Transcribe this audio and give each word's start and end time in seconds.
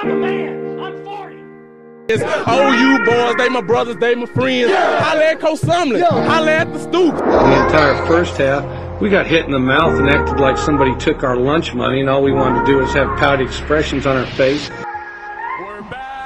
I'm 0.00 0.10
a 0.10 0.14
man. 0.14 0.78
I'm 0.78 1.04
40. 1.04 1.34
It's 2.08 2.22
OU 2.22 3.04
boys, 3.04 3.34
they 3.34 3.48
my 3.48 3.60
brothers, 3.60 3.96
they 3.96 4.14
my 4.14 4.26
friends. 4.26 4.70
Yeah. 4.70 5.02
Holla 5.02 5.24
at 5.24 5.40
Coach 5.40 5.58
Sumlin. 5.58 5.98
Yeah. 5.98 6.24
Holla 6.24 6.52
at 6.52 6.72
the 6.72 6.78
stoop. 6.78 7.16
The 7.16 7.64
entire 7.64 8.06
first 8.06 8.36
half, 8.36 9.00
we 9.00 9.10
got 9.10 9.26
hit 9.26 9.46
in 9.46 9.50
the 9.50 9.58
mouth 9.58 9.98
and 9.98 10.08
acted 10.08 10.38
like 10.38 10.56
somebody 10.56 10.94
took 10.98 11.24
our 11.24 11.36
lunch 11.36 11.74
money, 11.74 11.98
and 11.98 12.08
all 12.08 12.22
we 12.22 12.30
wanted 12.30 12.60
to 12.60 12.66
do 12.66 12.76
was 12.76 12.92
have 12.92 13.08
pouty 13.18 13.42
expressions 13.42 14.06
on 14.06 14.16
our 14.16 14.26
face. 14.26 14.70
We're 14.70 15.82
back. 15.90 16.18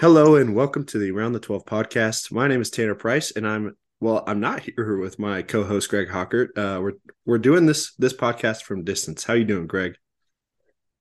Hello 0.00 0.34
and 0.34 0.56
welcome 0.56 0.84
to 0.86 0.98
the 0.98 1.12
Around 1.12 1.34
the 1.34 1.38
12 1.38 1.64
podcast. 1.64 2.32
My 2.32 2.48
name 2.48 2.60
is 2.60 2.70
Tanner 2.70 2.96
Price 2.96 3.30
and 3.30 3.46
I'm 3.46 3.76
well, 4.02 4.24
I'm 4.26 4.40
not 4.40 4.62
here 4.62 4.98
with 4.98 5.20
my 5.20 5.42
co-host 5.42 5.88
Greg 5.88 6.08
Hockert. 6.08 6.48
Uh, 6.56 6.80
we're 6.82 6.94
we're 7.24 7.38
doing 7.38 7.66
this 7.66 7.94
this 7.94 8.12
podcast 8.12 8.62
from 8.64 8.82
distance. 8.82 9.22
How 9.22 9.34
you 9.34 9.44
doing, 9.44 9.68
Greg? 9.68 9.94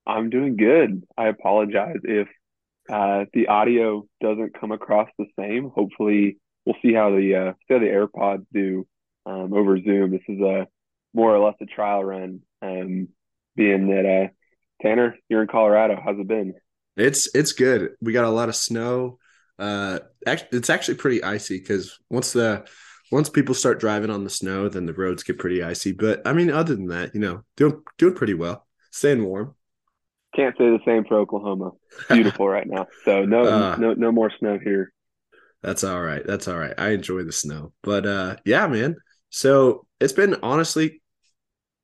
I'm 0.06 0.30
doing 0.30 0.56
good. 0.56 1.04
I 1.18 1.28
apologize 1.28 1.98
if 2.04 2.28
uh, 2.92 3.26
the 3.34 3.48
audio 3.48 4.06
doesn't 4.22 4.60
come 4.60 4.72
across 4.72 5.10
the 5.18 5.26
same. 5.38 5.72
Hopefully, 5.74 6.38
we'll 6.64 6.76
see 6.84 6.94
how 6.94 7.10
the 7.10 7.36
uh, 7.36 7.54
see 7.68 7.74
how 7.74 7.80
the 7.80 7.88
AirPods 7.88 8.46
do 8.54 8.86
um, 9.26 9.52
over 9.52 9.82
Zoom. 9.82 10.12
This 10.12 10.22
is 10.28 10.40
a 10.40 10.68
more 11.12 11.36
or 11.36 11.44
less 11.44 11.56
a 11.60 11.66
trial 11.66 12.04
run. 12.04 12.42
Um, 12.62 13.08
being 13.56 13.88
that 13.88 14.06
uh, 14.06 14.28
Tanner, 14.84 15.16
you're 15.28 15.42
in 15.42 15.48
Colorado. 15.48 16.00
How's 16.04 16.20
it 16.20 16.28
been? 16.28 16.54
It's 16.96 17.34
it's 17.34 17.54
good. 17.54 17.94
We 18.00 18.14
got 18.14 18.26
a 18.26 18.30
lot 18.30 18.48
of 18.48 18.56
snow. 18.56 19.18
Uh, 19.58 20.00
it's 20.28 20.70
actually 20.70 20.96
pretty 20.96 21.24
icy 21.24 21.58
because 21.58 21.98
once 22.10 22.34
the 22.34 22.64
once 23.12 23.30
people 23.30 23.54
start 23.54 23.80
driving 23.80 24.10
on 24.10 24.24
the 24.24 24.30
snow, 24.30 24.70
then 24.70 24.86
the 24.86 24.94
roads 24.94 25.24
get 25.24 25.38
pretty 25.38 25.62
icy. 25.62 25.92
But 25.92 26.22
I 26.26 26.34
mean, 26.34 26.50
other 26.50 26.76
than 26.76 26.88
that, 26.88 27.14
you 27.14 27.20
know, 27.20 27.44
doing 27.58 27.82
doing 27.98 28.16
pretty 28.16 28.34
well, 28.34 28.66
staying 28.92 29.24
warm. 29.24 29.56
Can't 30.36 30.58
say 30.58 30.70
the 30.70 30.80
same 30.86 31.04
for 31.04 31.18
Oklahoma. 31.18 31.72
Beautiful 32.10 32.48
right 32.48 32.66
now. 32.66 32.88
So 33.04 33.26
no 33.26 33.44
uh, 33.44 33.76
no 33.78 33.94
no 33.94 34.12
more 34.12 34.32
snow 34.40 34.58
here. 34.64 34.94
That's 35.62 35.84
all 35.84 36.02
right. 36.02 36.26
That's 36.26 36.48
all 36.48 36.58
right. 36.58 36.74
I 36.78 36.90
enjoy 36.90 37.24
the 37.24 37.34
snow. 37.34 37.74
But 37.84 38.06
uh 38.06 38.38
yeah, 38.46 38.66
man. 38.68 38.96
So 39.30 39.86
it's 40.00 40.14
been 40.14 40.38
honestly 40.42 41.02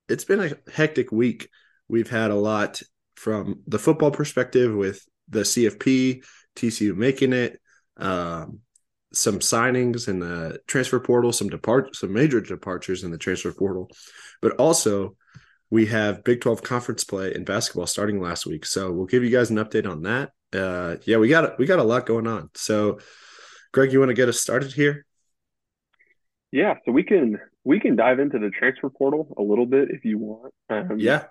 it's 0.07 0.23
been 0.23 0.39
a 0.39 0.71
hectic 0.71 1.11
week. 1.11 1.49
We've 1.89 2.09
had 2.09 2.31
a 2.31 2.35
lot 2.35 2.81
from 3.15 3.61
the 3.67 3.79
football 3.79 4.11
perspective 4.11 4.73
with 4.73 5.03
the 5.27 5.41
CFP, 5.41 6.23
TCU 6.55 6.95
making 6.95 7.33
it, 7.33 7.59
um, 7.97 8.59
some 9.17 9.39
signings 9.39 10.07
in 10.07 10.19
the 10.19 10.59
transfer 10.67 10.99
portal, 10.99 11.31
some 11.31 11.49
depart 11.49 11.95
some 11.95 12.13
major 12.13 12.39
departures 12.39 13.03
in 13.03 13.11
the 13.11 13.17
transfer 13.17 13.51
portal, 13.51 13.89
but 14.41 14.53
also 14.53 15.15
we 15.69 15.87
have 15.87 16.23
Big 16.23 16.41
12 16.41 16.63
conference 16.63 17.03
play 17.03 17.33
in 17.33 17.43
basketball 17.43 17.87
starting 17.87 18.21
last 18.21 18.45
week. 18.45 18.65
So 18.65 18.91
we'll 18.91 19.05
give 19.05 19.23
you 19.23 19.29
guys 19.29 19.49
an 19.49 19.57
update 19.57 19.89
on 19.89 20.03
that. 20.03 20.31
Uh, 20.53 20.95
yeah, 21.05 21.17
we 21.17 21.27
got 21.27 21.59
we 21.59 21.65
got 21.65 21.79
a 21.79 21.83
lot 21.83 22.05
going 22.05 22.27
on. 22.27 22.49
So 22.55 22.99
Greg, 23.73 23.91
you 23.91 23.99
want 23.99 24.09
to 24.09 24.15
get 24.15 24.29
us 24.29 24.39
started 24.39 24.73
here? 24.73 25.05
Yeah, 26.51 26.75
so 26.85 26.91
we 26.91 27.03
can 27.03 27.39
we 27.65 27.79
can 27.79 27.95
dive 27.95 28.19
into 28.19 28.39
the 28.39 28.49
transfer 28.49 28.89
portal 28.89 29.33
a 29.37 29.41
little 29.41 29.65
bit 29.65 29.89
if 29.91 30.05
you 30.05 30.17
want. 30.17 30.53
Um, 30.69 30.99
yeah, 30.99 31.25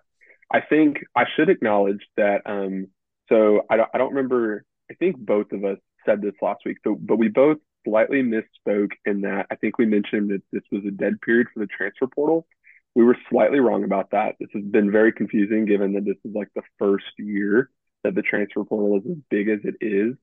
I 0.52 0.60
think 0.60 0.98
I 1.16 1.24
should 1.34 1.48
acknowledge 1.48 2.04
that. 2.16 2.42
Um, 2.44 2.88
so 3.28 3.62
I 3.70 3.76
don't, 3.76 3.88
I 3.94 3.98
don't 3.98 4.10
remember. 4.10 4.64
I 4.90 4.94
think 4.94 5.16
both 5.16 5.52
of 5.52 5.64
us 5.64 5.78
said 6.04 6.20
this 6.20 6.34
last 6.42 6.60
week. 6.64 6.76
So, 6.84 6.94
but 6.94 7.16
we 7.16 7.28
both 7.28 7.58
slightly 7.86 8.22
misspoke 8.22 8.92
in 9.04 9.22
that 9.22 9.46
I 9.50 9.56
think 9.56 9.78
we 9.78 9.86
mentioned 9.86 10.30
that 10.30 10.42
this 10.52 10.62
was 10.70 10.82
a 10.86 10.90
dead 10.90 11.20
period 11.20 11.46
for 11.52 11.60
the 11.60 11.66
transfer 11.66 12.06
portal. 12.06 12.46
We 12.94 13.04
were 13.04 13.16
slightly 13.30 13.60
wrong 13.60 13.84
about 13.84 14.10
that. 14.10 14.36
This 14.40 14.48
has 14.54 14.64
been 14.64 14.90
very 14.90 15.12
confusing 15.12 15.66
given 15.66 15.94
that 15.94 16.04
this 16.04 16.16
is 16.24 16.34
like 16.34 16.48
the 16.54 16.62
first 16.78 17.04
year 17.18 17.70
that 18.04 18.14
the 18.14 18.22
transfer 18.22 18.64
portal 18.64 18.98
is 18.98 19.10
as 19.10 19.18
big 19.30 19.48
as 19.48 19.60
it 19.64 19.76
is. 19.80 20.14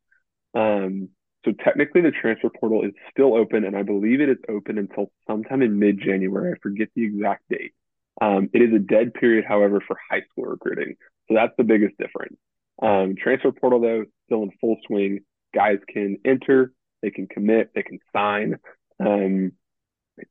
Um, 0.54 1.10
so 1.46 1.52
technically 1.52 2.02
the 2.02 2.12
transfer 2.12 2.50
portal 2.50 2.84
is 2.84 2.94
still 3.12 3.36
open 3.36 3.66
and 3.66 3.76
I 3.76 3.84
believe 3.84 4.22
it 4.22 4.30
is 4.30 4.38
open 4.50 4.78
until 4.78 5.12
sometime 5.28 5.62
in 5.62 5.80
mid-January. 5.80 6.54
I 6.54 6.60
forget 6.62 6.90
the 6.96 7.06
exact 7.06 7.44
date. 7.50 7.74
Um, 8.22 8.50
it 8.54 8.62
is 8.62 8.74
a 8.74 8.80
dead 8.80 9.14
period, 9.14 9.44
however, 9.46 9.82
for 9.86 9.98
high 10.10 10.22
school 10.32 10.46
recruiting. 10.46 10.96
So 11.28 11.36
that's 11.36 11.54
the 11.58 11.64
biggest 11.64 11.98
difference. 11.98 12.38
Um, 12.82 13.16
transfer 13.22 13.52
portal 13.52 13.82
though, 13.82 14.06
still 14.26 14.44
in 14.44 14.52
full 14.60 14.78
swing 14.88 15.20
guys 15.54 15.78
can 15.88 16.18
enter, 16.26 16.74
they 17.03 17.12
can 17.12 17.28
commit, 17.28 17.72
they 17.75 17.84
can 17.84 18.00
sign. 18.14 18.58
Um, 19.00 19.52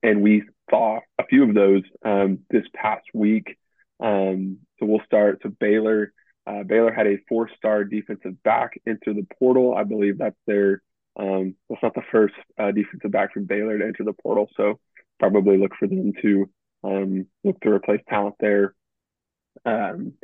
and 0.02 0.22
we 0.22 0.42
saw 0.70 1.00
a 1.18 1.26
few 1.26 1.48
of 1.48 1.54
those 1.54 1.82
um, 2.04 2.40
this 2.50 2.64
past 2.74 3.04
week. 3.14 3.56
Um, 4.00 4.58
so 4.78 4.86
we'll 4.86 5.04
start. 5.04 5.40
So 5.42 5.50
Baylor, 5.60 6.12
uh, 6.46 6.64
Baylor 6.64 6.92
had 6.92 7.06
a 7.06 7.18
four-star 7.28 7.84
defensive 7.84 8.42
back 8.42 8.80
enter 8.86 9.12
the 9.12 9.26
portal. 9.38 9.74
I 9.76 9.84
believe 9.84 10.18
that's 10.18 10.36
their. 10.46 10.82
Um, 11.14 11.56
that's 11.68 11.82
not 11.82 11.94
the 11.94 12.02
first 12.10 12.34
uh, 12.58 12.72
defensive 12.72 13.12
back 13.12 13.34
from 13.34 13.44
Baylor 13.44 13.78
to 13.78 13.84
enter 13.84 14.02
the 14.02 14.14
portal. 14.14 14.48
So 14.56 14.80
probably 15.20 15.58
look 15.58 15.72
for 15.78 15.86
them 15.86 16.14
to 16.22 16.50
um, 16.82 17.26
look 17.44 17.60
to 17.60 17.68
replace 17.68 18.00
talent 18.08 18.36
there. 18.40 18.74
Um, 19.66 20.14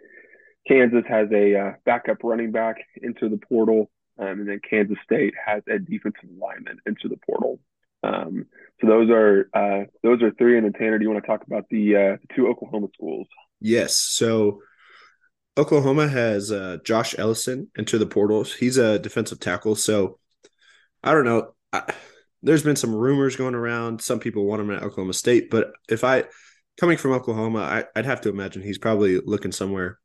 Kansas 0.67 1.05
has 1.09 1.29
a 1.31 1.57
uh, 1.57 1.73
backup 1.85 2.19
running 2.25 2.53
back 2.53 2.77
into 3.03 3.29
the 3.29 3.37
portal. 3.37 3.91
Um, 4.19 4.41
and 4.41 4.49
then 4.49 4.61
Kansas 4.69 4.99
State 5.05 5.35
has 5.45 5.63
a 5.69 5.79
defensive 5.79 6.31
lineman 6.37 6.79
into 6.87 7.09
the 7.09 7.17
portal. 7.17 7.61
Um, 8.03 8.47
so 8.81 8.87
those 8.87 9.11
are 9.11 9.49
uh, 9.55 9.85
those 10.03 10.23
are 10.23 10.31
three. 10.33 10.57
And 10.57 10.65
then 10.65 10.73
Tanner, 10.73 10.99
do 10.99 11.05
you 11.05 11.11
want 11.11 11.23
to 11.23 11.27
talk 11.27 11.47
about 11.47 11.65
the 11.71 11.97
uh, 11.97 12.17
two 12.35 12.49
Oklahoma 12.49 12.89
schools? 12.95 13.27
Yes. 13.61 13.97
So 13.97 14.61
Oklahoma 15.57 16.09
has 16.09 16.53
uh, 16.53 16.79
Josh 16.85 17.17
Ellison 17.19 17.69
into 17.77 17.99
the 17.99 18.07
portals. 18.07 18.55
He's 18.55 18.77
a 18.77 18.99
defensive 18.99 19.41
tackle. 19.41 19.75
So 19.75 20.19
I 21.03 21.13
don't 21.13 21.25
know. 21.25 21.55
I, 21.73 21.93
there's 22.43 22.63
been 22.63 22.77
some 22.77 22.95
rumors 22.95 23.37
going 23.37 23.55
around. 23.55 24.01
Some 24.01 24.21
people 24.21 24.47
want 24.47 24.63
him 24.63 24.71
at 24.71 24.83
Oklahoma 24.83 25.13
State, 25.13 25.51
but 25.51 25.73
if 25.89 26.05
I 26.05 26.25
coming 26.79 26.97
from 26.97 27.13
Oklahoma, 27.13 27.61
I, 27.61 27.85
would 27.97 28.07
have 28.07 28.21
to 28.23 28.29
imagine 28.29 28.63
he's 28.63 28.79
probably 28.79 29.19
looking 29.19 29.53
somewhere 29.53 29.99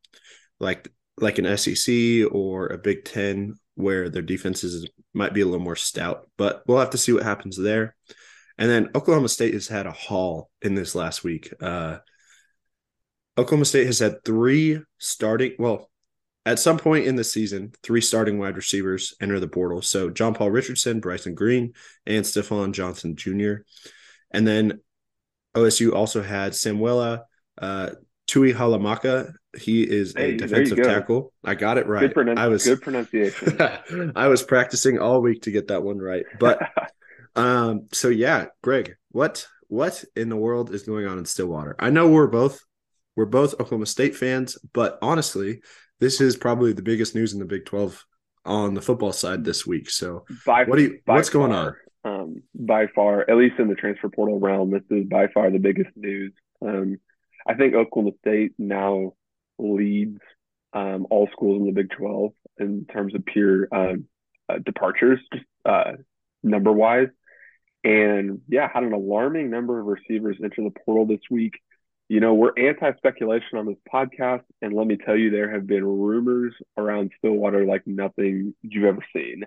like 0.60 0.90
like 1.18 1.38
an 1.38 1.58
SEC 1.58 1.94
or 2.32 2.68
a 2.68 2.78
Big 2.80 3.06
Ten 3.06 3.56
where 3.76 4.10
their 4.10 4.22
defenses 4.22 4.88
might 5.14 5.34
be 5.34 5.42
a 5.42 5.46
little 5.46 5.60
more 5.60 5.76
stout, 5.76 6.30
but 6.38 6.64
we'll 6.68 6.80
have 6.80 6.92
to 6.92 6.98
see 6.98 7.12
what 7.12 7.24
happens 7.24 7.58
there. 7.58 7.96
And 8.58 8.70
then 8.70 8.90
Oklahoma 8.96 9.30
State 9.30 9.54
has 9.54 9.68
had 9.68 9.88
a 9.88 9.92
haul 9.92 10.50
in 10.62 10.76
this 10.76 10.94
last 10.96 11.24
week. 11.24 11.52
Uh, 11.60 11.98
Oklahoma 13.38 13.66
State 13.66 13.88
has 13.88 14.00
had 14.00 14.24
three 14.24 14.80
starting, 15.00 15.54
well, 15.58 15.90
at 16.46 16.60
some 16.60 16.78
point 16.78 17.06
in 17.06 17.16
the 17.16 17.24
season, 17.24 17.72
three 17.82 18.02
starting 18.02 18.38
wide 18.38 18.58
receivers 18.58 19.16
enter 19.22 19.40
the 19.40 19.48
portal. 19.48 19.82
So 19.82 20.10
John 20.10 20.34
Paul 20.34 20.52
Richardson, 20.52 21.00
Bryson 21.00 21.34
Green, 21.34 21.74
and 22.06 22.26
Stephon 22.26 22.74
Johnson 22.74 23.16
Jr. 23.16 23.64
And 24.32 24.46
then 24.46 24.82
OSU 25.56 25.94
also 25.94 26.22
had 26.22 26.54
Samuela, 26.54 27.24
uh, 27.58 27.92
Tuihalamaka. 28.28 29.34
He 29.58 29.84
is 29.84 30.14
hey, 30.16 30.34
a 30.34 30.38
defensive 30.38 30.82
tackle. 30.82 31.32
I 31.44 31.56
got 31.56 31.78
it 31.78 31.88
right. 31.88 32.14
Good 32.14 32.38
I 32.40 32.48
was 32.48 32.66
good 32.66 32.82
pronunciation. 32.82 33.58
I 34.16 34.28
was 34.28 34.42
practicing 34.42 35.00
all 35.00 35.22
week 35.22 35.44
to 35.44 35.52
get 35.52 35.68
that 35.68 35.84
one 35.84 36.00
right. 36.00 36.26
But 36.40 36.60
um, 37.36 37.88
so 37.92 38.10
yeah, 38.10 38.46
Greg, 38.62 38.96
what 39.12 39.48
what 39.68 40.04
in 40.16 40.30
the 40.30 40.38
world 40.38 40.74
is 40.74 40.84
going 40.84 41.06
on 41.06 41.18
in 41.18 41.26
Stillwater? 41.26 41.76
I 41.80 41.90
know 41.90 42.10
we're 42.10 42.28
both 42.28 42.60
we're 43.16 43.26
both 43.26 43.54
Oklahoma 43.54 43.86
State 43.86 44.16
fans, 44.16 44.58
but 44.74 44.98
honestly, 45.02 45.62
this 46.00 46.20
is 46.20 46.36
probably 46.36 46.74
the 46.74 46.82
biggest 46.82 47.14
news 47.14 47.34
in 47.34 47.40
the 47.40 47.46
Big 47.46 47.66
Twelve 47.66 48.04
on 48.46 48.74
the 48.74 48.82
football 48.82 49.14
side 49.14 49.44
this 49.44 49.66
week. 49.66 49.90
So 49.90 50.26
by, 50.46 50.64
what 50.66 50.78
do 50.78 50.84
you 50.84 51.00
what's 51.06 51.30
far, 51.30 51.48
going 51.48 51.52
on? 51.52 51.76
Um, 52.06 52.44
by 52.56 52.88
far, 52.88 53.30
at 53.30 53.38
least 53.38 53.60
in 53.60 53.68
the 53.68 53.76
transfer 53.76 54.10
portal 54.10 54.40
realm, 54.40 54.72
this 54.72 54.84
is 54.90 55.06
by 55.08 55.28
far 55.28 55.50
the 55.52 55.60
biggest 55.60 55.92
news. 55.96 56.34
Um, 56.62 56.98
I 57.46 57.54
think 57.56 57.74
Oklahoma 57.74 58.12
State 58.20 58.54
now 58.58 59.14
leads 59.60 60.20
um, 60.74 61.08
all 61.10 61.30
schools 61.32 61.62
in 61.62 61.66
the 61.68 61.72
Big 61.72 61.92
12 61.92 62.32
in 62.60 62.86
terms 62.86 63.14
of 63.16 63.26
pure 63.26 63.68
uh, 63.72 63.96
uh, 64.50 64.58
departures, 64.66 65.20
just 65.32 65.46
uh, 65.66 65.94
number 66.42 66.72
wise. 66.72 67.10
And 67.84 68.42
yeah, 68.48 68.70
had 68.74 68.84
an 68.84 68.94
alarming 68.94 69.50
number 69.50 69.80
of 69.80 69.86
receivers 69.86 70.38
enter 70.42 70.64
the 70.64 70.74
portal 70.86 71.06
this 71.06 71.20
week. 71.30 71.54
You 72.08 72.20
know, 72.20 72.34
we're 72.34 72.54
anti 72.58 72.96
speculation 72.98 73.58
on 73.58 73.66
this 73.66 73.78
podcast. 73.92 74.44
And 74.62 74.74
let 74.74 74.88
me 74.88 74.98
tell 74.98 75.18
you, 75.18 75.32
there 75.32 75.52
have 75.52 75.68
been 75.68 75.86
rumors 75.86 76.54
around 76.78 77.12
Stillwater 77.18 77.66
like 77.66 77.86
nothing 77.86 78.54
you've 78.62 78.86
ever 78.86 79.04
seen. 79.14 79.44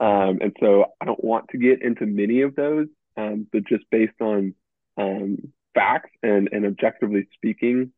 Um, 0.00 0.38
and 0.40 0.54
so 0.60 0.86
I 1.00 1.06
don't 1.06 1.22
want 1.22 1.48
to 1.50 1.58
get 1.58 1.82
into 1.82 2.06
many 2.06 2.42
of 2.42 2.54
those, 2.54 2.86
um, 3.16 3.46
but 3.52 3.66
just 3.66 3.84
based 3.90 4.20
on 4.20 4.54
um, 4.96 5.52
facts 5.78 6.10
and, 6.22 6.48
and 6.52 6.66
objectively 6.66 7.28
speaking, 7.34 7.92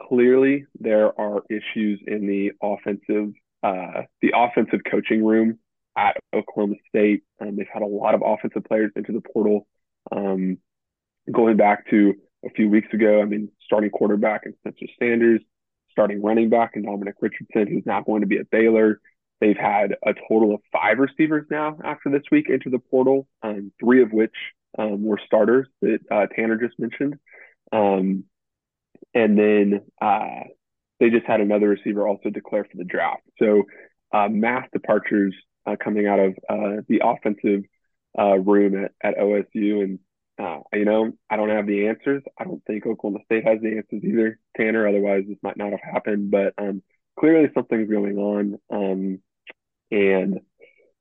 clearly 0.00 0.66
there 0.78 1.18
are 1.20 1.42
issues 1.50 2.00
in 2.06 2.26
the 2.26 2.52
offensive 2.62 3.32
uh, 3.62 4.02
the 4.22 4.32
offensive 4.34 4.80
coaching 4.88 5.24
room 5.24 5.58
at 5.96 6.16
Oklahoma 6.34 6.76
State. 6.88 7.22
Um, 7.40 7.56
they've 7.56 7.66
had 7.72 7.82
a 7.82 7.86
lot 7.86 8.14
of 8.14 8.22
offensive 8.24 8.64
players 8.64 8.92
into 8.94 9.12
the 9.12 9.22
portal. 9.32 9.66
Um, 10.12 10.58
going 11.32 11.56
back 11.56 11.90
to 11.90 12.14
a 12.46 12.50
few 12.50 12.68
weeks 12.68 12.88
ago. 12.92 13.20
I 13.20 13.24
mean, 13.24 13.50
starting 13.64 13.90
quarterback 13.90 14.42
and 14.44 14.54
Spencer 14.60 14.86
Sanders, 14.98 15.40
starting 15.90 16.22
running 16.22 16.48
back 16.48 16.72
and 16.74 16.84
Dominic 16.84 17.16
Richardson, 17.20 17.66
who's 17.66 17.86
now 17.86 18.02
going 18.02 18.20
to 18.22 18.26
be 18.26 18.38
at 18.38 18.50
Baylor. 18.50 19.00
They've 19.40 19.56
had 19.56 19.96
a 20.04 20.14
total 20.28 20.54
of 20.54 20.60
five 20.72 20.98
receivers 20.98 21.46
now 21.50 21.78
after 21.84 22.10
this 22.10 22.22
week 22.30 22.48
into 22.48 22.70
the 22.70 22.78
portal, 22.78 23.28
um, 23.42 23.72
three 23.80 24.02
of 24.02 24.12
which 24.12 24.34
um, 24.78 25.02
were 25.04 25.20
starters 25.24 25.66
that 25.82 25.98
uh, 26.10 26.26
Tanner 26.34 26.56
just 26.56 26.78
mentioned. 26.78 27.18
Um, 27.72 28.24
and 29.14 29.38
then 29.38 29.80
uh, 30.00 30.44
they 31.00 31.10
just 31.10 31.26
had 31.26 31.40
another 31.40 31.68
receiver 31.68 32.06
also 32.06 32.30
declare 32.30 32.64
for 32.64 32.76
the 32.76 32.84
draft. 32.84 33.22
So 33.38 33.64
uh, 34.12 34.28
mass 34.28 34.68
departures 34.72 35.34
uh, 35.66 35.76
coming 35.82 36.06
out 36.06 36.18
of 36.18 36.34
uh, 36.48 36.82
the 36.88 37.02
offensive 37.04 37.64
room 38.16 38.84
at, 38.84 38.92
at 39.02 39.18
OSU. 39.18 39.82
And, 39.82 39.98
you 40.72 40.84
know, 40.84 41.12
I 41.28 41.36
don't 41.36 41.50
have 41.50 41.66
the 41.66 41.88
answers. 41.88 42.22
I 42.38 42.44
don't 42.44 42.64
think 42.66 42.86
Oklahoma 42.86 43.20
State 43.24 43.46
has 43.46 43.60
the 43.60 43.76
answers 43.76 44.02
either, 44.04 44.38
Tanner. 44.56 44.86
Otherwise, 44.88 45.24
this 45.28 45.38
might 45.42 45.56
not 45.56 45.70
have 45.70 45.80
happened. 45.80 46.30
But 46.30 46.54
um, 46.58 46.82
clearly 47.18 47.50
something's 47.54 47.90
going 47.90 48.18
on. 48.18 48.58
Um, 48.70 49.18
and 49.90 50.40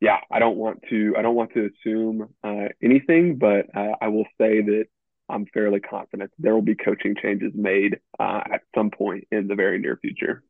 yeah, 0.06 0.19
I 0.31 0.38
don't 0.38 0.57
want 0.57 0.84
to 0.92 1.16
I 1.18 1.24
don't 1.24 1.34
want 1.34 1.52
to 1.56 1.68
assume 1.72 2.30
uh, 2.44 2.68
anything, 2.84 3.38
but 3.38 3.66
uh, 3.75 3.94
I 4.00 4.10
will 4.10 4.28
say 4.40 4.62
that 4.62 4.86
I'm 5.28 5.48
fairly 5.52 5.80
confident 5.80 6.31
there 6.38 6.54
will 6.54 6.62
be 6.62 6.75
coaching 6.75 7.16
changes 7.19 7.54
made 7.56 7.98
uh, 8.19 8.42
at 8.54 8.62
some 8.75 8.92
point 8.92 9.24
in 9.31 9.48
the 9.48 9.56
very 9.56 9.80
near 9.80 9.98
future. 10.00 10.44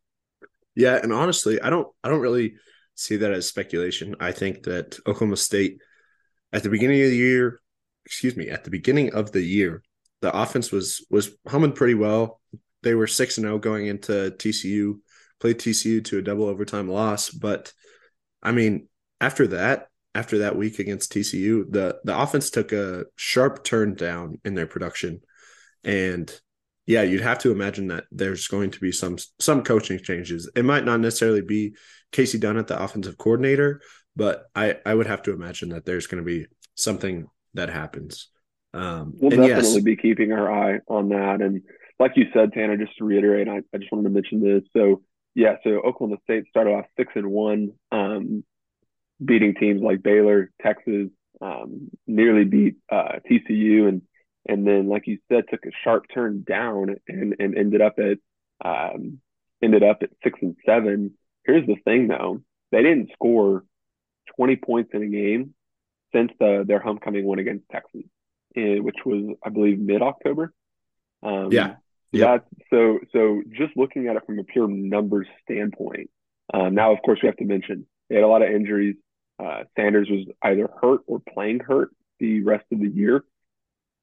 Yeah, 0.75 0.99
and 1.01 1.13
honestly, 1.13 1.61
I 1.61 1.69
don't 1.69 1.87
I 2.03 2.09
don't 2.09 2.19
really 2.19 2.55
see 2.95 3.15
that 3.15 3.31
as 3.31 3.47
speculation. 3.47 4.17
I 4.19 4.33
think 4.33 4.63
that 4.63 4.99
Oklahoma 5.07 5.37
State 5.37 5.79
at 6.51 6.63
the 6.63 6.69
beginning 6.69 7.01
of 7.03 7.09
the 7.09 7.15
year, 7.15 7.61
excuse 8.05 8.35
me, 8.35 8.49
at 8.49 8.65
the 8.65 8.71
beginning 8.71 9.13
of 9.13 9.31
the 9.31 9.41
year, 9.41 9.83
the 10.19 10.37
offense 10.37 10.69
was 10.69 11.07
was 11.09 11.31
humming 11.47 11.71
pretty 11.71 11.95
well. 11.95 12.41
They 12.83 12.93
were 12.93 13.07
6 13.07 13.37
and 13.37 13.45
0 13.45 13.59
going 13.59 13.87
into 13.87 14.35
TCU, 14.37 14.99
played 15.39 15.59
TCU 15.59 16.03
to 16.03 16.17
a 16.17 16.21
double 16.21 16.49
overtime 16.49 16.89
loss, 16.89 17.29
but 17.29 17.71
I 18.43 18.51
mean, 18.51 18.89
after 19.25 19.47
that, 19.47 19.87
after 20.13 20.39
that 20.39 20.55
week 20.55 20.79
against 20.79 21.11
TCU, 21.11 21.65
the 21.69 21.99
the 22.03 22.17
offense 22.17 22.49
took 22.49 22.71
a 22.71 23.05
sharp 23.15 23.63
turn 23.63 23.95
down 23.95 24.39
in 24.45 24.53
their 24.53 24.67
production, 24.67 25.21
and 25.83 26.31
yeah, 26.85 27.01
you'd 27.01 27.21
have 27.21 27.39
to 27.39 27.51
imagine 27.51 27.87
that 27.87 28.05
there's 28.11 28.47
going 28.47 28.71
to 28.71 28.79
be 28.79 28.91
some 28.91 29.17
some 29.39 29.63
coaching 29.63 29.99
changes. 29.99 30.49
It 30.55 30.63
might 30.63 30.85
not 30.85 30.99
necessarily 30.99 31.41
be 31.41 31.75
Kasey 32.11 32.39
Dunn 32.39 32.57
at 32.57 32.67
the 32.67 32.81
offensive 32.81 33.17
coordinator, 33.17 33.81
but 34.15 34.45
I 34.55 34.77
I 34.85 34.93
would 34.93 35.07
have 35.07 35.23
to 35.23 35.33
imagine 35.33 35.69
that 35.69 35.85
there's 35.85 36.07
going 36.07 36.23
to 36.23 36.25
be 36.25 36.45
something 36.75 37.25
that 37.55 37.69
happens. 37.69 38.29
Um, 38.73 39.13
we'll 39.17 39.31
definitely 39.31 39.73
yes, 39.73 39.83
be 39.83 39.95
keeping 39.95 40.33
our 40.33 40.51
eye 40.51 40.79
on 40.87 41.09
that. 41.09 41.41
And 41.41 41.61
like 41.99 42.11
you 42.15 42.25
said, 42.33 42.53
Tanner, 42.53 42.77
just 42.77 42.97
to 42.97 43.05
reiterate, 43.05 43.47
I, 43.47 43.61
I 43.73 43.77
just 43.77 43.91
wanted 43.91 44.03
to 44.03 44.09
mention 44.09 44.41
this. 44.43 44.63
So 44.75 45.01
yeah, 45.33 45.55
so 45.63 45.81
Oklahoma 45.81 46.17
State 46.23 46.45
started 46.49 46.71
off 46.71 46.85
six 46.97 47.11
and 47.15 47.31
one, 47.31 47.71
um, 47.91 48.43
beating 49.23 49.55
teams 49.55 49.81
like 49.81 50.03
Baylor, 50.03 50.51
Texas, 50.61 51.09
um, 51.41 51.89
nearly 52.07 52.45
beat 52.45 52.75
uh, 52.91 53.19
TCU, 53.29 53.87
and 53.87 54.01
and 54.47 54.65
then 54.65 54.87
like 54.87 55.07
you 55.07 55.19
said, 55.29 55.45
took 55.49 55.65
a 55.65 55.71
sharp 55.83 56.05
turn 56.13 56.43
down 56.47 56.95
and 57.07 57.35
and 57.39 57.57
ended 57.57 57.81
up 57.81 57.95
at 57.99 58.17
um, 58.63 59.19
ended 59.61 59.83
up 59.83 59.99
at 60.01 60.09
six 60.23 60.39
and 60.41 60.55
seven. 60.65 61.13
Here's 61.45 61.65
the 61.67 61.75
thing 61.83 62.07
though, 62.07 62.41
they 62.71 62.81
didn't 62.81 63.11
score 63.13 63.63
20 64.35 64.55
points 64.57 64.91
in 64.93 65.03
a 65.03 65.07
game 65.07 65.53
since 66.13 66.31
the, 66.39 66.63
their 66.67 66.79
homecoming 66.79 67.25
win 67.25 67.39
against 67.39 67.69
Texas, 67.69 68.01
eh, 68.55 68.79
which 68.79 68.97
was 69.05 69.35
I 69.43 69.49
believe 69.49 69.79
mid 69.79 70.01
October. 70.01 70.53
Um, 71.23 71.51
yeah, 71.51 71.75
yeah. 72.11 72.37
So 72.69 72.99
so 73.11 73.41
just 73.51 73.75
looking 73.75 74.07
at 74.07 74.15
it 74.15 74.23
from 74.25 74.39
a 74.39 74.43
pure 74.43 74.67
numbers 74.67 75.27
standpoint. 75.43 76.09
Um, 76.53 76.75
now, 76.75 76.91
of 76.93 76.99
course, 77.03 77.19
we 77.21 77.27
have 77.27 77.37
to 77.37 77.45
mention 77.45 77.85
they 78.09 78.15
had 78.15 78.23
a 78.23 78.27
lot 78.27 78.41
of 78.41 78.49
injuries. 78.49 78.95
Uh, 79.39 79.63
Sanders 79.75 80.07
was 80.09 80.25
either 80.41 80.69
hurt 80.81 81.01
or 81.07 81.21
playing 81.33 81.59
hurt 81.59 81.89
the 82.19 82.41
rest 82.43 82.65
of 82.71 82.79
the 82.79 82.89
year. 82.89 83.23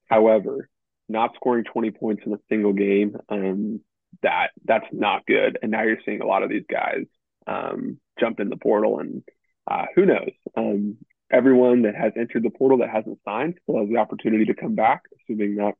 However, 0.07 0.69
not 1.09 1.35
scoring 1.35 1.65
20 1.65 1.91
points 1.93 2.23
in 2.27 2.33
a 2.33 2.39
single 2.49 2.73
game, 2.73 3.17
um, 3.29 3.81
that 4.23 4.51
that's 4.65 4.87
not 4.93 5.27
good. 5.27 5.59
And 5.63 5.71
now 5.71 5.83
you're 5.83 5.99
seeing 6.05 6.21
a 6.21 6.27
lot 6.27 6.43
of 6.43 6.51
these 6.51 6.65
guys 6.71 7.07
um, 7.47 7.99
jump 8.21 8.41
in 8.41 8.51
the 8.51 8.57
portal, 8.57 8.99
and 9.01 9.23
uh, 9.71 9.87
who 9.95 10.07
knows? 10.07 10.31
Um, 10.57 10.99
everyone 11.31 11.83
that 11.83 11.95
has 11.95 12.13
entered 12.17 12.43
the 12.43 12.51
portal 12.51 12.79
that 12.79 12.91
hasn't 12.91 13.19
signed 13.25 13.59
still 13.63 13.81
has 13.81 13.89
the 13.89 13.97
opportunity 13.97 14.45
to 14.47 14.55
come 14.55 14.75
back, 14.75 15.03
assuming 15.21 15.57
that 15.57 15.75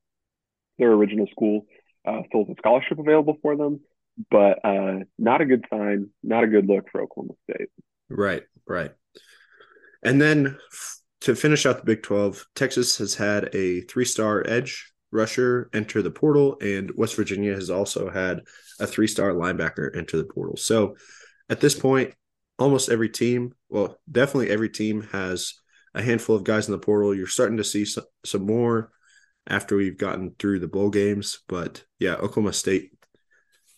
their 0.79 0.93
original 0.93 1.27
school 1.31 1.67
uh, 2.07 2.23
still 2.27 2.45
has 2.45 2.57
a 2.57 2.59
scholarship 2.59 2.99
available 2.99 3.37
for 3.43 3.57
them, 3.57 3.81
but 4.31 4.65
uh, 4.65 5.01
not 5.19 5.41
a 5.41 5.47
good 5.47 5.65
sign, 5.71 6.09
not 6.23 6.45
a 6.45 6.49
good 6.49 6.67
look 6.67 6.87
for 6.91 7.03
Oklahoma 7.03 7.35
State. 7.51 7.69
Right, 8.09 8.43
right. 8.67 8.93
And 10.03 10.21
then 10.21 10.59
to 11.23 11.37
finish 11.37 11.67
out 11.67 11.79
the 11.79 11.85
Big 11.85 12.03
12, 12.03 12.47
Texas 12.55 12.99
has 12.99 13.15
had 13.15 13.55
a 13.55 13.83
three 13.83 14.05
star 14.05 14.45
edge 14.47 14.93
rusher 15.13 15.69
enter 15.73 16.03
the 16.03 16.11
portal, 16.11 16.57
and 16.61 16.91
West 16.97 17.17
Virginia 17.17 17.55
has 17.55 17.71
also 17.71 18.11
had 18.11 18.41
a 18.81 18.87
three 18.87 19.07
star 19.07 19.33
linebacker 19.33 19.97
enter 19.97 20.17
the 20.17 20.25
portal. 20.25 20.57
So 20.57 20.97
at 21.49 21.61
this 21.61 21.79
point, 21.79 22.15
almost 22.59 22.89
every 22.89 23.09
team, 23.09 23.53
well, 23.69 23.99
definitely 24.11 24.51
every 24.51 24.71
team 24.71 25.03
has 25.13 25.55
a 25.95 26.03
handful 26.03 26.35
of 26.35 26.45
guys 26.45 26.67
in 26.67 26.73
the 26.73 26.79
portal. 26.79 27.15
You're 27.15 27.27
starting 27.27 27.59
to 27.59 27.65
see 27.65 27.85
some, 27.85 28.05
some 28.25 28.47
more 28.47 28.91
after 29.47 29.77
we've 29.77 29.99
gotten 29.99 30.35
through 30.39 30.61
the 30.61 30.69
bowl 30.69 30.91
games. 30.91 31.41
But 31.49 31.85
yeah, 31.99 32.15
Oklahoma 32.15 32.53
State 32.53 32.93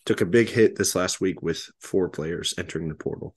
took 0.05 0.21
a 0.21 0.25
big 0.25 0.49
hit 0.49 0.75
this 0.75 0.95
last 0.95 1.19
week 1.19 1.41
with 1.41 1.67
four 1.79 2.09
players 2.09 2.53
entering 2.57 2.87
the 2.87 2.95
portal. 2.95 3.35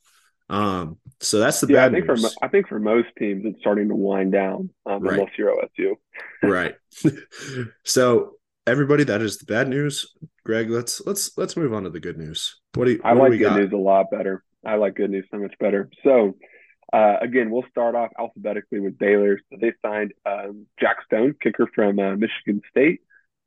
Um, 0.51 0.99
so 1.21 1.39
that's 1.39 1.61
the 1.61 1.67
yeah, 1.69 1.89
bad 1.89 1.91
I 1.91 1.95
think 1.95 2.09
news. 2.09 2.35
For, 2.35 2.45
I 2.45 2.49
think 2.49 2.69
for 2.69 2.79
most 2.79 3.09
teams, 3.19 3.45
it's 3.45 3.61
starting 3.61 3.89
to 3.89 3.95
wind 3.95 4.33
down 4.33 4.71
um, 4.87 5.03
right. 5.03 5.19
unless 5.19 5.33
you're 5.37 5.55
OSU. 5.55 5.97
right. 6.43 6.75
so 7.85 8.37
everybody, 8.67 9.05
that 9.05 9.21
is 9.21 9.39
the 9.39 9.47
bad 9.47 9.69
news. 9.69 10.15
Greg, 10.45 10.71
let's 10.71 11.05
let's 11.07 11.37
let's 11.37 11.57
move 11.57 11.75
on 11.75 11.85
to 11.85 11.91
the 11.91 12.01
good 12.01 12.19
news. 12.19 12.61
What 12.75 12.87
do 12.87 12.93
you? 12.93 13.01
I 13.05 13.13
like 13.13 13.33
good 13.33 13.41
got? 13.41 13.59
news 13.59 13.73
a 13.73 13.77
lot 13.77 14.11
better. 14.11 14.43
I 14.65 14.77
like 14.77 14.97
good 14.97 15.11
news 15.11 15.27
so 15.31 15.39
much 15.39 15.55
better. 15.61 15.91
So 16.03 16.37
uh, 16.93 17.17
again, 17.21 17.51
we'll 17.51 17.65
start 17.71 17.95
off 17.95 18.11
alphabetically 18.19 18.81
with 18.81 18.99
Baylor. 18.99 19.39
So 19.51 19.59
they 19.61 19.73
signed 19.85 20.13
um, 20.25 20.67
Jack 20.81 20.99
Stone, 21.05 21.35
kicker 21.43 21.69
from 21.75 21.99
uh, 21.99 22.17
Michigan 22.17 22.63
State, 22.71 23.01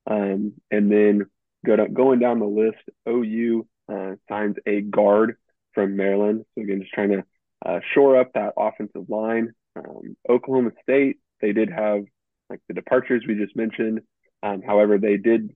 um, 0.06 0.54
and 0.70 0.92
then 0.92 1.26
go 1.66 1.76
to, 1.76 1.88
going 1.88 2.20
down 2.20 2.40
the 2.40 2.46
list, 2.46 2.78
OU 3.10 3.68
uh, 3.92 4.16
signs 4.30 4.58
a 4.68 4.82
guard 4.82 5.38
from 5.74 5.96
Maryland. 5.96 6.46
So 6.56 6.64
again, 6.64 6.82
just 6.82 6.94
trying 6.94 7.10
to 7.10 7.24
uh, 7.66 7.80
shore 7.94 8.20
up 8.20 8.34
that 8.34 8.54
offensive 8.58 9.10
line. 9.10 9.54
Um, 9.76 10.16
Oklahoma 10.30 10.72
State, 10.82 11.20
they 11.42 11.54
did 11.54 11.70
have 11.70 12.04
like 12.50 12.60
the 12.68 12.74
departures 12.74 13.24
we 13.28 13.36
just 13.36 13.56
mentioned. 13.56 14.02
Um, 14.44 14.62
however, 14.62 14.98
they 14.98 15.18
did 15.18 15.56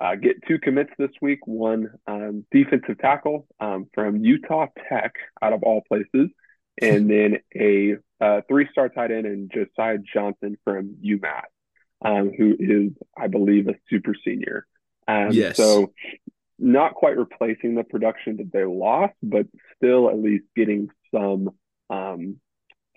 uh, 0.00 0.16
get 0.16 0.44
two 0.46 0.58
commits 0.58 0.90
this 0.98 1.10
week. 1.22 1.46
One 1.46 1.90
um, 2.06 2.44
defensive 2.50 2.98
tackle 2.98 3.46
um, 3.60 3.86
from 3.94 4.24
Utah 4.24 4.66
Tech, 4.88 5.14
out 5.40 5.52
of 5.52 5.62
all 5.62 5.82
places, 5.88 6.30
and 6.80 7.10
then 7.10 7.38
a 7.54 7.96
uh, 8.20 8.40
three-star 8.48 8.88
tight 8.88 9.10
end 9.10 9.26
and 9.26 9.52
Josiah 9.52 9.98
Johnson 9.98 10.58
from 10.64 10.96
UMass, 11.04 11.42
um, 12.04 12.32
who 12.36 12.56
is, 12.58 12.92
I 13.16 13.28
believe, 13.28 13.68
a 13.68 13.74
super 13.88 14.14
senior. 14.24 14.66
Um, 15.06 15.30
yes. 15.32 15.56
So 15.56 15.92
not 16.58 16.94
quite 16.94 17.16
replacing 17.16 17.74
the 17.74 17.84
production 17.84 18.36
that 18.38 18.52
they 18.52 18.64
lost, 18.64 19.14
but 19.22 19.46
still 19.76 20.08
at 20.08 20.18
least 20.18 20.44
getting 20.54 20.88
some 21.12 21.50
um, 21.90 22.36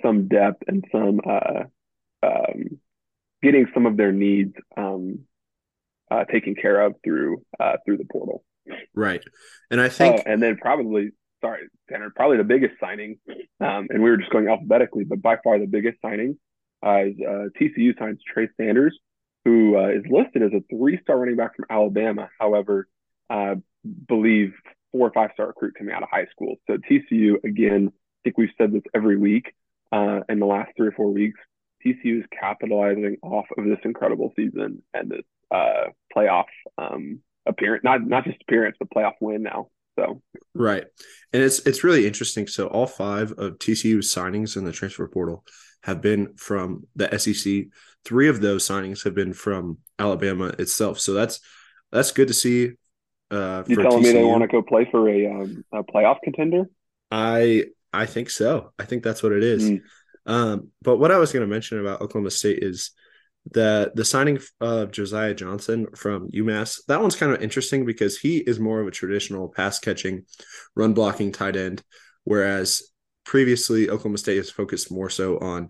some 0.02 0.28
depth 0.28 0.64
and 0.68 0.86
some 0.92 1.20
uh, 1.28 1.64
um, 2.24 2.80
getting 3.42 3.68
some 3.74 3.86
of 3.86 3.98
their 3.98 4.12
needs 4.12 4.54
um, 4.76 5.20
uh, 6.12 6.26
taken 6.26 6.56
care 6.56 6.82
of 6.82 6.96
through 7.04 7.44
uh, 7.60 7.78
through 7.86 7.98
the 7.98 8.06
portal. 8.12 8.44
Right, 8.94 9.24
and 9.72 9.80
I 9.80 9.90
think, 9.90 10.20
oh, 10.20 10.32
and 10.32 10.42
then 10.42 10.58
probably 10.58 11.12
sorry, 11.42 11.68
Tanner, 11.90 12.12
probably 12.16 12.38
the 12.38 12.44
biggest 12.44 12.76
signing, 12.80 13.20
um, 13.60 13.88
and 13.90 14.04
we 14.04 14.10
were 14.10 14.18
just 14.18 14.32
going 14.32 14.48
alphabetically, 14.48 15.04
but 15.04 15.22
by 15.22 15.38
far 15.44 15.60
the 15.60 15.68
biggest 15.68 16.00
signing 16.02 16.38
uh, 16.86 17.06
is 17.06 17.16
uh, 17.26 17.46
TCU 17.60 17.98
signs 17.98 18.20
Trey 18.32 18.50
Sanders, 18.58 18.98
who 19.46 19.78
uh, 19.78 19.90
is 19.90 20.04
listed 20.10 20.44
as 20.44 20.52
a 20.54 20.62
three-star 20.70 21.18
running 21.18 21.36
back 21.36 21.56
from 21.56 21.66
Alabama. 21.70 22.30
However, 22.40 22.88
uh, 23.30 23.56
believe 24.08 24.54
four 24.92 25.08
or 25.08 25.12
five-star 25.12 25.48
recruit 25.48 25.76
coming 25.78 25.94
out 25.94 26.04
of 26.04 26.10
high 26.12 26.28
school. 26.32 26.56
So 26.68 26.78
TCU, 26.78 27.44
again, 27.44 27.92
I 27.92 28.20
think 28.24 28.38
we've 28.38 28.50
said 28.58 28.72
this 28.72 28.84
every 28.94 29.18
week 29.18 29.54
uh, 29.92 30.22
in 30.30 30.40
the 30.40 30.46
last 30.46 30.72
three 30.76 30.88
or 30.88 30.92
four 30.94 31.12
weeks. 31.12 31.40
TCU 31.86 32.20
is 32.20 32.26
capitalizing 32.38 33.18
off 33.22 33.46
of 33.58 33.66
this 33.66 33.78
incredible 33.84 34.34
season 34.36 34.82
and 34.94 35.10
this 35.10 35.24
uh, 35.52 35.86
playoff 36.16 36.46
um, 36.78 37.20
appearance, 37.46 37.84
not 37.84 38.06
not 38.06 38.26
just 38.26 38.42
appearance, 38.42 38.76
but 38.80 38.90
playoff 38.90 39.14
win 39.22 39.44
now. 39.44 39.70
So 39.98 40.22
right, 40.54 40.84
and 41.34 41.44
it's 41.44 41.60
it's 41.60 41.84
really 41.84 42.06
interesting. 42.06 42.48
So 42.48 42.68
all 42.68 42.88
five 42.88 43.32
of 43.34 43.58
TCU's 43.60 44.14
signings 44.14 44.58
in 44.58 44.66
the 44.66 44.72
transfer 44.72 45.08
portal 45.08 45.44
have 45.84 46.02
been 46.02 46.36
from 46.36 46.86
the 46.96 47.18
SEC. 47.18 47.66
three 48.04 48.28
of 48.28 48.42
those 48.42 48.68
signings 48.68 49.04
have 49.04 49.16
been 49.16 49.34
from 49.34 49.78
Alabama 49.98 50.48
itself. 50.60 51.00
So 51.00 51.14
that's 51.14 51.40
that's 51.92 52.12
good 52.12 52.28
to 52.28 52.34
see. 52.34 52.74
Uh, 53.30 53.64
you 53.68 53.76
telling 53.76 54.04
TCU. 54.04 54.04
me 54.04 54.12
they 54.14 54.24
want 54.24 54.42
to 54.42 54.48
go 54.48 54.62
play 54.62 54.88
for 54.90 55.10
a, 55.10 55.28
um, 55.28 55.66
a 55.72 55.84
playoff 55.84 56.18
contender? 56.24 56.70
I 57.12 57.66
I 57.94 58.06
think 58.06 58.30
so. 58.30 58.72
I 58.80 58.86
think 58.86 59.04
that's 59.04 59.24
what 59.24 59.32
it 59.32 59.44
is. 59.44 59.70
Mm. 59.70 59.82
Um, 60.26 60.72
but 60.82 60.98
what 60.98 61.12
I 61.12 61.18
was 61.18 61.32
going 61.32 61.42
to 61.42 61.48
mention 61.48 61.80
about 61.80 62.02
Oklahoma 62.02 62.32
State 62.32 62.60
is 62.62 62.92
that 63.52 63.96
the 63.96 64.04
signing 64.04 64.40
of 64.60 64.92
Josiah 64.92 65.34
Johnson 65.34 65.88
from 65.96 66.30
UMass. 66.32 66.82
That 66.88 67.02
one's 67.02 67.16
kind 67.16 67.32
of 67.32 67.42
interesting 67.42 67.86
because 67.86 68.18
he 68.18 68.38
is 68.38 68.60
more 68.60 68.82
of 68.82 68.88
a 68.88 68.92
traditional 68.92 69.48
pass 69.48 69.80
catching, 69.80 70.26
run 70.76 70.94
blocking 70.94 71.32
tight 71.32 71.56
end, 71.56 71.82
whereas 72.26 72.84
previously 73.24 73.90
Oklahoma 73.90 74.18
State 74.18 74.38
has 74.38 74.50
focused 74.50 74.92
more 74.92 75.10
so 75.10 75.38
on 75.40 75.70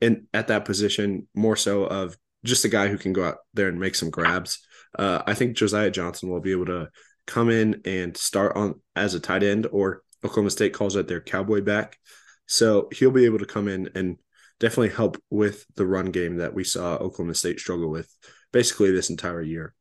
and 0.00 0.26
at 0.34 0.48
that 0.48 0.64
position 0.64 1.26
more 1.34 1.56
so 1.56 1.84
of 1.84 2.16
just 2.44 2.64
a 2.64 2.68
guy 2.68 2.88
who 2.88 2.98
can 2.98 3.12
go 3.12 3.24
out 3.24 3.38
there 3.54 3.68
and 3.68 3.80
make 3.80 3.94
some 3.94 4.10
grabs. 4.10 4.64
Uh, 4.94 5.22
I 5.26 5.34
think 5.34 5.56
Josiah 5.56 5.90
Johnson 5.90 6.28
will 6.28 6.40
be 6.40 6.52
able 6.52 6.66
to 6.66 6.90
come 7.26 7.50
in 7.50 7.80
and 7.84 8.16
start 8.16 8.56
on 8.56 8.80
as 8.94 9.14
a 9.14 9.20
tight 9.20 9.42
end, 9.42 9.66
or 9.70 10.02
Oklahoma 10.24 10.50
State 10.50 10.72
calls 10.72 10.96
it 10.96 11.08
their 11.08 11.20
cowboy 11.20 11.62
back. 11.62 11.98
So 12.46 12.88
he'll 12.92 13.10
be 13.10 13.24
able 13.24 13.38
to 13.38 13.46
come 13.46 13.68
in 13.68 13.90
and 13.94 14.18
definitely 14.60 14.90
help 14.90 15.16
with 15.30 15.64
the 15.76 15.86
run 15.86 16.10
game 16.10 16.36
that 16.36 16.54
we 16.54 16.64
saw 16.64 16.94
Oklahoma 16.94 17.34
State 17.34 17.60
struggle 17.60 17.90
with 17.90 18.14
basically 18.52 18.90
this 18.90 19.10
entire 19.10 19.42
year. 19.42 19.74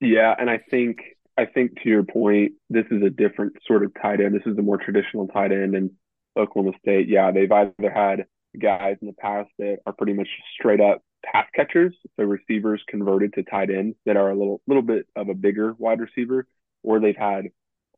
Yeah, 0.00 0.34
and 0.38 0.50
I 0.50 0.60
think 0.70 0.98
I 1.38 1.46
think 1.46 1.82
to 1.82 1.88
your 1.88 2.02
point, 2.02 2.52
this 2.70 2.86
is 2.90 3.02
a 3.02 3.10
different 3.10 3.54
sort 3.66 3.84
of 3.84 3.92
tight 4.00 4.20
end. 4.20 4.34
This 4.34 4.46
is 4.46 4.56
the 4.56 4.62
more 4.62 4.78
traditional 4.78 5.28
tight 5.28 5.52
end, 5.52 5.74
and 5.74 5.90
Oklahoma 6.36 6.76
State, 6.80 7.08
yeah, 7.08 7.30
they've 7.30 7.50
either 7.50 7.90
had 7.90 8.26
guys 8.60 8.96
in 9.00 9.08
the 9.08 9.14
past 9.14 9.50
that 9.58 9.78
are 9.86 9.92
pretty 9.92 10.12
much 10.12 10.28
straight 10.58 10.80
up 10.80 11.02
pass 11.30 11.46
catchers, 11.54 11.94
so 12.16 12.24
receivers 12.24 12.82
converted 12.88 13.34
to 13.34 13.42
tight 13.42 13.70
ends 13.70 13.96
that 14.06 14.16
are 14.16 14.30
a 14.30 14.34
little 14.34 14.60
little 14.66 14.82
bit 14.82 15.06
of 15.16 15.28
a 15.28 15.34
bigger 15.34 15.74
wide 15.78 16.00
receiver, 16.00 16.46
or 16.82 17.00
they've 17.00 17.16
had 17.16 17.46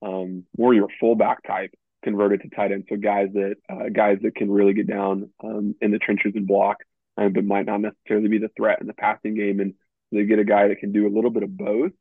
um, 0.03 0.45
more 0.57 0.75
your 0.75 0.89
fullback 1.01 1.43
type 1.47 1.73
converted 2.03 2.43
to 2.43 2.49
tight 2.51 2.73
end. 2.73 2.85
So 2.89 2.97
guys 2.97 3.29
that 3.35 3.57
uh, 3.69 3.89
guys 3.93 4.19
that 4.23 4.35
can 4.35 4.51
really 4.51 4.75
get 4.75 4.87
down 4.87 5.31
um, 5.43 5.75
in 5.81 5.91
the 5.91 5.99
trenches 5.99 6.33
and 6.35 6.47
block, 6.47 6.79
uh, 7.17 7.29
but 7.29 7.45
might 7.45 7.67
not 7.67 7.81
necessarily 7.81 8.29
be 8.29 8.39
the 8.39 8.51
threat 8.57 8.81
in 8.81 8.87
the 8.87 8.95
passing 8.95 9.35
game. 9.35 9.61
And 9.61 9.75
they 10.13 10.25
get 10.25 10.39
a 10.39 10.45
guy 10.45 10.69
that 10.69 10.79
can 10.79 10.93
do 10.93 11.07
a 11.07 11.15
little 11.15 11.31
bit 11.31 11.43
of 11.43 11.57
both. 11.57 11.93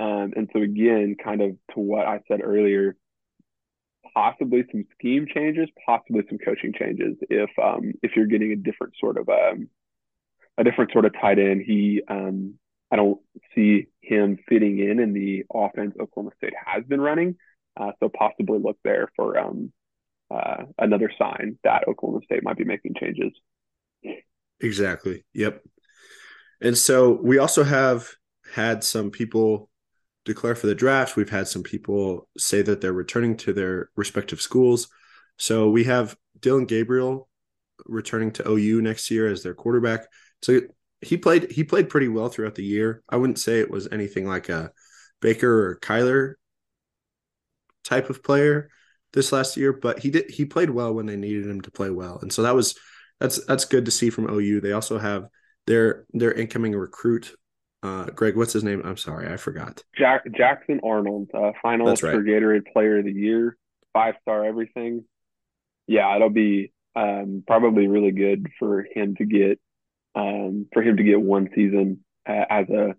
Um, 0.00 0.32
and 0.36 0.48
so 0.52 0.62
again, 0.62 1.16
kind 1.22 1.40
of 1.40 1.50
to 1.74 1.80
what 1.80 2.06
I 2.06 2.20
said 2.28 2.40
earlier, 2.42 2.96
possibly 4.14 4.64
some 4.70 4.84
scheme 4.92 5.26
changes, 5.32 5.68
possibly 5.84 6.22
some 6.28 6.38
coaching 6.38 6.72
changes. 6.78 7.16
If 7.22 7.50
um, 7.62 7.94
if 8.02 8.12
you're 8.14 8.26
getting 8.26 8.52
a 8.52 8.56
different 8.56 8.94
sort 9.00 9.16
of 9.16 9.28
um, 9.28 9.68
a 10.58 10.64
different 10.64 10.92
sort 10.92 11.04
of 11.04 11.14
tight 11.14 11.38
end, 11.38 11.62
he 11.64 12.02
um, 12.08 12.58
I 12.90 12.96
don't 12.96 13.20
see 13.54 13.86
him 14.02 14.38
fitting 14.48 14.78
in 14.78 14.98
in 14.98 15.12
the 15.12 15.44
offense 15.52 15.94
Oklahoma 16.00 16.34
State 16.36 16.54
has 16.66 16.84
been 16.84 17.00
running. 17.00 17.36
Uh, 17.78 17.92
so 18.00 18.08
possibly 18.08 18.58
look 18.58 18.76
there 18.82 19.08
for 19.14 19.38
um, 19.38 19.72
uh, 20.30 20.64
another 20.78 21.10
sign 21.16 21.58
that 21.62 21.86
Oklahoma 21.86 22.20
State 22.24 22.42
might 22.42 22.56
be 22.56 22.64
making 22.64 22.94
changes. 22.98 23.32
Exactly. 24.60 25.24
Yep. 25.34 25.62
And 26.60 26.76
so 26.76 27.12
we 27.22 27.38
also 27.38 27.62
have 27.62 28.08
had 28.52 28.82
some 28.82 29.10
people 29.10 29.70
declare 30.24 30.56
for 30.56 30.66
the 30.66 30.74
draft. 30.74 31.14
We've 31.14 31.30
had 31.30 31.46
some 31.46 31.62
people 31.62 32.28
say 32.36 32.62
that 32.62 32.80
they're 32.80 32.92
returning 32.92 33.36
to 33.38 33.52
their 33.52 33.90
respective 33.96 34.40
schools. 34.40 34.88
So 35.36 35.70
we 35.70 35.84
have 35.84 36.16
Dillon 36.40 36.66
Gabriel 36.66 37.28
returning 37.86 38.32
to 38.32 38.48
OU 38.48 38.82
next 38.82 39.10
year 39.10 39.30
as 39.30 39.42
their 39.42 39.54
quarterback. 39.54 40.06
So 40.42 40.60
he 41.00 41.16
played 41.16 41.50
he 41.50 41.64
played 41.64 41.88
pretty 41.88 42.08
well 42.08 42.28
throughout 42.28 42.54
the 42.54 42.64
year. 42.64 43.02
I 43.08 43.16
wouldn't 43.16 43.38
say 43.38 43.60
it 43.60 43.70
was 43.70 43.88
anything 43.90 44.26
like 44.26 44.48
a 44.48 44.72
Baker 45.20 45.70
or 45.70 45.78
Kyler 45.80 46.34
type 47.84 48.10
of 48.10 48.22
player 48.22 48.70
this 49.12 49.32
last 49.32 49.56
year, 49.56 49.72
but 49.72 50.00
he 50.00 50.10
did 50.10 50.30
he 50.30 50.44
played 50.44 50.70
well 50.70 50.94
when 50.94 51.06
they 51.06 51.16
needed 51.16 51.46
him 51.46 51.60
to 51.62 51.70
play 51.70 51.90
well, 51.90 52.18
and 52.20 52.32
so 52.32 52.42
that 52.42 52.54
was 52.54 52.78
that's 53.20 53.44
that's 53.46 53.64
good 53.64 53.84
to 53.84 53.90
see 53.90 54.10
from 54.10 54.30
OU. 54.30 54.60
They 54.60 54.72
also 54.72 54.98
have 54.98 55.28
their 55.66 56.04
their 56.12 56.32
incoming 56.32 56.74
recruit, 56.74 57.34
uh, 57.82 58.06
Greg. 58.06 58.36
What's 58.36 58.52
his 58.52 58.64
name? 58.64 58.82
I'm 58.84 58.96
sorry, 58.96 59.32
I 59.32 59.36
forgot. 59.36 59.82
Jack 59.96 60.24
Jackson 60.36 60.80
Arnold, 60.84 61.28
uh, 61.34 61.52
finalist 61.64 62.02
right. 62.02 62.14
for 62.14 62.22
Gatorade 62.22 62.72
Player 62.72 62.98
of 62.98 63.04
the 63.04 63.12
Year, 63.12 63.56
five 63.92 64.14
star 64.22 64.44
everything. 64.44 65.04
Yeah, 65.86 66.14
it'll 66.14 66.30
be 66.30 66.72
um, 66.94 67.42
probably 67.46 67.86
really 67.86 68.12
good 68.12 68.48
for 68.58 68.86
him 68.94 69.16
to 69.16 69.24
get 69.24 69.58
um, 70.14 70.66
for 70.72 70.82
him 70.82 70.96
to 70.96 71.02
get 71.02 71.20
one 71.20 71.48
season 71.54 72.04
uh, 72.28 72.44
as 72.50 72.68
a 72.68 72.94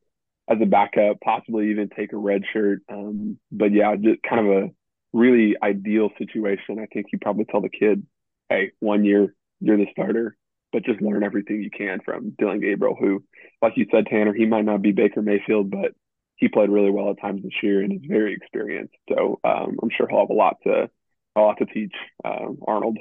as 0.50 0.58
a 0.62 0.66
backup, 0.66 1.20
possibly 1.24 1.70
even 1.70 1.90
take 1.90 2.12
a 2.12 2.18
red 2.18 2.44
shirt. 2.52 2.82
Um, 2.92 3.38
but 3.52 3.72
yeah, 3.72 3.96
just 3.96 4.24
kind 4.28 4.48
of 4.48 4.64
a 4.64 4.70
really 5.14 5.56
ideal 5.62 6.10
situation. 6.18 6.80
I 6.80 6.88
think 6.92 7.08
you 7.12 7.20
probably 7.20 7.46
tell 7.46 7.62
the 7.62 7.70
kid, 7.70 8.06
hey, 8.50 8.72
one 8.80 9.06
year 9.06 9.34
you're 9.60 9.78
the 9.78 9.86
starter, 9.92 10.36
but 10.74 10.84
just 10.86 11.02
learn 11.02 11.24
everything 11.24 11.62
you 11.62 11.70
can 11.70 12.00
from 12.04 12.32
Dillon 12.38 12.60
Gabriel, 12.60 12.96
who, 13.00 13.24
like 13.62 13.74
you 13.76 13.86
said, 13.92 14.08
Tanner, 14.08 14.34
he 14.34 14.46
might 14.46 14.66
not 14.66 14.82
be 14.82 14.92
Baker 14.92 15.22
Mayfield, 15.22 15.70
but 15.70 15.92
he 16.36 16.48
played 16.48 16.70
really 16.70 16.90
well 16.90 17.12
at 17.12 17.22
times 17.22 17.44
this 17.44 17.52
year 17.62 17.82
and 17.82 17.94
is 17.94 18.08
very 18.08 18.34
experienced. 18.34 18.96
So 19.10 19.40
um, 19.44 19.78
I'm 19.82 19.90
sure 19.96 20.08
he'll 20.08 20.22
have 20.22 20.30
a 20.30 20.34
lot 20.34 20.58
to 20.64 20.90
a 21.36 21.42
lot 21.42 21.58
to 21.60 21.66
teach 21.66 21.94
um, 22.26 22.58
Arnold. 22.66 22.98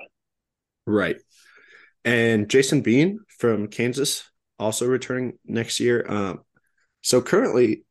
Right. 0.86 1.16
And 2.08 2.48
Jason 2.48 2.80
Bean 2.80 3.20
from 3.28 3.68
Kansas 3.68 4.24
also 4.58 4.86
returning 4.86 5.34
next 5.44 5.78
year. 5.78 6.06
Um, 6.08 6.40
so 7.02 7.20
currently, 7.20 7.84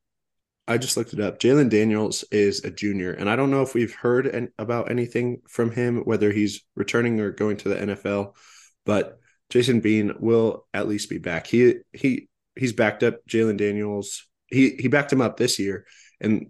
I 0.68 0.80
just 0.80 0.98
looked 0.98 1.14
it 1.14 1.20
up. 1.20 1.38
Jalon 1.38 1.70
Daniels 1.70 2.24
is 2.32 2.66
a 2.66 2.72
junior, 2.72 3.14
and 3.14 3.30
I 3.30 3.36
don't 3.36 3.52
know 3.52 3.62
if 3.62 3.76
we've 3.76 3.94
heard 3.94 4.26
an, 4.26 4.52
about 4.58 4.90
anything 4.90 5.44
from 5.48 5.70
him, 5.70 6.00
whether 6.00 6.32
he's 6.32 6.64
returning 6.74 7.20
or 7.20 7.30
going 7.30 7.58
to 7.58 7.70
the 7.70 7.76
NFL. 7.76 8.34
But 8.88 9.20
Jason 9.52 9.82
Bean 9.82 10.14
will 10.20 10.66
at 10.74 10.88
least 10.88 11.12
be 11.12 11.20
back. 11.20 11.46
He 11.46 11.76
he 11.94 12.28
he's 12.56 12.74
backed 12.74 13.04
up 13.04 13.20
Jalon 13.30 13.58
Daniels. 13.58 14.26
He 14.48 14.78
he 14.80 14.88
backed 14.88 15.14
him 15.14 15.22
up 15.22 15.38
this 15.38 15.60
year, 15.60 15.86
and 16.20 16.48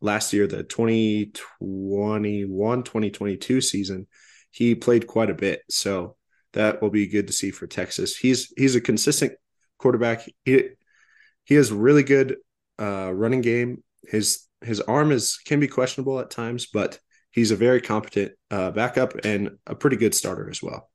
last 0.00 0.32
year 0.32 0.46
the 0.46 0.62
2021 0.62 2.82
2022 2.82 3.60
season 3.60 4.06
he 4.50 4.74
played 4.74 5.06
quite 5.06 5.28
a 5.28 5.34
bit 5.34 5.60
so 5.68 6.16
that 6.52 6.80
will 6.82 6.90
be 6.90 7.06
good 7.06 7.26
to 7.26 7.32
see 7.32 7.50
for 7.50 7.66
texas 7.66 8.16
he's 8.16 8.52
he's 8.56 8.74
a 8.74 8.80
consistent 8.80 9.32
quarterback 9.78 10.22
he 10.44 10.70
he 11.44 11.56
has 11.56 11.72
really 11.72 12.04
good 12.04 12.36
uh, 12.80 13.12
running 13.12 13.40
game. 13.40 13.82
His 14.04 14.46
his 14.62 14.80
arm 14.80 15.12
is 15.12 15.38
can 15.44 15.60
be 15.60 15.68
questionable 15.68 16.20
at 16.20 16.30
times, 16.30 16.66
but 16.66 16.98
he's 17.30 17.50
a 17.50 17.56
very 17.56 17.80
competent 17.80 18.32
uh, 18.50 18.70
backup 18.70 19.14
and 19.24 19.58
a 19.66 19.74
pretty 19.74 19.96
good 19.96 20.14
starter 20.14 20.48
as 20.48 20.62
well. 20.62 20.90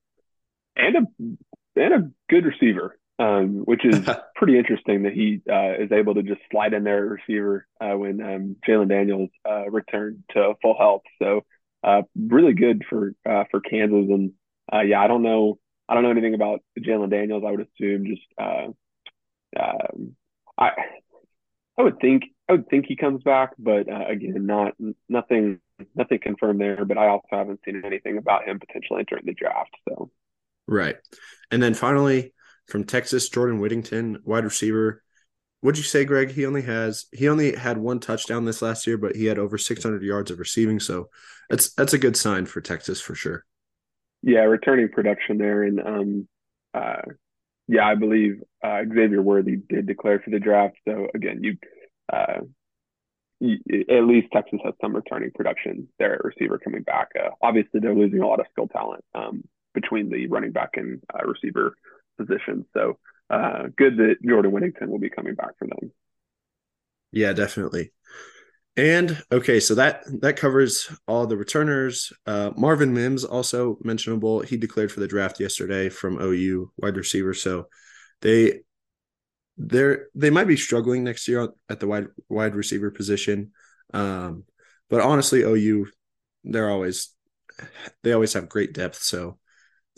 And 0.76 0.96
a 0.96 1.80
and 1.80 1.94
a 1.94 2.12
good 2.30 2.46
receiver, 2.46 2.98
um, 3.20 3.64
which 3.66 3.86
is 3.86 4.08
pretty 4.36 4.58
interesting 4.58 5.04
that 5.04 5.14
he 5.14 5.42
uh, 5.52 5.84
is 5.84 5.92
able 5.92 6.16
to 6.16 6.24
just 6.24 6.42
slide 6.52 6.74
in 6.74 6.84
there 6.84 7.06
at 7.06 7.12
receiver 7.12 7.68
uh, 7.82 7.98
when 7.98 8.22
um, 8.22 8.56
Jalon 8.68 8.90
Daniels 8.90 9.30
uh, 9.48 9.70
returned 9.70 10.24
to 10.32 10.54
full 10.62 10.78
health. 10.78 11.04
So 11.22 11.42
uh, 11.84 12.04
really 12.18 12.54
good 12.54 12.84
for 12.90 13.14
uh, 13.30 13.44
for 13.52 13.62
Kansas. 13.62 14.10
And 14.10 14.32
uh, 14.74 14.82
yeah, 14.82 15.02
I 15.02 15.08
don't 15.08 15.24
know 15.24 15.60
I 15.88 15.94
don't 15.94 16.04
know 16.04 16.12
anything 16.12 16.34
about 16.34 16.62
Jalon 16.80 17.10
Daniels. 17.10 17.44
I 17.46 17.52
would 17.52 17.68
assume 17.68 18.06
just 18.06 18.22
uh, 18.38 18.68
um, 19.60 20.16
I 20.58 20.72
I 21.78 21.82
would 21.82 22.00
think 22.00 22.24
I 22.50 22.54
would 22.54 22.68
think 22.70 22.86
he 22.88 22.96
comes 22.96 23.24
back, 23.24 23.52
but 23.60 23.90
uh, 23.90 24.06
again, 24.08 24.46
not 24.46 24.74
nothing 25.10 25.60
nothing 25.96 26.20
confirmed 26.20 26.60
there. 26.60 26.86
But 26.86 26.98
I 26.98 27.08
also 27.08 27.28
haven't 27.32 27.62
seen 27.66 27.82
anything 27.86 28.18
about 28.18 28.48
him 28.48 28.60
potentially 28.60 29.00
entering 29.00 29.26
the 29.26 29.34
draft. 29.34 29.76
So 29.88 30.10
right, 30.68 30.96
and 31.52 31.62
then 31.62 31.74
finally 31.74 32.34
from 32.68 32.84
Texas, 32.84 33.30
Jordan 33.30 33.60
Whittington, 33.60 34.20
wide 34.24 34.44
receiver. 34.44 35.02
What'd 35.62 35.78
you 35.78 35.84
say, 35.84 36.06
Greg? 36.06 36.32
He 36.32 36.46
only 36.46 36.62
has 36.64 37.06
he 37.12 37.28
only 37.28 37.56
had 37.56 37.78
one 37.78 38.00
touchdown 38.00 38.46
this 38.46 38.62
last 38.62 38.86
year, 38.86 38.98
but 38.98 39.16
he 39.16 39.26
had 39.26 39.40
over 39.40 39.58
600 39.58 40.04
yards 40.04 40.32
of 40.32 40.40
receiving. 40.40 40.80
So 40.80 41.10
that's 41.50 41.74
that's 41.74 41.94
a 41.94 42.00
good 42.00 42.18
sign 42.18 42.46
for 42.46 42.62
Texas 42.62 43.02
for 43.02 43.16
sure. 43.16 43.46
Yeah, 44.26 44.40
returning 44.40 44.90
production 44.90 45.38
there, 45.38 45.62
and 45.62 45.80
um, 45.80 46.28
uh, 46.74 47.04
yeah, 47.68 47.86
I 47.86 47.94
believe 47.94 48.42
uh, 48.64 48.82
Xavier 48.84 49.22
Worthy 49.22 49.58
did 49.58 49.86
declare 49.86 50.20
for 50.20 50.32
the 50.32 50.40
draft. 50.40 50.78
So 50.88 51.08
again, 51.14 51.44
you, 51.44 51.58
uh, 52.12 52.42
at 53.40 54.04
least 54.04 54.30
Texas 54.34 54.60
has 54.66 54.74
some 54.82 54.96
returning 54.96 55.30
production 55.30 55.88
there 56.00 56.16
at 56.16 56.24
receiver 56.24 56.58
coming 56.58 56.82
back. 56.82 57.10
Uh, 57.16 57.30
obviously, 57.40 57.80
they're 57.80 57.94
losing 57.94 58.22
a 58.22 58.28
lot 58.28 58.40
of 58.40 58.48
skill 58.52 58.68
talent 58.68 59.04
um, 59.14 59.44
between 59.76 60.10
the 60.10 60.26
running 60.26 60.52
back 60.52 60.72
and 60.74 61.04
uh, 61.14 61.24
receiver 61.24 61.76
positions. 62.18 62.66
So 62.74 62.98
uh, 63.30 63.68
good 63.78 63.98
that 63.98 64.16
Jordan 64.28 64.52
Whittington 64.52 64.90
will 64.90 64.98
be 64.98 65.12
coming 65.12 65.36
back 65.36 65.52
for 65.60 65.68
them. 65.68 65.92
Yeah, 67.12 67.34
definitely. 67.34 67.92
And 68.78 69.24
okay, 69.32 69.62
so 69.62 69.76
that 69.76 70.04
that 70.22 70.36
covers 70.36 70.90
all 71.08 71.28
the 71.28 71.38
returners. 71.38 72.12
Uh, 72.26 72.52
Marvin 72.58 72.94
Mims 72.94 73.24
also 73.24 73.78
mentionable. 73.82 74.42
He 74.42 74.58
declared 74.58 74.92
for 74.92 75.00
the 75.00 75.08
draft 75.08 75.40
yesterday 75.40 75.88
from 75.88 76.20
OU 76.22 76.72
wide 76.78 76.98
receiver. 76.98 77.34
So 77.34 77.70
they 78.22 78.62
they're 79.58 80.08
they 80.14 80.30
might 80.30 80.48
be 80.48 80.58
struggling 80.58 81.06
next 81.06 81.28
year 81.28 81.50
at 81.70 81.80
the 81.80 81.88
wide 81.88 82.08
wide 82.28 82.54
receiver 82.56 82.92
position. 82.92 83.52
Um, 83.94 84.44
but 84.90 85.00
honestly, 85.00 85.44
OU 85.44 85.88
they're 86.44 86.70
always 86.70 87.14
they 88.04 88.12
always 88.12 88.34
have 88.34 88.50
great 88.50 88.74
depth. 88.74 89.02
So 89.02 89.40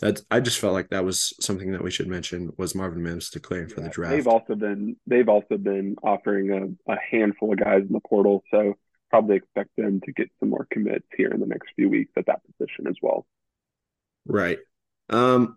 that 0.00 0.20
I 0.30 0.40
just 0.40 0.58
felt 0.58 0.74
like 0.74 0.90
that 0.90 1.04
was 1.04 1.34
something 1.40 1.72
that 1.72 1.82
we 1.82 1.90
should 1.90 2.06
mention 2.06 2.52
was 2.56 2.74
Marvin 2.74 3.02
Mims 3.02 3.30
declaring 3.30 3.68
for 3.68 3.80
yeah, 3.80 3.88
the 3.88 3.92
draft. 3.92 4.12
They've 4.12 4.28
also 4.28 4.54
been 4.54 4.96
they've 5.06 5.28
also 5.28 5.56
been 5.56 5.96
offering 6.02 6.78
a, 6.86 6.92
a 6.92 6.96
handful 7.10 7.52
of 7.52 7.58
guys 7.58 7.82
in 7.82 7.92
the 7.92 8.00
portal, 8.00 8.44
so 8.50 8.74
probably 9.10 9.36
expect 9.36 9.70
them 9.76 10.00
to 10.04 10.12
get 10.12 10.30
some 10.38 10.50
more 10.50 10.66
commits 10.70 11.06
here 11.16 11.30
in 11.30 11.40
the 11.40 11.46
next 11.46 11.70
few 11.74 11.88
weeks 11.88 12.12
at 12.16 12.26
that 12.26 12.42
position 12.44 12.86
as 12.86 12.96
well. 13.02 13.26
Right. 14.26 14.58
Um 15.08 15.56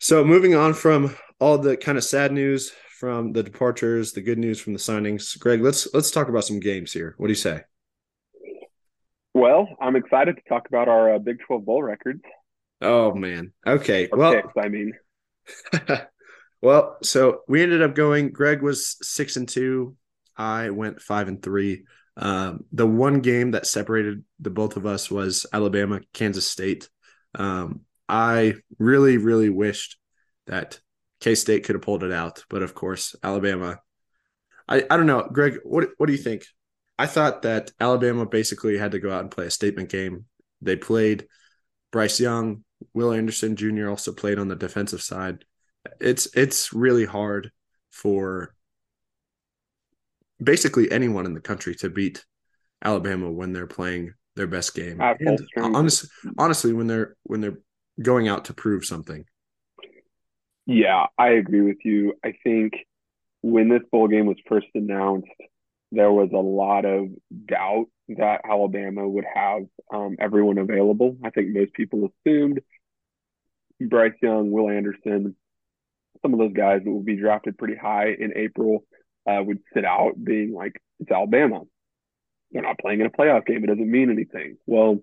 so 0.00 0.24
moving 0.24 0.54
on 0.54 0.74
from 0.74 1.14
all 1.38 1.58
the 1.58 1.76
kind 1.76 1.98
of 1.98 2.04
sad 2.04 2.32
news 2.32 2.72
from 2.98 3.32
the 3.32 3.42
departures, 3.42 4.12
the 4.12 4.22
good 4.22 4.38
news 4.38 4.58
from 4.58 4.72
the 4.72 4.78
signings, 4.78 5.38
Greg, 5.38 5.60
let's 5.60 5.92
let's 5.94 6.10
talk 6.10 6.28
about 6.28 6.44
some 6.44 6.60
games 6.60 6.92
here. 6.92 7.14
What 7.18 7.28
do 7.28 7.30
you 7.30 7.36
say? 7.36 7.62
Well, 9.34 9.68
I'm 9.80 9.96
excited 9.96 10.36
to 10.36 10.42
talk 10.48 10.66
about 10.66 10.88
our 10.88 11.14
uh, 11.14 11.18
Big 11.18 11.40
12 11.46 11.64
bowl 11.64 11.82
records. 11.82 12.22
Oh 12.80 13.14
man. 13.14 13.52
Okay. 13.66 14.08
Or 14.08 14.18
well, 14.18 14.34
picks, 14.34 14.52
I 14.56 14.68
mean. 14.68 14.92
well, 16.62 16.98
so 17.02 17.40
we 17.48 17.62
ended 17.62 17.82
up 17.82 17.94
going. 17.94 18.30
Greg 18.30 18.62
was 18.62 18.96
six 19.02 19.36
and 19.36 19.48
two. 19.48 19.96
I 20.36 20.70
went 20.70 21.00
five 21.00 21.28
and 21.28 21.42
three. 21.42 21.84
Um, 22.16 22.64
the 22.72 22.86
one 22.86 23.20
game 23.20 23.52
that 23.52 23.66
separated 23.66 24.24
the 24.40 24.50
both 24.50 24.76
of 24.76 24.86
us 24.86 25.10
was 25.10 25.46
Alabama, 25.52 26.00
Kansas 26.12 26.46
State. 26.46 26.88
Um, 27.34 27.82
I 28.08 28.54
really, 28.78 29.18
really 29.18 29.50
wished 29.50 29.98
that 30.46 30.80
K 31.20 31.34
State 31.34 31.64
could 31.64 31.74
have 31.74 31.82
pulled 31.82 32.04
it 32.04 32.12
out, 32.12 32.44
but 32.48 32.62
of 32.62 32.74
course, 32.74 33.14
Alabama. 33.22 33.80
I, 34.68 34.84
I 34.90 34.96
don't 34.96 35.06
know, 35.06 35.28
Greg. 35.30 35.58
What 35.64 35.88
what 35.96 36.06
do 36.06 36.12
you 36.12 36.18
think? 36.18 36.44
I 36.98 37.06
thought 37.06 37.42
that 37.42 37.72
Alabama 37.78 38.26
basically 38.26 38.78
had 38.78 38.92
to 38.92 38.98
go 38.98 39.12
out 39.12 39.20
and 39.20 39.30
play 39.30 39.46
a 39.46 39.50
statement 39.50 39.90
game. 39.90 40.24
They 40.62 40.76
played 40.76 41.26
Bryce 41.92 42.18
Young, 42.18 42.64
Will 42.96 43.12
Anderson 43.12 43.56
Jr. 43.56 43.90
also 43.90 44.10
played 44.10 44.38
on 44.38 44.48
the 44.48 44.56
defensive 44.56 45.02
side. 45.02 45.44
It's 46.00 46.34
it's 46.34 46.72
really 46.72 47.04
hard 47.04 47.52
for 47.90 48.54
basically 50.42 50.90
anyone 50.90 51.26
in 51.26 51.34
the 51.34 51.40
country 51.42 51.74
to 51.76 51.90
beat 51.90 52.24
Alabama 52.82 53.30
when 53.30 53.52
they're 53.52 53.66
playing 53.66 54.14
their 54.34 54.46
best 54.46 54.74
game. 54.74 55.00
And 55.00 55.38
honestly, 55.58 56.08
honestly, 56.38 56.72
when 56.72 56.86
they're 56.86 57.16
when 57.24 57.42
they're 57.42 57.58
going 58.00 58.28
out 58.28 58.46
to 58.46 58.54
prove 58.54 58.86
something. 58.86 59.26
Yeah, 60.64 61.04
I 61.18 61.28
agree 61.32 61.60
with 61.60 61.84
you. 61.84 62.14
I 62.24 62.32
think 62.42 62.72
when 63.42 63.68
this 63.68 63.82
bowl 63.92 64.08
game 64.08 64.24
was 64.24 64.38
first 64.48 64.68
announced, 64.74 65.28
there 65.92 66.10
was 66.10 66.30
a 66.32 66.38
lot 66.38 66.86
of 66.86 67.08
doubt 67.46 67.86
that 68.08 68.40
Alabama 68.48 69.06
would 69.06 69.26
have 69.32 69.64
um, 69.92 70.16
everyone 70.18 70.56
available. 70.56 71.18
I 71.22 71.28
think 71.28 71.54
most 71.54 71.74
people 71.74 72.10
assumed 72.24 72.60
Bryce 73.80 74.14
Young, 74.22 74.50
Will 74.50 74.70
Anderson, 74.70 75.36
some 76.22 76.32
of 76.32 76.38
those 76.38 76.52
guys 76.52 76.82
that 76.84 76.90
will 76.90 77.02
be 77.02 77.16
drafted 77.16 77.58
pretty 77.58 77.76
high 77.76 78.08
in 78.18 78.32
April 78.36 78.84
uh, 79.28 79.42
would 79.42 79.58
sit 79.74 79.84
out, 79.84 80.12
being 80.22 80.52
like, 80.52 80.80
it's 81.00 81.10
Alabama. 81.10 81.62
They're 82.52 82.62
not 82.62 82.78
playing 82.78 83.00
in 83.00 83.06
a 83.06 83.10
playoff 83.10 83.44
game. 83.44 83.64
It 83.64 83.66
doesn't 83.66 83.90
mean 83.90 84.10
anything. 84.10 84.56
Well, 84.66 84.98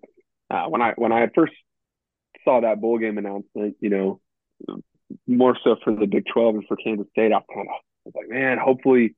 uh, 0.50 0.65
when 0.65 0.82
I 0.82 0.94
when 0.96 1.12
I 1.12 1.27
first 1.36 1.53
saw 2.44 2.62
that 2.62 2.82
bowl 2.82 2.98
game 2.98 3.18
announcement, 3.18 3.75
you 3.80 3.89
know, 3.89 4.22
more 5.27 5.58
so 5.63 5.75
for 5.84 5.96
the 5.96 6.06
Big 6.06 6.24
12 6.34 6.56
and 6.56 6.63
for 6.68 6.77
Kansas 6.77 7.08
State, 7.12 7.32
I 7.32 7.42
kind 7.53 7.68
of 7.68 7.75
was 8.06 8.13
like, 8.15 8.30
man, 8.30 8.58
hopefully 8.58 9.15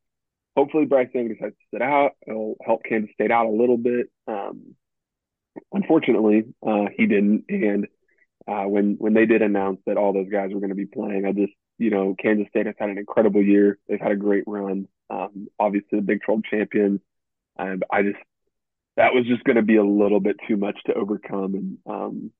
hopefully 0.56 0.86
Bryce 0.86 1.10
Young 1.14 1.28
decides 1.28 1.56
to 1.56 1.66
sit 1.74 1.82
out. 1.82 2.12
It'll 2.28 2.56
help 2.66 2.84
Kansas 2.84 3.12
State 3.14 3.32
out 3.32 3.46
a 3.46 3.50
little 3.50 3.78
bit. 3.78 4.08
Um, 4.28 4.76
unfortunately, 5.72 6.46
uh, 6.66 6.86
he 6.98 7.06
didn't. 7.06 7.46
And 7.50 7.88
uh, 8.48 8.64
when 8.64 8.96
when 9.00 9.14
they 9.14 9.26
did 9.26 9.42
announce 9.42 9.80
that 9.86 9.98
all 9.98 10.14
those 10.14 10.30
guys 10.30 10.52
were 10.54 10.60
going 10.60 10.70
to 10.70 10.76
be 10.76 10.86
playing, 10.86 11.26
I 11.26 11.32
just 11.32 11.54
you 11.78 11.90
know 11.90 12.16
Kansas 12.22 12.48
State 12.50 12.66
has 12.66 12.76
had 12.78 12.90
an 12.90 12.98
incredible 12.98 13.42
year. 13.42 13.80
They've 13.88 14.00
had 14.00 14.12
a 14.12 14.18
great 14.18 14.44
run. 14.48 14.88
Um, 15.10 15.48
obviously, 15.60 16.00
the 16.00 16.02
Big 16.02 16.22
12 16.26 16.44
champions. 16.50 17.00
And 17.58 17.84
I 17.92 18.02
just 18.04 18.18
that 18.98 19.14
was 19.14 19.26
just 19.26 19.44
going 19.44 19.58
to 19.58 19.62
be 19.62 19.76
a 19.76 19.84
little 19.84 20.20
bit 20.20 20.38
too 20.48 20.58
much 20.58 20.78
to 20.86 20.94
overcome, 20.94 21.56
and 21.56 21.78
um, 21.86 22.32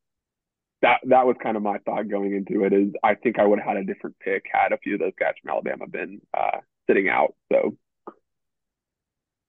that 0.82 1.00
that 1.06 1.26
was 1.26 1.36
kind 1.42 1.58
of 1.58 1.64
my 1.64 1.78
thought 1.80 2.10
going 2.10 2.34
into 2.34 2.66
it. 2.66 2.74
Is 2.74 2.94
I 3.04 3.16
think 3.16 3.40
I 3.40 3.46
would 3.46 3.60
have 3.60 3.68
had 3.68 3.78
a 3.78 3.86
different 3.86 4.18
pick 4.20 4.46
had 4.52 4.72
a 4.72 4.78
few 4.78 4.96
of 4.96 5.00
those 5.00 5.14
guys 5.20 5.34
from 5.42 5.52
Alabama 5.52 5.88
been 5.88 6.22
uh, 6.38 6.60
sitting 6.88 7.10
out. 7.10 7.36
So 7.52 7.78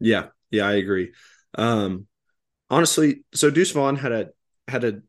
yeah, 0.00 0.28
yeah, 0.50 0.66
I 0.66 0.74
agree. 0.74 1.12
Um, 1.54 2.06
honestly, 2.70 3.24
so 3.34 3.50
Deuce 3.50 3.72
Vaughn 3.72 3.96
had 3.96 4.12
a 4.12 4.28
had 4.68 4.84
a 4.84 5.02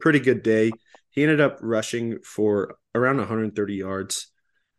pretty 0.00 0.20
good 0.20 0.42
day. 0.42 0.70
He 1.10 1.22
ended 1.22 1.40
up 1.40 1.58
rushing 1.60 2.18
for 2.20 2.76
around 2.94 3.18
130 3.18 3.74
yards, 3.74 4.28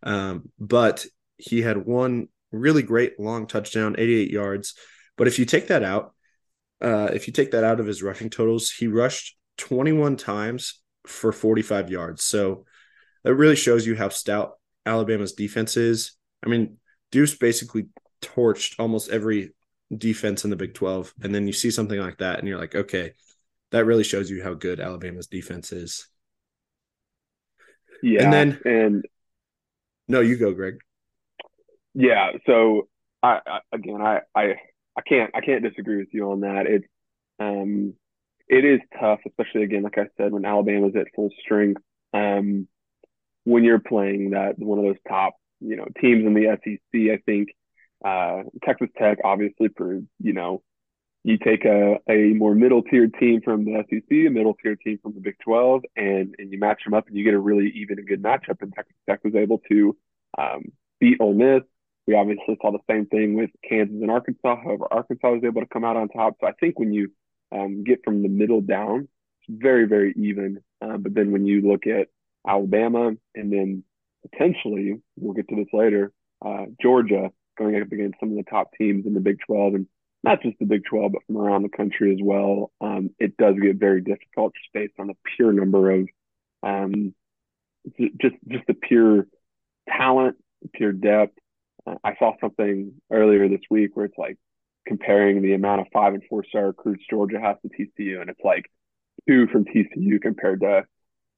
um, 0.04 0.50
but 0.60 1.06
he 1.38 1.62
had 1.62 1.86
one 1.86 2.28
really 2.52 2.84
great 2.84 3.20
long 3.20 3.48
touchdown, 3.48 3.96
88 3.98 4.32
yards. 4.32 4.76
But 5.17 5.28
if 5.28 5.39
you 5.39 5.46
take 5.46 5.67
that 5.67 5.84
out, 5.84 6.13
uh, 6.82 7.10
if 7.13 7.28
you 7.28 7.34
take 7.34 7.52
that 7.52 7.63
out 7.63 7.80
of 7.80 7.86
his 7.86 8.02
rushing 8.02 8.30
totals, 8.30 8.72
he 8.72 8.88
rushed 8.88 9.38
21 9.58 10.17
times 10.17 10.82
for 11.06 11.32
45 11.32 11.91
yards. 11.91 12.24
So 12.24 12.65
that 13.24 13.36
really 13.36 13.56
shows 13.56 13.86
you 13.86 13.96
how 13.96 14.10
stout 14.10 14.54
Alabama's 14.86 15.34
defense 15.34 15.78
is. 15.78 16.13
I 16.44 16.50
mean, 16.50 16.78
Deuce 17.12 17.36
basically 17.36 17.88
torched 18.22 18.76
almost 18.80 19.10
every 19.10 19.54
defense 19.96 20.44
in 20.44 20.50
the 20.50 20.56
Big 20.56 20.74
12. 20.74 21.13
And 21.22 21.34
then 21.34 21.48
you 21.48 21.54
see 21.54 21.72
something 21.72 22.00
like 22.00 22.17
that 22.20 22.39
and 22.39 22.48
you're 22.48 22.58
like, 22.58 22.76
okay, 22.76 23.13
that 23.72 23.86
really 23.86 24.04
shows 24.04 24.30
you 24.30 24.44
how 24.44 24.54
good 24.54 24.80
Alabama's 24.80 25.28
defense 25.28 25.72
is. 25.72 26.08
Yeah. 28.02 28.24
And 28.24 28.34
then, 28.34 28.60
and 28.66 29.06
no, 30.08 30.22
you 30.22 30.38
go, 30.38 30.54
Greg. 30.54 30.80
Yeah. 31.94 32.32
So 32.46 32.88
I, 33.22 33.40
I 33.46 33.60
again, 33.74 34.02
I, 34.02 34.22
I, 34.36 34.56
I 34.98 35.02
can't, 35.08 35.32
I 35.36 35.42
can't 35.42 35.64
disagree 35.64 35.98
with 35.98 36.14
you 36.14 36.32
on 36.32 36.42
that. 36.42 36.66
It's, 36.68 36.86
um, 37.40 37.94
it 38.48 38.66
is 38.66 38.82
tough, 39.00 39.20
especially 39.26 39.64
again, 39.64 39.84
like 39.84 39.98
I 39.98 40.08
said, 40.18 40.34
when 40.34 40.46
Alabama's 40.46 40.96
at 40.96 41.08
full 41.16 41.30
strength. 41.44 41.82
Um, 42.14 42.68
when 43.44 43.64
you're 43.64 43.80
playing 43.80 44.32
that 44.32 44.60
one 44.60 44.78
of 44.78 44.86
those 44.86 45.02
top, 45.08 45.34
you 45.62 45.76
know, 45.76 45.88
teams 46.00 46.26
in 46.26 46.34
the 46.34 46.58
SEC, 46.64 47.02
I 47.12 47.18
think 47.26 47.50
uh, 48.04 48.44
Texas 48.64 48.90
Tech 48.98 49.20
obviously 49.24 49.70
proved, 49.70 50.08
you 50.20 50.34
know, 50.34 50.62
you 51.23 51.38
take 51.38 51.65
a, 51.65 51.97
a 52.10 52.34
more 52.34 52.55
middle 52.55 52.81
tier 52.81 53.07
team 53.07 53.41
from 53.41 53.63
the 53.65 53.84
SEC, 53.89 54.10
a 54.10 54.29
middle 54.29 54.55
tier 54.55 54.75
team 54.75 54.99
from 55.03 55.13
the 55.13 55.19
Big 55.19 55.36
12, 55.43 55.84
and, 55.95 56.36
and 56.39 56.51
you 56.51 56.57
match 56.57 56.81
them 56.84 56.95
up 56.95 57.07
and 57.07 57.15
you 57.15 57.23
get 57.23 57.36
a 57.36 57.39
really 57.39 57.71
even 57.75 57.99
and 57.99 58.07
good 58.07 58.23
matchup. 58.23 58.62
And 58.62 58.73
Texas 58.73 58.95
Tech 59.07 59.23
was 59.23 59.36
able 59.36 59.60
to 59.69 59.95
um, 60.38 60.71
beat 60.99 61.17
Ole 61.19 61.34
Miss. 61.34 61.62
We 62.07 62.15
obviously 62.15 62.57
saw 62.60 62.71
the 62.71 62.79
same 62.89 63.05
thing 63.05 63.36
with 63.36 63.51
Kansas 63.67 63.97
and 64.01 64.10
Arkansas. 64.10 64.57
However, 64.63 64.88
Arkansas 64.89 65.29
was 65.29 65.43
able 65.43 65.62
to 65.62 65.67
come 65.67 65.84
out 65.84 65.95
on 65.95 66.10
top. 66.10 66.38
So 66.41 66.47
I 66.47 66.53
think 66.60 66.79
when 66.79 66.91
you 66.91 67.12
um, 67.51 67.84
get 67.84 67.99
from 68.03 68.23
the 68.23 68.29
middle 68.29 68.62
down, 68.62 69.07
it's 69.47 69.62
very, 69.62 69.88
very 69.88 70.13
even. 70.17 70.62
Uh, 70.81 70.97
but 70.97 71.13
then 71.13 71.31
when 71.31 71.45
you 71.45 71.62
look 71.62 71.86
at 71.86 72.07
Alabama 72.47 73.12
and 73.36 73.53
then 73.53 73.84
potentially, 74.27 74.99
we'll 75.17 75.34
get 75.34 75.47
to 75.49 75.55
this 75.55 75.71
later, 75.71 76.12
uh, 76.43 76.65
Georgia, 76.81 77.31
going 77.60 77.79
up 77.79 77.91
against 77.91 78.19
some 78.19 78.31
of 78.31 78.38
the 78.38 78.49
top 78.49 78.71
teams 78.75 79.05
in 79.05 79.13
the 79.13 79.19
Big 79.19 79.38
12 79.45 79.75
and 79.75 79.88
not 80.23 80.41
just 80.41 80.57
the 80.60 80.65
Big 80.65 80.84
12, 80.86 81.12
but 81.13 81.25
from 81.25 81.38
around 81.38 81.63
the 81.63 81.69
country 81.69 82.13
as 82.13 82.19
well. 82.21 82.71
Um, 82.79 83.10
it 83.19 83.38
does 83.38 83.55
get 83.62 83.77
very 83.77 84.01
difficult 84.01 84.53
just 84.53 84.73
based 84.73 84.93
on 84.99 85.07
the 85.07 85.15
pure 85.36 85.51
number 85.51 85.91
of 85.91 86.07
um, 86.63 87.13
just 87.97 88.36
just 88.47 88.67
the 88.67 88.75
pure 88.75 89.27
talent, 89.89 90.38
pure 90.73 90.91
depth. 90.91 91.38
Uh, 91.88 91.95
I 92.03 92.15
saw 92.17 92.34
something 92.39 92.93
earlier 93.12 93.49
this 93.49 93.62
week 93.69 93.95
where 93.95 94.05
it's 94.05 94.17
like 94.17 94.38
comparing 94.86 95.41
the 95.41 95.53
amount 95.53 95.81
of 95.81 95.88
five 95.91 96.13
and 96.13 96.23
four 96.29 96.43
star 96.45 96.67
recruits 96.67 97.03
Georgia 97.10 97.39
has 97.39 97.57
to 97.63 97.69
TCU, 97.69 98.21
and 98.21 98.29
it's 98.29 98.41
like 98.43 98.65
two 99.27 99.47
from 99.47 99.65
TCU 99.65 100.21
compared 100.21 100.62
to 100.62 100.86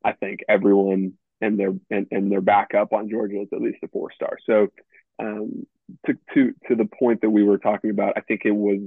I 0.04 0.12
think 0.14 0.42
everyone 0.50 1.14
and 1.40 1.60
their 1.60 1.74
and, 1.90 2.08
and 2.12 2.32
their 2.32 2.42
backup 2.42 2.92
on 2.94 3.10
Georgia 3.10 3.42
is 3.42 3.50
at 3.54 3.62
least 3.62 3.84
a 3.84 3.88
four 3.88 4.12
star. 4.12 4.38
So 4.46 4.68
um, 5.20 5.66
to 6.06 6.14
to 6.34 6.54
to 6.68 6.76
the 6.76 6.86
point 6.86 7.22
that 7.22 7.30
we 7.30 7.44
were 7.44 7.58
talking 7.58 7.90
about, 7.90 8.14
I 8.18 8.22
think 8.22 8.42
it 8.46 8.52
was 8.52 8.80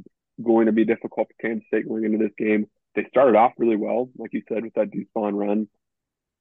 going 0.43 0.67
to 0.67 0.73
be 0.73 0.85
difficult 0.85 1.29
for 1.29 1.49
Kansas 1.49 1.67
State 1.69 1.89
going 1.89 2.05
into 2.05 2.19
this 2.19 2.33
game. 2.39 2.67
They 2.95 3.07
started 3.11 3.37
off 3.37 3.53
really 3.59 3.77
well, 3.77 4.11
like 4.17 4.33
you 4.33 4.43
said, 4.49 4.65
with 4.65 4.75
that 4.75 4.89
Vaughn 5.15 5.35
run, 5.35 5.69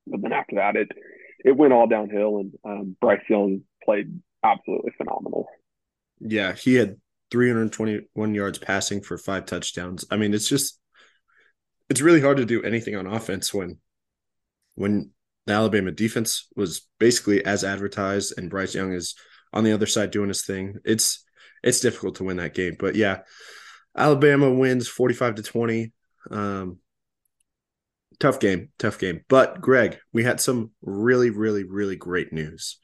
but 0.07 0.21
then 0.21 0.33
after 0.33 0.55
that, 0.55 0.75
it 0.75 0.89
it 1.43 1.55
went 1.55 1.73
all 1.73 1.87
downhill, 1.87 2.37
and 2.39 2.53
um, 2.63 2.97
Bryce 2.99 3.21
Young 3.29 3.61
played 3.83 4.19
absolutely 4.43 4.91
phenomenal. 4.97 5.47
Yeah, 6.19 6.53
he 6.53 6.75
had 6.75 6.97
321 7.31 8.33
yards 8.33 8.57
passing 8.57 9.01
for 9.01 9.17
five 9.17 9.45
touchdowns. 9.45 10.05
I 10.09 10.17
mean, 10.17 10.33
it's 10.33 10.47
just 10.47 10.79
it's 11.89 12.01
really 12.01 12.21
hard 12.21 12.37
to 12.37 12.45
do 12.45 12.63
anything 12.63 12.95
on 12.95 13.07
offense 13.07 13.53
when 13.53 13.77
when 14.75 15.11
the 15.45 15.53
Alabama 15.53 15.91
defense 15.91 16.47
was 16.55 16.87
basically 16.99 17.45
as 17.45 17.63
advertised 17.63 18.33
and 18.37 18.49
Bryce 18.49 18.73
Young 18.73 18.93
is 18.93 19.15
on 19.55 19.63
the 19.63 19.71
other 19.71 19.87
side 19.87 20.11
doing 20.11 20.27
his 20.27 20.45
thing. 20.45 20.77
It's 20.83 21.25
it's 21.63 21.79
difficult 21.79 22.15
to 22.15 22.25
win 22.25 22.37
that 22.37 22.53
game. 22.53 22.75
But 22.77 22.95
yeah, 22.95 23.21
Alabama 23.97 24.51
wins 24.51 24.87
45 24.87 25.35
to 25.35 25.43
20. 25.43 25.93
Um, 26.29 26.79
tough 28.19 28.39
game, 28.39 28.69
tough 28.77 28.99
game. 28.99 29.21
But 29.27 29.61
Greg, 29.61 29.97
we 30.13 30.23
had 30.23 30.39
some 30.39 30.71
really, 30.81 31.29
really, 31.29 31.63
really 31.63 31.95
great 31.95 32.31
news. 32.33 32.77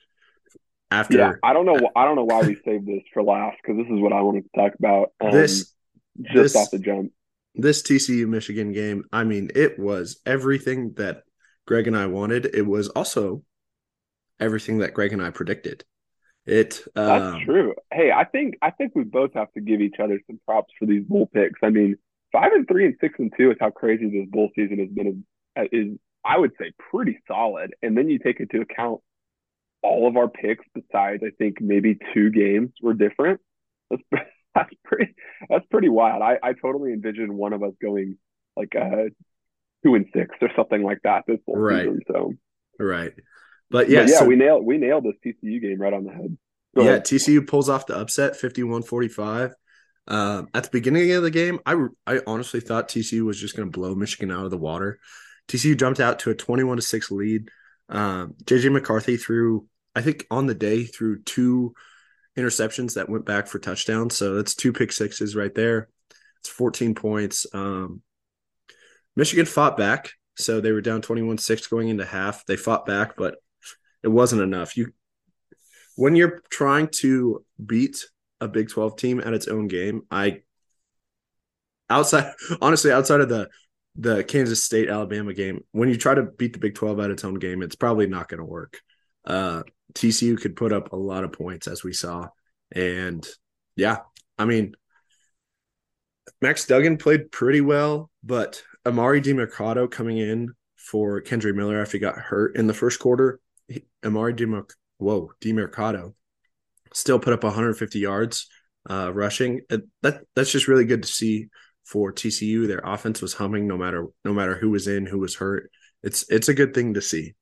After 0.89 1.17
yeah, 1.17 1.33
I 1.43 1.53
don't 1.53 1.65
know, 1.65 1.79
I 1.95 2.05
don't 2.05 2.15
know 2.15 2.25
why 2.25 2.41
we 2.41 2.57
saved 2.65 2.85
this 2.85 3.03
for 3.13 3.23
last 3.23 3.57
because 3.61 3.77
this 3.77 3.93
is 3.93 4.01
what 4.01 4.11
I 4.11 4.21
wanted 4.21 4.43
to 4.43 4.61
talk 4.61 4.73
about. 4.77 5.13
Um, 5.21 5.31
this 5.31 5.73
just 6.21 6.33
this, 6.33 6.55
off 6.55 6.71
the 6.71 6.79
jump. 6.79 7.11
This 7.55 7.81
TCU 7.81 8.27
Michigan 8.27 8.73
game, 8.73 9.05
I 9.11 9.23
mean, 9.23 9.51
it 9.55 9.79
was 9.79 10.19
everything 10.25 10.93
that 10.97 11.23
Greg 11.65 11.87
and 11.87 11.95
I 11.95 12.07
wanted. 12.07 12.45
It 12.53 12.65
was 12.65 12.89
also 12.89 13.43
everything 14.39 14.79
that 14.79 14.93
Greg 14.93 15.13
and 15.13 15.21
I 15.21 15.29
predicted. 15.29 15.85
It 16.45 16.81
um, 16.95 17.05
that's 17.05 17.45
true. 17.45 17.75
Hey, 17.93 18.11
I 18.11 18.25
think 18.25 18.55
I 18.61 18.71
think 18.71 18.93
we 18.95 19.03
both 19.03 19.33
have 19.35 19.51
to 19.53 19.61
give 19.61 19.81
each 19.81 19.99
other 20.01 20.19
some 20.27 20.39
props 20.45 20.73
for 20.79 20.85
these 20.85 21.03
bull 21.03 21.27
picks. 21.27 21.59
I 21.63 21.69
mean, 21.69 21.97
five 22.31 22.51
and 22.53 22.67
three 22.67 22.85
and 22.85 22.95
six 22.99 23.15
and 23.19 23.31
two 23.37 23.51
is 23.51 23.57
how 23.59 23.69
crazy 23.69 24.09
this 24.09 24.27
bull 24.29 24.49
season 24.55 24.79
has 24.79 24.89
been. 24.89 25.23
Is 25.71 25.97
I 26.23 26.37
would 26.37 26.51
say 26.59 26.71
pretty 26.91 27.19
solid. 27.27 27.73
And 27.81 27.97
then 27.97 28.09
you 28.09 28.19
take 28.19 28.39
into 28.39 28.61
account 28.61 29.01
all 29.83 30.07
of 30.07 30.17
our 30.17 30.27
picks 30.27 30.65
besides 30.73 31.23
I 31.25 31.31
think 31.37 31.59
maybe 31.59 31.97
two 32.13 32.29
games 32.29 32.71
were 32.81 32.93
different. 32.93 33.41
That's 33.89 34.03
that's 34.55 34.73
pretty 34.83 35.15
that's 35.49 35.65
pretty 35.69 35.89
wild. 35.89 36.21
I 36.21 36.37
I 36.41 36.53
totally 36.53 36.93
envision 36.93 37.35
one 37.35 37.53
of 37.53 37.63
us 37.63 37.73
going 37.81 38.17
like 38.55 38.75
uh 38.75 39.09
two 39.83 39.95
and 39.95 40.05
six 40.13 40.35
or 40.41 40.49
something 40.55 40.83
like 40.83 40.99
that 41.03 41.23
this 41.27 41.39
whole 41.45 41.57
right. 41.57 41.83
season. 41.83 42.01
So 42.07 42.33
right. 42.79 43.13
But 43.71 43.89
yeah, 43.89 44.01
but 44.01 44.09
yeah, 44.09 44.19
so, 44.19 44.25
we 44.25 44.35
nailed 44.35 44.65
we 44.65 44.77
nailed 44.77 45.05
this 45.05 45.15
TCU 45.25 45.61
game 45.61 45.81
right 45.81 45.93
on 45.93 46.03
the 46.03 46.11
head. 46.11 46.37
Go 46.75 46.83
yeah, 46.83 46.89
ahead. 46.89 47.05
TCU 47.05 47.47
pulls 47.47 47.69
off 47.69 47.87
the 47.87 47.97
upset 47.97 48.33
51-45. 48.33 49.53
Um, 50.07 50.47
at 50.53 50.63
the 50.63 50.69
beginning 50.71 51.11
of 51.11 51.23
the 51.23 51.31
game, 51.31 51.59
I 51.65 51.87
I 52.05 52.21
honestly 52.27 52.59
thought 52.59 52.89
TCU 52.89 53.23
was 53.23 53.39
just 53.39 53.55
going 53.55 53.71
to 53.71 53.77
blow 53.77 53.95
Michigan 53.95 54.31
out 54.31 54.45
of 54.45 54.51
the 54.51 54.57
water. 54.57 54.99
TCU 55.47 55.77
jumped 55.77 55.99
out 55.99 56.19
to 56.19 56.29
a 56.29 56.35
21 56.35 56.77
to 56.77 56.81
6 56.81 57.11
lead. 57.11 57.49
Um, 57.89 58.35
JJ 58.43 58.71
McCarthy 58.71 59.17
threw 59.17 59.67
I 59.95 60.01
think 60.01 60.25
on 60.31 60.47
the 60.47 60.55
day 60.55 60.83
threw 60.83 61.21
two 61.21 61.73
interceptions 62.37 62.95
that 62.95 63.09
went 63.09 63.25
back 63.25 63.47
for 63.47 63.59
touchdowns. 63.59 64.15
So 64.15 64.35
that's 64.35 64.55
two 64.55 64.73
pick 64.73 64.91
sixes 64.91 65.35
right 65.35 65.53
there. 65.53 65.89
It's 66.39 66.49
14 66.49 66.95
points. 66.95 67.45
Um, 67.53 68.01
Michigan 69.15 69.45
fought 69.45 69.77
back. 69.77 70.11
So 70.37 70.61
they 70.61 70.71
were 70.71 70.81
down 70.81 71.01
21 71.01 71.37
6 71.37 71.67
going 71.67 71.89
into 71.89 72.05
half. 72.05 72.45
They 72.45 72.55
fought 72.55 72.85
back, 72.85 73.15
but 73.17 73.35
it 74.03 74.07
wasn't 74.07 74.41
enough. 74.41 74.77
You 74.77 74.93
when 75.95 76.15
you're 76.15 76.41
trying 76.49 76.87
to 76.87 77.45
beat 77.63 78.05
a 78.39 78.47
Big 78.47 78.69
12 78.69 78.95
team 78.95 79.21
at 79.23 79.33
its 79.33 79.47
own 79.47 79.67
game, 79.67 80.01
I 80.09 80.41
outside 81.89 82.33
honestly 82.61 82.91
outside 82.91 83.21
of 83.21 83.29
the 83.29 83.49
the 83.95 84.23
Kansas 84.23 84.63
State 84.63 84.89
Alabama 84.89 85.33
game, 85.33 85.63
when 85.71 85.89
you 85.89 85.97
try 85.97 86.15
to 86.15 86.23
beat 86.23 86.53
the 86.53 86.59
Big 86.59 86.75
12 86.75 86.99
at 87.01 87.11
its 87.11 87.25
own 87.25 87.35
game, 87.35 87.61
it's 87.61 87.75
probably 87.75 88.07
not 88.07 88.29
going 88.29 88.37
to 88.37 88.45
work. 88.45 88.79
Uh, 89.25 89.63
TCU 89.93 90.39
could 90.39 90.55
put 90.55 90.71
up 90.71 90.93
a 90.93 90.95
lot 90.95 91.25
of 91.25 91.33
points 91.33 91.67
as 91.67 91.83
we 91.83 91.91
saw, 91.91 92.29
and 92.71 93.27
yeah, 93.75 93.97
I 94.37 94.45
mean 94.45 94.75
Max 96.41 96.65
Duggan 96.65 96.97
played 96.97 97.31
pretty 97.31 97.61
well, 97.61 98.09
but 98.23 98.63
Emari 98.85 99.21
Demercado 99.21 99.89
coming 99.89 100.17
in 100.17 100.53
for 100.75 101.21
Kendre 101.21 101.53
Miller 101.53 101.79
after 101.79 101.97
he 101.97 101.99
got 101.99 102.15
hurt 102.17 102.55
in 102.55 102.67
the 102.67 102.73
first 102.73 102.99
quarter 102.99 103.39
Emari 104.03 104.35
Demer- 104.35 104.71
whoa, 104.97 105.31
Demercado 105.41 106.13
still 106.93 107.19
put 107.19 107.33
up 107.33 107.43
150 107.43 107.99
yards 107.99 108.47
uh, 108.89 109.11
rushing. 109.13 109.61
That 110.01 110.21
that's 110.35 110.51
just 110.51 110.67
really 110.67 110.85
good 110.85 111.03
to 111.03 111.09
see 111.09 111.47
for 111.85 112.11
TCU. 112.11 112.67
Their 112.67 112.81
offense 112.83 113.21
was 113.21 113.33
humming 113.33 113.67
no 113.67 113.77
matter 113.77 114.07
no 114.25 114.33
matter 114.33 114.55
who 114.55 114.69
was 114.69 114.87
in, 114.87 115.05
who 115.05 115.19
was 115.19 115.35
hurt. 115.35 115.69
It's 116.03 116.29
it's 116.29 116.49
a 116.49 116.53
good 116.53 116.73
thing 116.73 116.95
to 116.95 117.01
see. 117.01 117.35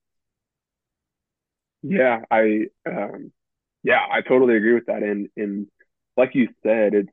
Yeah, 1.81 2.21
I 2.29 2.65
um, 2.85 3.31
yeah, 3.83 4.01
I 4.11 4.21
totally 4.21 4.57
agree 4.57 4.73
with 4.73 4.87
that. 4.87 5.03
And 5.03 5.29
and 5.37 5.67
like 6.17 6.35
you 6.35 6.49
said, 6.63 6.93
it's 6.93 7.09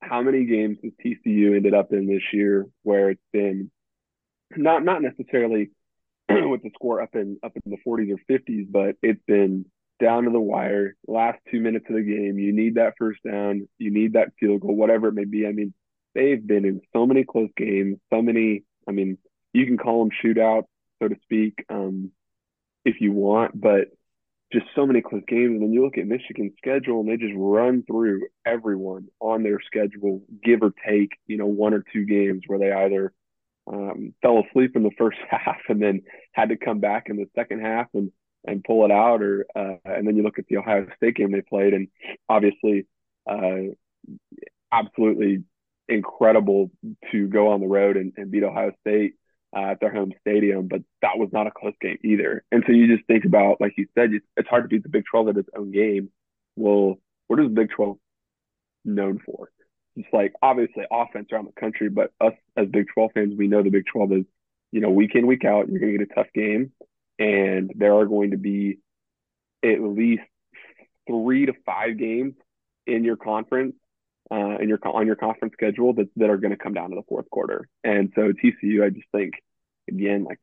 how 0.00 0.22
many 0.22 0.44
games 0.44 0.78
has 0.82 0.92
TCU 1.04 1.56
ended 1.56 1.74
up 1.74 1.92
in 1.92 2.06
this 2.06 2.22
year 2.32 2.66
where 2.82 3.10
it's 3.10 3.20
been 3.32 3.70
not 4.56 4.84
not 4.84 5.02
necessarily 5.02 5.70
with 6.48 6.62
the 6.62 6.70
score 6.74 7.00
up 7.00 7.14
in 7.14 7.38
up 7.42 7.52
in 7.54 7.70
the 7.70 7.78
40s 7.86 8.12
or 8.12 8.18
50s, 8.30 8.66
but 8.70 8.96
it's 9.02 9.22
been 9.26 9.64
down 10.00 10.24
to 10.24 10.30
the 10.30 10.40
wire. 10.40 10.94
Last 11.06 11.38
two 11.50 11.60
minutes 11.60 11.86
of 11.88 11.96
the 11.96 12.02
game, 12.02 12.38
you 12.38 12.52
need 12.52 12.74
that 12.74 12.94
first 12.98 13.20
down, 13.24 13.68
you 13.78 13.90
need 13.90 14.12
that 14.12 14.32
field 14.38 14.60
goal, 14.60 14.76
whatever 14.76 15.08
it 15.08 15.14
may 15.14 15.24
be. 15.24 15.46
I 15.46 15.52
mean, 15.52 15.72
they've 16.14 16.44
been 16.44 16.64
in 16.64 16.80
so 16.92 17.06
many 17.06 17.24
close 17.24 17.50
games, 17.56 17.98
so 18.12 18.22
many. 18.22 18.64
I 18.88 18.92
mean, 18.92 19.18
you 19.52 19.66
can 19.66 19.78
call 19.78 20.04
them 20.04 20.12
shootouts, 20.22 20.66
so 21.00 21.08
to 21.08 21.16
speak, 21.22 21.64
um, 21.68 22.10
if 22.84 23.00
you 23.00 23.12
want, 23.12 23.58
but 23.58 23.88
just 24.52 24.66
so 24.74 24.86
many 24.86 25.02
close 25.02 25.22
games. 25.28 25.52
And 25.52 25.62
then 25.62 25.72
you 25.72 25.84
look 25.84 25.98
at 25.98 26.06
Michigan's 26.06 26.52
schedule, 26.58 27.00
and 27.00 27.08
they 27.08 27.16
just 27.16 27.34
run 27.36 27.84
through 27.86 28.28
everyone 28.46 29.08
on 29.20 29.42
their 29.42 29.60
schedule, 29.60 30.22
give 30.42 30.62
or 30.62 30.72
take, 30.86 31.10
you 31.26 31.36
know, 31.36 31.46
one 31.46 31.74
or 31.74 31.84
two 31.92 32.04
games 32.04 32.42
where 32.46 32.58
they 32.58 32.72
either 32.72 33.12
um, 33.72 34.14
fell 34.22 34.42
asleep 34.48 34.76
in 34.76 34.82
the 34.82 34.90
first 34.98 35.18
half 35.30 35.58
and 35.68 35.82
then 35.82 36.02
had 36.32 36.50
to 36.50 36.56
come 36.56 36.80
back 36.80 37.08
in 37.08 37.16
the 37.16 37.28
second 37.34 37.60
half 37.60 37.86
and 37.94 38.12
and 38.46 38.62
pull 38.64 38.84
it 38.84 38.90
out 38.90 39.20
or 39.20 39.46
uh, 39.56 39.74
and 39.84 40.06
then 40.06 40.16
you 40.16 40.22
look 40.22 40.38
at 40.38 40.46
the 40.46 40.56
Ohio 40.56 40.86
State 40.96 41.16
game 41.16 41.32
they 41.32 41.42
played 41.42 41.74
and 41.74 41.88
obviously 42.28 42.86
uh, 43.28 43.74
absolutely 44.72 45.42
incredible 45.88 46.70
to 47.10 47.26
go 47.26 47.48
on 47.48 47.60
the 47.60 47.66
road 47.66 47.96
and, 47.96 48.12
and 48.16 48.30
beat 48.30 48.44
Ohio 48.44 48.72
State 48.80 49.14
uh, 49.56 49.70
at 49.70 49.80
their 49.80 49.92
home 49.92 50.12
stadium 50.20 50.68
but 50.68 50.82
that 51.02 51.18
was 51.18 51.28
not 51.32 51.46
a 51.46 51.50
close 51.50 51.74
game 51.80 51.98
either. 52.04 52.44
And 52.52 52.62
so 52.66 52.72
you 52.72 52.94
just 52.94 53.06
think 53.06 53.24
about 53.24 53.60
like 53.60 53.74
you 53.76 53.86
said 53.94 54.10
it's 54.36 54.48
hard 54.48 54.64
to 54.64 54.68
beat 54.68 54.84
the 54.84 54.88
Big 54.88 55.04
12 55.10 55.28
at 55.28 55.36
its 55.36 55.50
own 55.56 55.72
game. 55.72 56.10
Well 56.56 56.98
what 57.26 57.40
is 57.40 57.46
the 57.46 57.54
Big 57.54 57.70
12 57.70 57.98
known 58.84 59.20
for 59.26 59.50
just 59.98 60.14
like 60.14 60.32
obviously 60.42 60.84
offense 60.90 61.28
around 61.32 61.46
the 61.46 61.60
country, 61.60 61.88
but 61.88 62.12
us 62.20 62.32
as 62.56 62.68
Big 62.68 62.86
12 62.94 63.10
fans, 63.12 63.34
we 63.36 63.48
know 63.48 63.62
the 63.62 63.70
Big 63.70 63.84
12 63.92 64.12
is, 64.12 64.24
you 64.70 64.80
know, 64.80 64.90
week 64.90 65.14
in, 65.14 65.26
week 65.26 65.44
out, 65.44 65.68
you're 65.68 65.80
going 65.80 65.92
to 65.92 65.98
get 65.98 66.10
a 66.10 66.14
tough 66.14 66.32
game. 66.34 66.72
And 67.18 67.72
there 67.74 67.94
are 67.94 68.06
going 68.06 68.30
to 68.30 68.36
be 68.36 68.78
at 69.64 69.80
least 69.80 70.22
three 71.08 71.46
to 71.46 71.52
five 71.66 71.98
games 71.98 72.34
in 72.86 73.02
your 73.04 73.16
conference, 73.16 73.74
uh, 74.30 74.58
in 74.58 74.68
your 74.68 74.78
on 74.84 75.06
your 75.06 75.16
conference 75.16 75.54
schedule 75.54 75.94
that, 75.94 76.08
that 76.16 76.30
are 76.30 76.36
going 76.36 76.52
to 76.52 76.56
come 76.56 76.74
down 76.74 76.90
to 76.90 76.96
the 76.96 77.02
fourth 77.08 77.28
quarter. 77.30 77.68
And 77.82 78.12
so 78.14 78.32
TCU, 78.32 78.84
I 78.84 78.90
just 78.90 79.08
think, 79.10 79.34
again, 79.88 80.24
like 80.24 80.38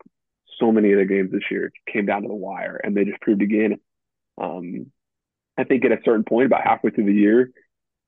so 0.60 0.72
many 0.72 0.91
of 0.91 1.08
games 1.08 1.32
this 1.32 1.50
year 1.50 1.72
came 1.91 2.06
down 2.06 2.24
to 2.24 2.28
the 2.28 2.34
wire 2.34 2.80
and 2.84 2.96
they 2.96 3.06
just 3.06 3.22
proved 3.22 3.41
again. 3.41 3.80
Um, 4.41 4.88
I 5.58 5.63
think 5.63 5.86
at 5.86 5.91
a 5.91 6.00
certain 6.04 6.26
point, 6.26 6.48
about 6.48 6.63
halfway 6.65 6.91
through 6.91 7.06
the 7.06 7.13
year, 7.13 7.52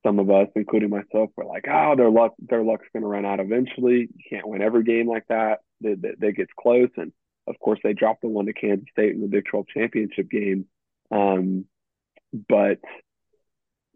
some 0.05 0.19
of 0.19 0.29
us, 0.29 0.47
including 0.55 0.89
myself, 0.89 1.31
were 1.36 1.45
like, 1.45 1.65
"Oh, 1.69 1.95
their 1.95 2.10
luck, 2.10 2.33
their 2.39 2.63
luck's 2.63 2.88
going 2.93 3.03
to 3.03 3.10
run 3.10 3.25
out 3.25 3.39
eventually. 3.39 4.10
You 4.15 4.23
can't 4.29 4.47
win 4.47 4.62
every 4.62 4.83
game 4.83 5.07
like 5.07 5.25
that. 5.29 5.60
That, 5.81 6.15
that, 6.19 6.31
gets 6.36 6.51
close." 6.60 6.89
And 6.97 7.12
of 7.47 7.60
course, 7.60 7.79
they 7.83 7.93
dropped 7.93 8.21
the 8.21 8.27
one 8.27 8.45
to 8.45 8.53
Kansas 8.53 8.88
State 8.91 9.15
in 9.15 9.21
the 9.21 9.27
Big 9.27 9.45
12 9.45 9.67
championship 9.73 10.29
game. 10.29 10.65
Um, 11.12 11.65
but 12.47 12.79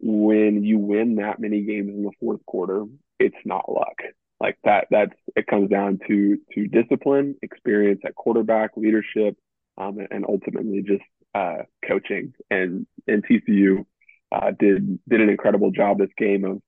when 0.00 0.64
you 0.64 0.78
win 0.78 1.16
that 1.16 1.38
many 1.38 1.62
games 1.62 1.90
in 1.90 2.02
the 2.02 2.10
fourth 2.18 2.44
quarter, 2.46 2.84
it's 3.18 3.36
not 3.44 3.70
luck. 3.70 4.00
Like 4.40 4.58
that, 4.64 4.88
that's 4.90 5.14
it 5.36 5.46
comes 5.46 5.70
down 5.70 6.00
to 6.08 6.38
to 6.54 6.66
discipline, 6.66 7.36
experience 7.42 8.00
at 8.04 8.16
quarterback, 8.16 8.72
leadership, 8.76 9.36
um, 9.78 9.98
and 10.10 10.24
ultimately 10.28 10.82
just 10.82 11.04
uh, 11.34 11.62
coaching. 11.86 12.34
And 12.50 12.86
and 13.06 13.24
TCU 13.24 13.86
uh, 14.32 14.50
did 14.58 14.98
did 15.08 15.20
an 15.20 15.28
incredible 15.28 15.70
job 15.70 15.98
this 15.98 16.08
game 16.16 16.44
of, 16.44 16.62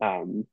um, 0.00 0.46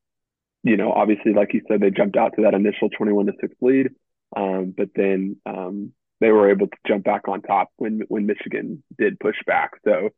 you 0.63 0.77
know, 0.77 0.91
obviously, 0.91 1.33
like 1.33 1.53
you 1.53 1.61
said, 1.67 1.79
they 1.79 1.91
jumped 1.91 2.17
out 2.17 2.33
to 2.35 2.43
that 2.43 2.53
initial 2.53 2.89
21 2.89 3.27
to 3.27 3.33
six 3.39 3.55
lead, 3.61 3.89
um, 4.35 4.73
but 4.75 4.89
then 4.95 5.37
um, 5.45 5.93
they 6.19 6.31
were 6.31 6.49
able 6.49 6.67
to 6.67 6.77
jump 6.87 7.03
back 7.03 7.27
on 7.27 7.41
top 7.41 7.69
when 7.77 8.01
when 8.09 8.25
Michigan 8.25 8.83
did 8.97 9.19
push 9.19 9.37
back. 9.45 9.71
So 9.85 10.09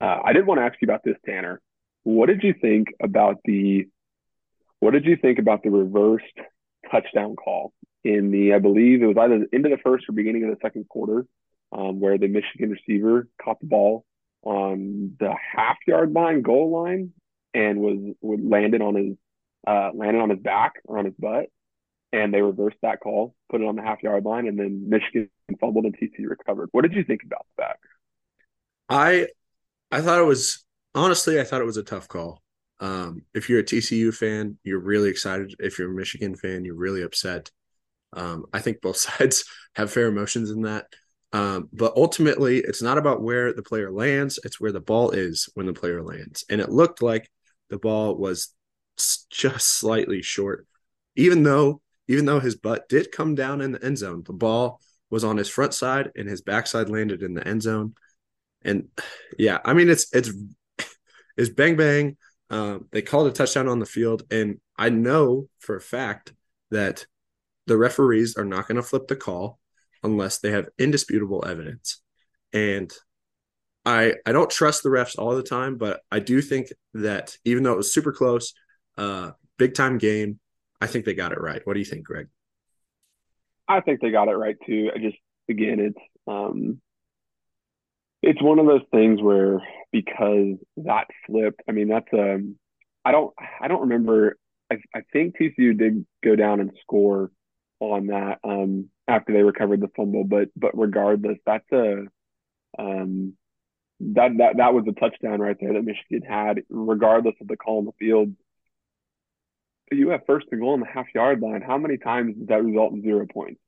uh, 0.00 0.18
I 0.24 0.32
did 0.32 0.46
want 0.46 0.60
to 0.60 0.64
ask 0.64 0.76
you 0.80 0.86
about 0.86 1.02
this, 1.04 1.16
Tanner. 1.26 1.60
What 2.04 2.26
did 2.26 2.42
you 2.42 2.54
think 2.60 2.88
about 3.02 3.40
the 3.44 3.86
what 4.80 4.92
did 4.92 5.04
you 5.04 5.16
think 5.16 5.38
about 5.38 5.62
the 5.62 5.70
reversed 5.70 6.24
touchdown 6.90 7.36
call 7.36 7.72
in 8.02 8.30
the 8.30 8.54
I 8.54 8.58
believe 8.58 9.02
it 9.02 9.06
was 9.06 9.16
either 9.18 9.40
the 9.40 9.48
end 9.52 9.66
of 9.66 9.72
the 9.72 9.82
first 9.82 10.08
or 10.08 10.12
beginning 10.12 10.44
of 10.44 10.50
the 10.50 10.58
second 10.62 10.88
quarter, 10.88 11.26
um, 11.72 12.00
where 12.00 12.18
the 12.18 12.28
Michigan 12.28 12.70
receiver 12.70 13.28
caught 13.42 13.60
the 13.60 13.66
ball 13.66 14.04
on 14.44 15.16
the 15.18 15.34
half 15.54 15.76
yard 15.86 16.12
line, 16.12 16.42
goal 16.42 16.70
line, 16.70 17.12
and 17.54 17.80
was, 17.80 18.14
was 18.20 18.40
landed 18.42 18.82
on 18.82 18.94
his 18.94 19.16
uh, 19.66 19.90
landed 19.94 20.20
on 20.20 20.30
his 20.30 20.40
back 20.40 20.74
or 20.84 20.98
on 20.98 21.06
his 21.06 21.14
butt, 21.18 21.46
and 22.12 22.32
they 22.32 22.42
reversed 22.42 22.76
that 22.82 23.00
call, 23.00 23.34
put 23.50 23.60
it 23.60 23.66
on 23.66 23.76
the 23.76 23.82
half 23.82 24.02
yard 24.02 24.24
line, 24.24 24.46
and 24.46 24.58
then 24.58 24.88
Michigan 24.88 25.30
fumbled 25.60 25.84
and 25.86 25.96
TCU 25.96 26.28
recovered. 26.28 26.68
What 26.72 26.82
did 26.82 26.92
you 26.92 27.04
think 27.04 27.22
about 27.24 27.46
that? 27.58 27.76
I 28.88 29.28
I 29.90 30.00
thought 30.00 30.20
it 30.20 30.26
was 30.26 30.64
honestly 30.94 31.40
I 31.40 31.44
thought 31.44 31.60
it 31.60 31.66
was 31.66 31.76
a 31.76 31.82
tough 31.82 32.08
call. 32.08 32.42
Um, 32.80 33.22
if 33.34 33.48
you're 33.48 33.60
a 33.60 33.64
TCU 33.64 34.12
fan, 34.14 34.58
you're 34.64 34.80
really 34.80 35.08
excited. 35.08 35.54
If 35.58 35.78
you're 35.78 35.90
a 35.90 35.94
Michigan 35.94 36.34
fan, 36.34 36.64
you're 36.64 36.74
really 36.74 37.02
upset. 37.02 37.50
Um, 38.12 38.46
I 38.52 38.60
think 38.60 38.80
both 38.80 38.96
sides 38.98 39.44
have 39.76 39.92
fair 39.92 40.08
emotions 40.08 40.50
in 40.50 40.62
that. 40.62 40.86
Um, 41.34 41.68
but 41.72 41.94
ultimately, 41.96 42.58
it's 42.58 42.80
not 42.80 42.96
about 42.96 43.20
where 43.20 43.52
the 43.52 43.62
player 43.62 43.90
lands, 43.90 44.38
it's 44.44 44.60
where 44.60 44.70
the 44.70 44.80
ball 44.80 45.10
is 45.10 45.48
when 45.54 45.66
the 45.66 45.72
player 45.72 46.00
lands. 46.00 46.44
And 46.48 46.60
it 46.60 46.70
looked 46.70 47.02
like 47.02 47.28
the 47.70 47.78
ball 47.78 48.14
was 48.16 48.54
just 49.30 49.66
slightly 49.66 50.22
short. 50.22 50.64
Even 51.16 51.42
though 51.42 51.82
even 52.06 52.24
though 52.24 52.38
his 52.38 52.54
butt 52.54 52.88
did 52.88 53.10
come 53.10 53.34
down 53.34 53.60
in 53.60 53.72
the 53.72 53.84
end 53.84 53.98
zone, 53.98 54.22
the 54.24 54.32
ball 54.32 54.80
was 55.10 55.24
on 55.24 55.36
his 55.36 55.48
front 55.48 55.74
side 55.74 56.12
and 56.14 56.28
his 56.28 56.40
backside 56.40 56.88
landed 56.88 57.20
in 57.22 57.34
the 57.34 57.46
end 57.46 57.62
zone. 57.62 57.94
And 58.62 58.88
yeah, 59.36 59.58
I 59.64 59.74
mean 59.74 59.90
it's 59.90 60.14
it's 60.14 60.30
it's 61.36 61.50
bang 61.50 61.76
bang. 61.76 62.16
Um, 62.48 62.86
they 62.92 63.02
called 63.02 63.26
a 63.26 63.32
touchdown 63.32 63.66
on 63.66 63.80
the 63.80 63.86
field, 63.86 64.22
and 64.30 64.60
I 64.78 64.90
know 64.90 65.48
for 65.58 65.74
a 65.74 65.80
fact 65.80 66.32
that 66.70 67.06
the 67.66 67.76
referees 67.76 68.36
are 68.36 68.44
not 68.44 68.68
going 68.68 68.76
to 68.76 68.82
flip 68.84 69.08
the 69.08 69.16
call 69.16 69.58
unless 70.04 70.38
they 70.38 70.52
have 70.52 70.68
indisputable 70.78 71.44
evidence. 71.46 72.00
And 72.52 72.92
I 73.84 74.14
I 74.24 74.32
don't 74.32 74.50
trust 74.50 74.82
the 74.82 74.90
refs 74.90 75.18
all 75.18 75.34
the 75.34 75.42
time, 75.42 75.76
but 75.76 76.00
I 76.12 76.20
do 76.20 76.40
think 76.40 76.68
that 76.94 77.36
even 77.44 77.62
though 77.62 77.72
it 77.72 77.78
was 77.78 77.92
super 77.92 78.12
close, 78.12 78.54
uh, 78.96 79.32
big 79.58 79.74
time 79.74 79.98
game, 79.98 80.38
I 80.80 80.86
think 80.86 81.04
they 81.04 81.14
got 81.14 81.32
it 81.32 81.40
right. 81.40 81.60
What 81.64 81.74
do 81.74 81.80
you 81.80 81.84
think, 81.84 82.04
Greg? 82.04 82.28
I 83.66 83.80
think 83.80 84.00
they 84.00 84.10
got 84.10 84.28
it 84.28 84.36
right 84.36 84.56
too. 84.66 84.90
I 84.94 84.98
just 84.98 85.16
again, 85.48 85.80
it's 85.80 85.98
um, 86.26 86.80
it's 88.22 88.42
one 88.42 88.58
of 88.58 88.66
those 88.66 88.84
things 88.90 89.20
where 89.20 89.60
because 89.92 90.56
that 90.78 91.06
flipped. 91.26 91.62
I 91.68 91.72
mean, 91.72 91.88
that's 91.88 92.12
um, 92.12 92.56
I 93.04 93.12
don't 93.12 93.34
I 93.60 93.68
don't 93.68 93.82
remember. 93.82 94.36
I, 94.70 94.76
I 94.94 95.02
think 95.12 95.36
TCU 95.36 95.76
did 95.76 96.06
go 96.22 96.36
down 96.36 96.60
and 96.60 96.72
score 96.82 97.30
on 97.80 98.06
that 98.06 98.38
um, 98.42 98.88
after 99.06 99.32
they 99.32 99.42
recovered 99.42 99.80
the 99.80 99.90
fumble. 99.96 100.24
But 100.24 100.48
but 100.56 100.76
regardless, 100.76 101.38
that's 101.46 101.70
a 101.72 102.04
um, 102.78 103.34
that 104.00 104.36
that 104.38 104.56
that 104.56 104.74
was 104.74 104.84
a 104.88 104.92
touchdown 104.92 105.40
right 105.40 105.56
there 105.60 105.72
that 105.72 105.84
Michigan 105.84 106.22
had, 106.28 106.62
regardless 106.68 107.34
of 107.40 107.48
the 107.48 107.56
call 107.56 107.78
on 107.78 107.84
the 107.86 107.92
field. 107.98 108.34
You 109.92 110.08
have 110.10 110.22
first 110.26 110.46
and 110.50 110.60
goal 110.60 110.72
on 110.72 110.80
the 110.80 110.86
half 110.86 111.06
yard 111.14 111.40
line. 111.40 111.62
How 111.62 111.78
many 111.78 111.98
times 111.98 112.36
does 112.36 112.48
that 112.48 112.64
result 112.64 112.94
in 112.94 113.02
zero 113.02 113.26
points? 113.32 113.60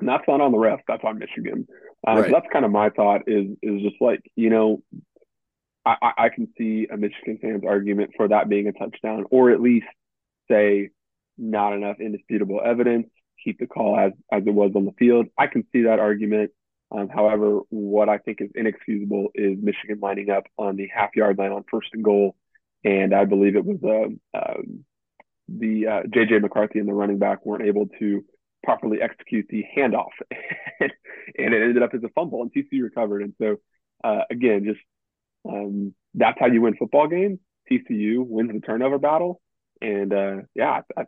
And 0.00 0.08
that's 0.08 0.24
not 0.26 0.40
on 0.40 0.52
the 0.52 0.58
ref. 0.58 0.80
That's 0.88 1.04
on 1.04 1.18
Michigan. 1.18 1.66
Uh, 2.06 2.14
right. 2.14 2.24
so 2.26 2.30
that's 2.32 2.52
kind 2.52 2.64
of 2.64 2.70
my 2.70 2.90
thought. 2.90 3.22
Is 3.26 3.46
is 3.62 3.82
just 3.82 3.96
like 4.00 4.20
you 4.36 4.50
know, 4.50 4.82
I, 5.86 6.12
I 6.18 6.28
can 6.28 6.48
see 6.58 6.88
a 6.90 6.96
Michigan 6.96 7.38
fan's 7.40 7.64
argument 7.66 8.10
for 8.16 8.28
that 8.28 8.48
being 8.48 8.66
a 8.66 8.72
touchdown, 8.72 9.24
or 9.30 9.50
at 9.50 9.60
least 9.60 9.86
say 10.50 10.90
not 11.38 11.72
enough 11.72 12.00
indisputable 12.00 12.60
evidence, 12.64 13.08
keep 13.44 13.58
the 13.58 13.66
call 13.66 13.98
as, 13.98 14.12
as 14.32 14.42
it 14.46 14.54
was 14.54 14.72
on 14.74 14.86
the 14.86 14.92
field. 14.98 15.26
I 15.38 15.46
can 15.46 15.64
see 15.72 15.82
that 15.82 15.98
argument. 15.98 16.50
Um, 16.90 17.08
however, 17.08 17.60
what 17.70 18.08
I 18.08 18.18
think 18.18 18.40
is 18.40 18.50
inexcusable 18.54 19.28
is 19.34 19.58
Michigan 19.60 19.98
lining 20.00 20.30
up 20.30 20.44
on 20.58 20.76
the 20.76 20.88
half 20.94 21.16
yard 21.16 21.38
line 21.38 21.52
on 21.52 21.64
first 21.70 21.88
and 21.92 22.04
goal. 22.04 22.36
And 22.84 23.14
I 23.14 23.24
believe 23.24 23.56
it 23.56 23.64
was 23.64 23.78
uh, 23.82 24.38
um, 24.38 24.84
the 25.48 25.86
uh, 25.86 26.02
JJ 26.02 26.42
McCarthy 26.42 26.78
and 26.78 26.88
the 26.88 26.92
running 26.92 27.18
back 27.18 27.44
weren't 27.44 27.66
able 27.66 27.88
to 27.98 28.24
properly 28.62 28.98
execute 29.00 29.46
the 29.48 29.64
handoff. 29.76 30.10
and 30.80 30.90
it 31.36 31.62
ended 31.62 31.82
up 31.82 31.94
as 31.94 32.04
a 32.04 32.08
fumble, 32.10 32.42
and 32.42 32.52
TCU 32.52 32.82
recovered. 32.82 33.22
And 33.22 33.34
so, 33.40 33.56
uh, 34.02 34.22
again, 34.30 34.64
just 34.64 34.80
um, 35.48 35.94
that's 36.14 36.38
how 36.38 36.46
you 36.46 36.62
win 36.62 36.76
football 36.76 37.08
games. 37.08 37.38
TCU 37.70 38.24
wins 38.26 38.52
the 38.52 38.60
turnover 38.60 38.98
battle. 38.98 39.40
And 39.80 40.12
uh, 40.12 40.36
yeah, 40.54 40.82
I, 40.96 41.04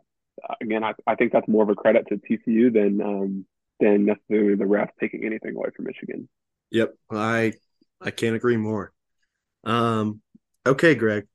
again, 0.61 0.83
I, 0.83 0.93
I 1.05 1.15
think 1.15 1.31
that's 1.31 1.47
more 1.47 1.63
of 1.63 1.69
a 1.69 1.75
credit 1.75 2.07
to 2.09 2.17
TCU 2.17 2.73
than 2.73 3.01
um, 3.01 3.45
than 3.79 4.05
necessarily 4.05 4.55
the 4.55 4.65
refs 4.65 4.89
taking 4.99 5.25
anything 5.25 5.55
away 5.55 5.69
from 5.75 5.85
Michigan. 5.85 6.29
Yep, 6.71 6.93
I 7.11 7.53
I 8.01 8.11
can't 8.11 8.35
agree 8.35 8.57
more. 8.57 8.91
Um, 9.63 10.21
okay, 10.65 10.95
Greg. 10.95 11.27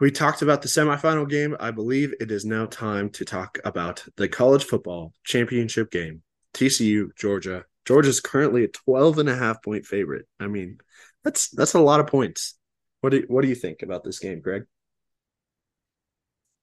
We 0.00 0.10
talked 0.10 0.42
about 0.42 0.60
the 0.60 0.68
semifinal 0.68 1.28
game. 1.28 1.56
I 1.58 1.70
believe 1.70 2.12
it 2.20 2.30
is 2.30 2.44
now 2.44 2.66
time 2.66 3.08
to 3.10 3.24
talk 3.24 3.58
about 3.64 4.04
the 4.16 4.28
college 4.28 4.64
football 4.64 5.14
championship 5.24 5.90
game. 5.90 6.22
TCU, 6.54 7.08
Georgia. 7.16 7.64
Georgia's 7.86 8.20
currently 8.20 8.64
a 8.64 8.68
12 8.68 9.18
and 9.18 9.28
a 9.28 9.36
half 9.36 9.62
point 9.62 9.86
favorite. 9.86 10.26
I 10.38 10.46
mean, 10.46 10.78
that's 11.24 11.48
that's 11.50 11.74
a 11.74 11.80
lot 11.80 12.00
of 12.00 12.06
points. 12.06 12.54
What 13.00 13.10
do 13.10 13.18
you, 13.18 13.24
what 13.28 13.42
do 13.42 13.48
you 13.48 13.54
think 13.54 13.82
about 13.82 14.04
this 14.04 14.18
game, 14.18 14.40
Greg? 14.40 14.64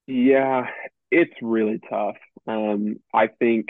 Yeah, 0.09 0.65
it's 1.11 1.35
really 1.39 1.79
tough. 1.87 2.15
Um, 2.47 2.99
I 3.13 3.27
think, 3.27 3.67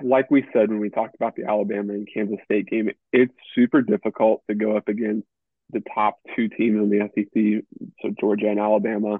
like 0.00 0.30
we 0.30 0.44
said 0.52 0.68
when 0.70 0.78
we 0.78 0.90
talked 0.90 1.16
about 1.16 1.34
the 1.34 1.44
Alabama 1.44 1.92
and 1.92 2.08
Kansas 2.12 2.38
State 2.44 2.66
game, 2.68 2.88
it's 3.12 3.34
super 3.56 3.82
difficult 3.82 4.42
to 4.48 4.54
go 4.54 4.76
up 4.76 4.86
against 4.86 5.26
the 5.72 5.82
top 5.92 6.20
two 6.36 6.48
teams 6.48 6.76
in 6.78 6.88
the 6.88 7.10
SEC, 7.16 7.64
so 8.00 8.14
Georgia 8.20 8.48
and 8.48 8.60
Alabama, 8.60 9.18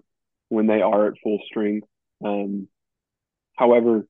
when 0.50 0.68
they 0.68 0.82
are 0.82 1.08
at 1.08 1.14
full 1.20 1.40
strength. 1.46 1.88
Um, 2.24 2.68
however, 3.56 4.06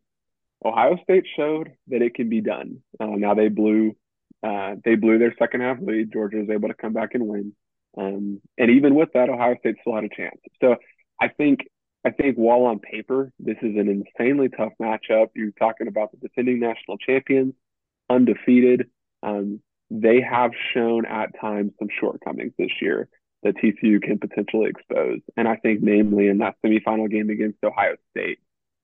Ohio 0.62 0.98
State 1.04 1.24
showed 1.36 1.72
that 1.88 2.02
it 2.02 2.14
can 2.14 2.28
be 2.28 2.42
done. 2.42 2.82
Uh, 3.00 3.06
now 3.06 3.32
they 3.32 3.48
blew, 3.48 3.96
uh, 4.42 4.74
they 4.84 4.96
blew 4.96 5.18
their 5.18 5.34
second 5.38 5.62
half 5.62 5.78
lead. 5.80 6.12
Georgia 6.12 6.36
was 6.36 6.50
able 6.50 6.68
to 6.68 6.74
come 6.74 6.92
back 6.92 7.14
and 7.14 7.26
win. 7.26 7.54
Um, 7.96 8.40
and 8.58 8.70
even 8.70 8.94
with 8.94 9.10
that, 9.14 9.30
Ohio 9.30 9.56
State 9.60 9.76
still 9.80 9.94
had 9.94 10.04
a 10.04 10.08
chance. 10.14 10.38
So 10.60 10.76
I 11.20 11.28
think 11.28 11.60
I 12.04 12.10
think 12.10 12.36
while 12.36 12.62
on 12.66 12.78
paper 12.78 13.32
this 13.38 13.56
is 13.62 13.76
an 13.76 13.88
insanely 13.88 14.48
tough 14.48 14.72
matchup, 14.80 15.28
you're 15.34 15.50
talking 15.58 15.88
about 15.88 16.12
the 16.12 16.18
defending 16.18 16.60
national 16.60 16.98
champions, 16.98 17.54
undefeated. 18.08 18.88
Um, 19.22 19.60
they 19.90 20.20
have 20.20 20.50
shown 20.74 21.06
at 21.06 21.30
times 21.40 21.72
some 21.78 21.88
shortcomings 22.00 22.52
this 22.58 22.70
year 22.80 23.08
that 23.42 23.56
TCU 23.56 24.02
can 24.02 24.18
potentially 24.18 24.68
expose. 24.68 25.20
And 25.36 25.46
I 25.46 25.56
think, 25.56 25.80
namely, 25.82 26.28
in 26.28 26.38
that 26.38 26.56
semifinal 26.64 27.10
game 27.10 27.30
against 27.30 27.62
Ohio 27.64 27.96
State, 28.10 28.38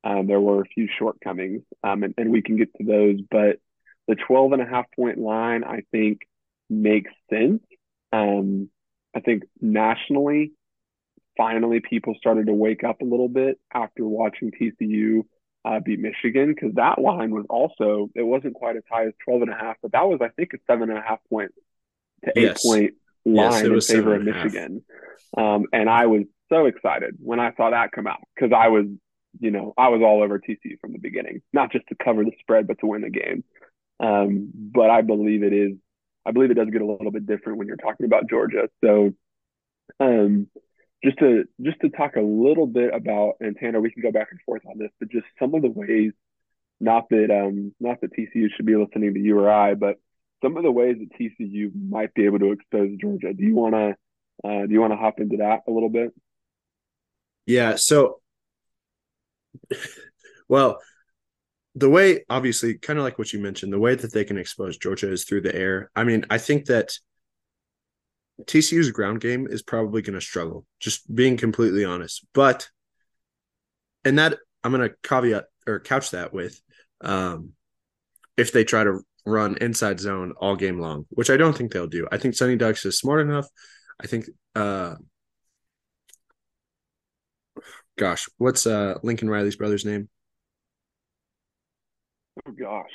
um, 0.04 0.26
there 0.26 0.40
were 0.40 0.62
a 0.62 0.66
few 0.66 0.88
shortcomings, 0.98 1.62
um, 1.84 2.02
and, 2.02 2.14
and, 2.18 2.32
we 2.32 2.42
can 2.42 2.56
get 2.56 2.74
to 2.76 2.84
those. 2.84 3.20
But 3.30 3.60
the 4.08 4.16
12 4.16 4.52
and 4.52 4.62
a 4.62 4.66
half 4.66 4.86
point 4.96 5.18
line, 5.18 5.62
I 5.62 5.82
think, 5.92 6.20
makes 6.68 7.12
sense. 7.30 7.62
Um, 8.12 8.68
I 9.14 9.20
think 9.20 9.44
nationally, 9.60 10.52
finally 11.36 11.80
people 11.80 12.14
started 12.18 12.46
to 12.46 12.52
wake 12.52 12.84
up 12.84 13.00
a 13.00 13.04
little 13.04 13.28
bit 13.28 13.58
after 13.72 14.06
watching 14.06 14.50
TCU 14.50 15.22
uh, 15.64 15.80
beat 15.80 16.00
Michigan 16.00 16.54
because 16.54 16.74
that 16.74 17.00
line 17.00 17.30
was 17.30 17.46
also 17.48 18.10
it 18.14 18.22
wasn't 18.22 18.54
quite 18.54 18.76
as 18.76 18.82
high 18.90 19.06
as 19.06 19.12
12 19.24 19.42
and 19.42 19.50
a 19.50 19.54
half, 19.54 19.76
but 19.82 19.92
that 19.92 20.08
was 20.08 20.20
I 20.20 20.28
think 20.28 20.52
a 20.54 20.58
seven 20.66 20.90
and 20.90 20.98
a 20.98 21.02
half 21.02 21.20
point 21.30 21.52
to 22.24 22.32
eight 22.36 22.42
yes. 22.42 22.64
point 22.64 22.94
line 23.24 23.72
yes, 23.72 23.90
in 23.90 23.96
favor 23.96 24.14
of 24.14 24.22
Michigan. 24.22 24.84
Um, 25.36 25.66
and 25.72 25.88
I 25.88 26.06
was 26.06 26.24
so 26.50 26.66
excited 26.66 27.16
when 27.20 27.40
I 27.40 27.54
saw 27.56 27.70
that 27.70 27.92
come 27.92 28.06
out 28.06 28.20
because 28.34 28.52
I 28.54 28.68
was, 28.68 28.86
you 29.40 29.50
know, 29.50 29.72
I 29.78 29.88
was 29.88 30.02
all 30.02 30.22
over 30.22 30.38
TCU 30.38 30.78
from 30.80 30.92
the 30.92 30.98
beginning, 30.98 31.42
not 31.52 31.72
just 31.72 31.86
to 31.88 31.94
cover 31.94 32.24
the 32.24 32.32
spread, 32.40 32.66
but 32.66 32.78
to 32.80 32.86
win 32.86 33.02
the 33.02 33.10
game. 33.10 33.44
Um, 34.00 34.50
but 34.52 34.90
I 34.90 35.02
believe 35.02 35.42
it 35.42 35.52
is 35.52 35.76
I 36.24 36.30
believe 36.30 36.50
it 36.50 36.54
does 36.54 36.70
get 36.70 36.82
a 36.82 36.86
little 36.86 37.10
bit 37.10 37.26
different 37.26 37.58
when 37.58 37.66
you're 37.66 37.76
talking 37.76 38.06
about 38.06 38.28
Georgia. 38.28 38.68
So, 38.84 39.12
um, 40.00 40.48
just 41.04 41.18
to 41.18 41.44
just 41.60 41.80
to 41.80 41.90
talk 41.90 42.16
a 42.16 42.20
little 42.20 42.66
bit 42.66 42.94
about 42.94 43.34
and 43.40 43.56
Tanner, 43.56 43.80
we 43.80 43.90
can 43.90 44.02
go 44.02 44.12
back 44.12 44.28
and 44.30 44.40
forth 44.42 44.62
on 44.68 44.78
this, 44.78 44.90
but 45.00 45.10
just 45.10 45.26
some 45.38 45.54
of 45.54 45.62
the 45.62 45.70
ways, 45.70 46.12
not 46.80 47.08
that 47.10 47.30
um, 47.30 47.74
not 47.80 48.00
that 48.00 48.12
TCU 48.12 48.48
should 48.54 48.66
be 48.66 48.76
listening 48.76 49.14
to 49.14 49.20
you 49.20 49.38
or 49.38 49.50
I, 49.50 49.74
but 49.74 49.96
some 50.42 50.56
of 50.56 50.62
the 50.62 50.70
ways 50.70 50.96
that 50.98 51.18
TCU 51.18 51.70
might 51.74 52.14
be 52.14 52.24
able 52.24 52.38
to 52.40 52.52
expose 52.52 52.90
Georgia. 53.00 53.32
Do 53.32 53.42
you 53.42 53.54
want 53.54 53.74
to 53.74 53.96
uh, 54.44 54.66
do 54.66 54.72
you 54.72 54.80
want 54.80 54.92
to 54.92 54.96
hop 54.96 55.18
into 55.18 55.38
that 55.38 55.60
a 55.68 55.70
little 55.70 55.88
bit? 55.88 56.12
Yeah. 57.46 57.76
So, 57.76 58.20
well, 60.48 60.78
the 61.74 61.88
way 61.88 62.24
obviously 62.28 62.74
kind 62.74 62.98
of 62.98 63.04
like 63.04 63.18
what 63.18 63.32
you 63.32 63.38
mentioned 63.40 63.72
the 63.72 63.78
way 63.78 63.94
that 63.94 64.12
they 64.12 64.24
can 64.24 64.38
expose 64.38 64.76
georgia 64.76 65.10
is 65.10 65.24
through 65.24 65.40
the 65.40 65.54
air. 65.54 65.90
I 65.96 66.04
mean 66.04 66.24
i 66.30 66.38
think 66.38 66.66
that 66.66 66.92
tcu's 68.46 68.90
ground 68.90 69.20
game 69.20 69.46
is 69.46 69.62
probably 69.62 70.02
going 70.02 70.14
to 70.14 70.20
struggle 70.20 70.66
just 70.80 71.12
being 71.14 71.36
completely 71.36 71.84
honest. 71.84 72.26
But 72.34 72.68
and 74.04 74.18
that 74.18 74.38
i'm 74.64 74.72
going 74.72 74.88
to 74.88 74.94
caveat 75.02 75.44
or 75.66 75.80
couch 75.80 76.10
that 76.10 76.32
with 76.32 76.60
um 77.02 77.50
if 78.36 78.52
they 78.52 78.64
try 78.64 78.84
to 78.84 79.00
run 79.24 79.56
inside 79.58 80.00
zone 80.00 80.32
all 80.40 80.56
game 80.56 80.80
long 80.80 81.06
which 81.10 81.30
i 81.30 81.36
don't 81.36 81.56
think 81.56 81.72
they'll 81.72 81.86
do. 81.86 82.08
I 82.10 82.18
think 82.18 82.34
sonny 82.34 82.56
dykes 82.56 82.84
is 82.84 82.98
smart 82.98 83.20
enough. 83.20 83.46
I 84.02 84.06
think 84.06 84.26
uh 84.54 84.96
gosh, 87.98 88.28
what's 88.38 88.66
uh 88.66 88.98
Lincoln 89.02 89.30
Riley's 89.30 89.56
brother's 89.56 89.84
name? 89.84 90.08
Oh 92.46 92.52
gosh. 92.52 92.90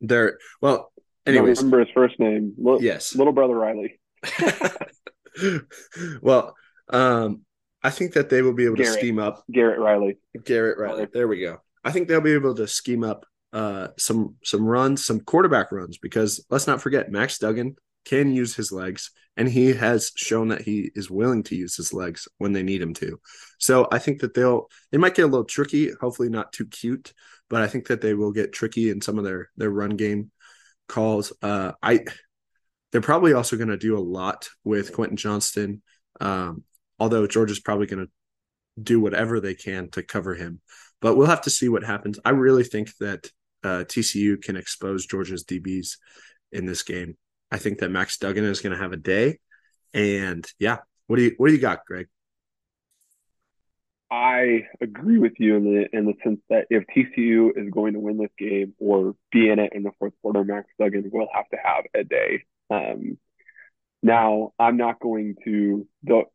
They're 0.00 0.38
well, 0.60 0.92
I 1.26 1.30
anyways. 1.30 1.58
remember 1.58 1.80
his 1.80 1.88
first 1.94 2.18
name. 2.18 2.54
Yes. 2.80 3.14
Little 3.14 3.32
brother 3.32 3.54
Riley. 3.54 4.00
well, 6.22 6.54
um 6.88 7.42
I 7.84 7.90
think 7.90 8.12
that 8.12 8.30
they 8.30 8.42
will 8.42 8.54
be 8.54 8.64
able 8.64 8.76
to 8.76 8.86
scheme 8.86 9.18
up 9.18 9.42
Garrett 9.50 9.80
Riley. 9.80 10.18
Garrett 10.44 10.78
Riley. 10.78 11.08
There 11.12 11.28
we 11.28 11.40
go. 11.40 11.58
I 11.84 11.90
think 11.90 12.08
they'll 12.08 12.20
be 12.20 12.34
able 12.34 12.54
to 12.54 12.66
scheme 12.68 13.04
up 13.04 13.26
uh 13.52 13.88
some 13.98 14.36
some 14.44 14.64
runs, 14.64 15.04
some 15.04 15.20
quarterback 15.20 15.72
runs 15.72 15.98
because 15.98 16.44
let's 16.50 16.66
not 16.66 16.80
forget 16.80 17.10
Max 17.10 17.38
Duggan 17.38 17.76
can 18.04 18.32
use 18.32 18.54
his 18.54 18.72
legs 18.72 19.10
and 19.36 19.48
he 19.48 19.72
has 19.72 20.12
shown 20.16 20.48
that 20.48 20.62
he 20.62 20.90
is 20.94 21.10
willing 21.10 21.42
to 21.44 21.56
use 21.56 21.76
his 21.76 21.94
legs 21.94 22.28
when 22.38 22.52
they 22.52 22.62
need 22.62 22.82
him 22.82 22.92
to. 22.94 23.18
So 23.58 23.88
I 23.90 23.98
think 23.98 24.20
that 24.20 24.34
they'll 24.34 24.68
they 24.90 24.98
might 24.98 25.14
get 25.14 25.22
a 25.22 25.28
little 25.28 25.44
tricky, 25.44 25.90
hopefully 26.00 26.28
not 26.28 26.52
too 26.52 26.66
cute, 26.66 27.12
but 27.48 27.62
I 27.62 27.66
think 27.66 27.86
that 27.88 28.00
they 28.00 28.14
will 28.14 28.32
get 28.32 28.52
tricky 28.52 28.90
in 28.90 29.00
some 29.00 29.18
of 29.18 29.24
their 29.24 29.50
their 29.56 29.70
run 29.70 29.96
game 29.96 30.30
calls. 30.88 31.32
Uh 31.42 31.72
I 31.82 32.04
they're 32.92 33.00
probably 33.00 33.32
also 33.32 33.56
going 33.56 33.68
to 33.68 33.78
do 33.78 33.96
a 33.96 34.00
lot 34.00 34.48
with 34.64 34.92
Quentin 34.92 35.16
Johnston. 35.16 35.82
Um, 36.20 36.64
although 36.98 37.26
Georgia's 37.26 37.58
probably 37.58 37.86
going 37.86 38.06
to 38.06 38.12
do 38.80 39.00
whatever 39.00 39.40
they 39.40 39.54
can 39.54 39.88
to 39.90 40.02
cover 40.02 40.34
him. 40.34 40.60
But 41.00 41.16
we'll 41.16 41.26
have 41.26 41.42
to 41.42 41.50
see 41.50 41.68
what 41.68 41.82
happens. 41.82 42.18
I 42.24 42.30
really 42.30 42.64
think 42.64 42.94
that 43.00 43.26
uh, 43.64 43.84
TCU 43.88 44.40
can 44.40 44.56
expose 44.56 45.06
Georgia's 45.06 45.44
DBs 45.44 45.96
in 46.52 46.66
this 46.66 46.82
game. 46.82 47.16
I 47.52 47.58
think 47.58 47.78
that 47.80 47.90
Max 47.90 48.16
Duggan 48.16 48.44
is 48.44 48.60
going 48.60 48.74
to 48.74 48.82
have 48.82 48.92
a 48.92 48.96
day. 48.96 49.38
And 49.92 50.44
yeah, 50.58 50.78
what 51.06 51.16
do 51.16 51.22
you 51.22 51.34
what 51.36 51.48
do 51.48 51.54
you 51.54 51.60
got, 51.60 51.84
Greg? 51.86 52.08
I 54.10 54.66
agree 54.80 55.18
with 55.18 55.34
you 55.38 55.56
in 55.56 55.64
the 55.64 55.96
in 55.96 56.06
the 56.06 56.14
sense 56.24 56.40
that 56.48 56.66
if 56.70 56.84
TCU 56.96 57.50
is 57.56 57.70
going 57.70 57.92
to 57.92 58.00
win 58.00 58.16
this 58.16 58.30
game 58.38 58.74
or 58.78 59.14
be 59.30 59.50
in 59.50 59.58
it 59.58 59.72
in 59.74 59.82
the 59.82 59.90
fourth 59.98 60.14
quarter, 60.22 60.44
Max 60.44 60.66
Duggan 60.80 61.10
will 61.12 61.28
have 61.34 61.48
to 61.50 61.58
have 61.62 61.84
a 61.94 62.04
day. 62.04 62.44
Um, 62.70 63.18
now, 64.02 64.52
I'm 64.58 64.78
not 64.78 64.98
going 64.98 65.36
to 65.44 65.86
don't 66.04 66.28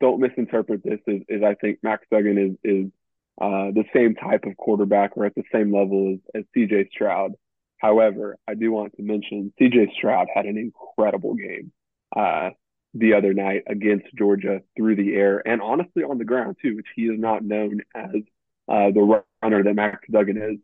don't 0.00 0.20
misinterpret 0.20 0.82
this 0.82 1.00
as 1.06 1.42
I 1.42 1.54
think 1.54 1.80
Max 1.82 2.06
Duggan 2.10 2.38
is 2.38 2.56
is 2.64 2.90
uh, 3.38 3.72
the 3.72 3.84
same 3.94 4.14
type 4.14 4.44
of 4.44 4.56
quarterback 4.56 5.18
or 5.18 5.26
at 5.26 5.34
the 5.34 5.44
same 5.52 5.70
level 5.70 6.14
as, 6.14 6.40
as 6.40 6.44
CJ 6.56 6.90
Stroud. 6.92 7.34
However, 7.78 8.36
I 8.48 8.54
do 8.54 8.72
want 8.72 8.96
to 8.96 9.02
mention 9.02 9.52
CJ 9.60 9.92
Stroud 9.96 10.28
had 10.34 10.46
an 10.46 10.56
incredible 10.56 11.34
game 11.34 11.72
uh, 12.14 12.50
the 12.94 13.14
other 13.14 13.34
night 13.34 13.62
against 13.66 14.06
Georgia 14.16 14.62
through 14.76 14.96
the 14.96 15.14
air 15.14 15.46
and 15.46 15.60
honestly 15.60 16.02
on 16.02 16.18
the 16.18 16.24
ground 16.24 16.56
too, 16.62 16.76
which 16.76 16.86
he 16.94 17.02
is 17.02 17.18
not 17.18 17.44
known 17.44 17.82
as 17.94 18.22
uh, 18.68 18.90
the 18.90 19.22
runner 19.42 19.62
that 19.62 19.74
Max 19.74 20.00
Duggan 20.10 20.38
is. 20.38 20.58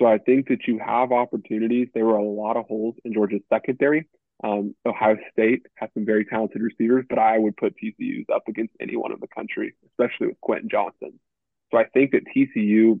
So 0.00 0.06
I 0.06 0.18
think 0.18 0.48
that 0.48 0.66
you 0.66 0.78
have 0.84 1.12
opportunities. 1.12 1.88
There 1.94 2.06
were 2.06 2.16
a 2.16 2.24
lot 2.24 2.56
of 2.56 2.66
holes 2.66 2.96
in 3.04 3.12
Georgia's 3.12 3.42
secondary. 3.52 4.08
Um, 4.42 4.74
Ohio 4.86 5.18
State 5.32 5.66
has 5.74 5.90
some 5.92 6.06
very 6.06 6.24
talented 6.24 6.62
receivers, 6.62 7.04
but 7.08 7.18
I 7.18 7.38
would 7.38 7.56
put 7.56 7.76
TCU's 7.76 8.26
up 8.34 8.44
against 8.48 8.74
anyone 8.80 9.12
in 9.12 9.18
the 9.20 9.28
country, 9.28 9.74
especially 9.90 10.28
with 10.28 10.40
Quentin 10.40 10.70
Johnston. 10.70 11.20
So 11.70 11.78
I 11.78 11.84
think 11.84 12.12
that 12.12 12.22
TCU, 12.34 13.00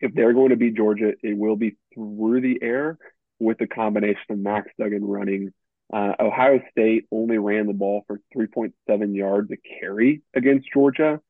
if 0.00 0.14
they're 0.14 0.32
going 0.32 0.50
to 0.50 0.56
beat 0.56 0.76
Georgia, 0.76 1.12
it 1.22 1.36
will 1.36 1.56
be 1.56 1.76
through 1.94 2.40
the 2.40 2.58
air 2.62 2.98
with 3.38 3.58
the 3.58 3.66
combination 3.66 4.24
of 4.30 4.38
Max 4.38 4.70
Duggan 4.78 5.04
running. 5.04 5.52
Uh, 5.92 6.12
Ohio 6.18 6.60
State 6.70 7.06
only 7.12 7.38
ran 7.38 7.66
the 7.66 7.72
ball 7.72 8.04
for 8.06 8.20
3.7 8.36 9.16
yards 9.16 9.50
a 9.52 9.56
carry 9.80 10.22
against 10.34 10.68
Georgia, 10.72 11.20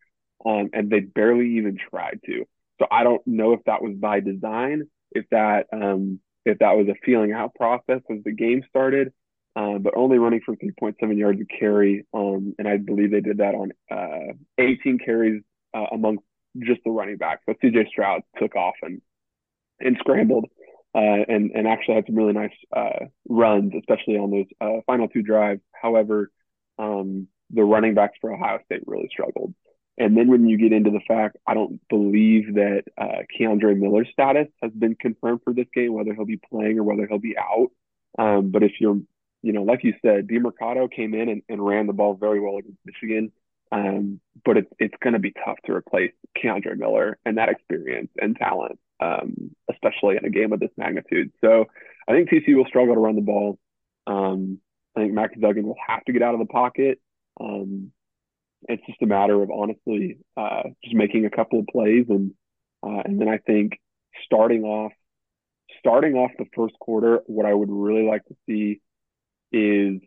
um, 0.44 0.70
and 0.72 0.90
they 0.90 1.00
barely 1.00 1.56
even 1.58 1.76
tried 1.90 2.20
to. 2.26 2.44
So 2.78 2.86
I 2.90 3.04
don't 3.04 3.26
know 3.26 3.52
if 3.52 3.60
that 3.66 3.82
was 3.82 3.94
by 3.96 4.20
design, 4.20 4.88
if 5.12 5.26
that 5.30 5.66
um, 5.72 6.20
if 6.44 6.58
that 6.58 6.76
was 6.76 6.88
a 6.88 6.94
feeling 7.04 7.32
out 7.32 7.54
process 7.54 8.00
as 8.10 8.22
the 8.24 8.32
game 8.32 8.62
started, 8.68 9.12
uh, 9.56 9.78
but 9.78 9.96
only 9.96 10.18
running 10.18 10.40
for 10.44 10.54
3.7 10.54 11.18
yards 11.18 11.40
a 11.40 11.44
carry. 11.44 12.06
Um, 12.14 12.54
and 12.58 12.68
I 12.68 12.76
believe 12.76 13.10
they 13.10 13.20
did 13.20 13.38
that 13.38 13.54
on 13.54 13.72
uh, 13.90 14.34
18 14.58 14.98
carries 15.04 15.42
uh, 15.74 15.86
among 15.92 16.18
just 16.60 16.80
the 16.84 16.90
running 16.90 17.16
backs. 17.16 17.42
So 17.46 17.54
CJ 17.62 17.88
Stroud 17.88 18.22
took 18.38 18.56
off 18.56 18.74
and 18.82 19.00
and 19.78 19.96
scrambled 19.98 20.46
uh, 20.94 21.24
and 21.28 21.50
and 21.52 21.66
actually 21.68 21.96
had 21.96 22.06
some 22.06 22.16
really 22.16 22.32
nice 22.32 22.54
uh, 22.74 23.06
runs, 23.28 23.72
especially 23.78 24.16
on 24.16 24.30
those 24.30 24.46
uh, 24.60 24.80
final 24.86 25.08
two 25.08 25.22
drives. 25.22 25.60
However, 25.72 26.30
um, 26.78 27.28
the 27.50 27.64
running 27.64 27.94
backs 27.94 28.16
for 28.20 28.32
Ohio 28.32 28.58
State 28.64 28.82
really 28.86 29.08
struggled. 29.10 29.54
And 29.98 30.16
then 30.16 30.28
when 30.28 30.46
you 30.46 30.58
get 30.58 30.72
into 30.72 30.90
the 30.90 31.00
fact, 31.08 31.38
I 31.46 31.54
don't 31.54 31.80
believe 31.88 32.54
that 32.54 32.84
uh, 32.98 33.22
Kendre 33.38 33.76
Miller's 33.76 34.08
status 34.12 34.48
has 34.62 34.70
been 34.72 34.94
confirmed 34.94 35.40
for 35.42 35.54
this 35.54 35.66
game, 35.74 35.94
whether 35.94 36.14
he'll 36.14 36.26
be 36.26 36.40
playing 36.50 36.78
or 36.78 36.82
whether 36.82 37.06
he'll 37.06 37.18
be 37.18 37.36
out. 37.38 37.68
Um, 38.18 38.50
but 38.50 38.62
if 38.62 38.72
you're, 38.78 39.00
you 39.42 39.52
know, 39.52 39.62
like 39.62 39.84
you 39.84 39.94
said, 40.02 40.28
Demercado 40.28 40.90
came 40.90 41.14
in 41.14 41.28
and, 41.30 41.42
and 41.48 41.64
ran 41.64 41.86
the 41.86 41.94
ball 41.94 42.14
very 42.14 42.40
well 42.40 42.58
against 42.58 42.78
Michigan. 42.84 43.32
Um, 43.72 44.20
but 44.44 44.56
it's 44.56 44.70
it's 44.78 44.94
going 45.02 45.14
to 45.14 45.18
be 45.18 45.32
tough 45.44 45.56
to 45.66 45.72
replace 45.72 46.12
Kendre 46.36 46.76
Miller 46.76 47.18
and 47.24 47.38
that 47.38 47.48
experience 47.48 48.10
and 48.16 48.36
talent, 48.36 48.78
um, 49.00 49.50
especially 49.70 50.16
in 50.16 50.24
a 50.24 50.30
game 50.30 50.52
of 50.52 50.60
this 50.60 50.70
magnitude. 50.76 51.32
So 51.40 51.66
I 52.08 52.12
think 52.12 52.30
TCU 52.30 52.56
will 52.56 52.66
struggle 52.66 52.94
to 52.94 53.00
run 53.00 53.16
the 53.16 53.22
ball. 53.22 53.58
Um, 54.06 54.60
I 54.96 55.00
think 55.00 55.12
Max 55.12 55.34
Duggan 55.38 55.66
will 55.66 55.76
have 55.86 56.04
to 56.04 56.12
get 56.12 56.22
out 56.22 56.34
of 56.34 56.40
the 56.40 56.46
pocket. 56.46 57.00
Um, 57.40 57.92
it's 58.68 58.86
just 58.86 59.02
a 59.02 59.06
matter 59.06 59.42
of 59.42 59.50
honestly 59.50 60.18
uh, 60.36 60.62
just 60.82 60.94
making 60.94 61.26
a 61.26 61.30
couple 61.30 61.58
of 61.60 61.66
plays 61.66 62.06
and 62.08 62.32
uh, 62.82 63.02
and 63.04 63.20
then 63.20 63.28
I 63.28 63.38
think 63.38 63.78
starting 64.24 64.62
off 64.62 64.92
starting 65.78 66.14
off 66.14 66.30
the 66.38 66.46
first 66.54 66.78
quarter, 66.78 67.20
what 67.26 67.46
I 67.46 67.54
would 67.54 67.70
really 67.70 68.06
like 68.06 68.24
to 68.26 68.36
see 68.46 68.80
is 69.52 70.00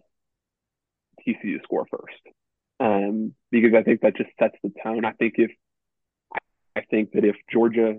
TCU 1.28 1.62
score 1.64 1.86
first, 1.90 2.36
um, 2.80 3.34
because 3.52 3.72
I 3.78 3.84
think 3.84 4.02
that 4.02 4.16
just 4.16 4.30
sets 4.40 4.56
the 4.64 4.72
tone. 4.84 5.06
I 5.06 5.12
think 5.14 5.36
if 5.38 5.52
I 6.76 6.82
think 6.90 7.12
that 7.14 7.26
if 7.26 7.36
Georgia 7.52 7.96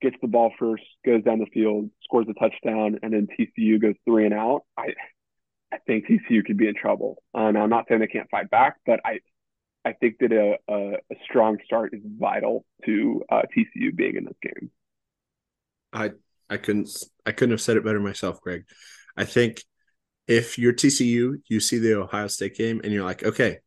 gets 0.00 0.16
the 0.20 0.28
ball 0.28 0.52
first, 0.58 0.84
goes 1.04 1.22
down 1.24 1.38
the 1.38 1.46
field, 1.46 1.90
scores 2.04 2.26
a 2.28 2.34
touchdown, 2.34 2.98
and 3.02 3.12
then 3.12 3.28
TCU 3.38 3.80
goes 3.80 3.94
three 4.04 4.24
and 4.24 4.34
out, 4.34 4.62
I 4.76 4.94
I 5.72 5.78
think 5.86 6.06
TCU 6.06 6.44
could 6.44 6.58
be 6.58 6.68
in 6.68 6.74
trouble. 6.74 7.22
Uh, 7.34 7.38
I'm 7.38 7.70
not 7.70 7.86
saying 7.88 8.00
they 8.00 8.06
can't 8.06 8.30
fight 8.30 8.50
back, 8.50 8.76
but 8.86 9.00
I 9.04 9.20
I 9.84 9.94
think 9.94 10.18
that 10.20 10.32
a, 10.32 10.58
a, 10.72 10.92
a 10.94 11.16
strong 11.24 11.58
start 11.64 11.92
is 11.92 12.02
vital 12.04 12.64
to 12.86 13.22
uh, 13.30 13.42
TCU 13.56 13.94
being 13.94 14.16
in 14.16 14.24
this 14.24 14.36
game. 14.42 14.70
I 15.92 16.12
I 16.48 16.58
couldn't 16.58 16.90
I 17.26 17.32
couldn't 17.32 17.52
have 17.52 17.60
said 17.60 17.76
it 17.76 17.84
better 17.84 18.00
myself, 18.00 18.40
Greg. 18.40 18.64
I 19.16 19.24
think 19.24 19.62
if 20.28 20.58
you're 20.58 20.72
TCU, 20.72 21.42
you 21.48 21.60
see 21.60 21.78
the 21.78 22.00
Ohio 22.00 22.28
State 22.28 22.56
game 22.56 22.80
and 22.84 22.92
you're 22.92 23.04
like, 23.04 23.24
okay, 23.24 23.58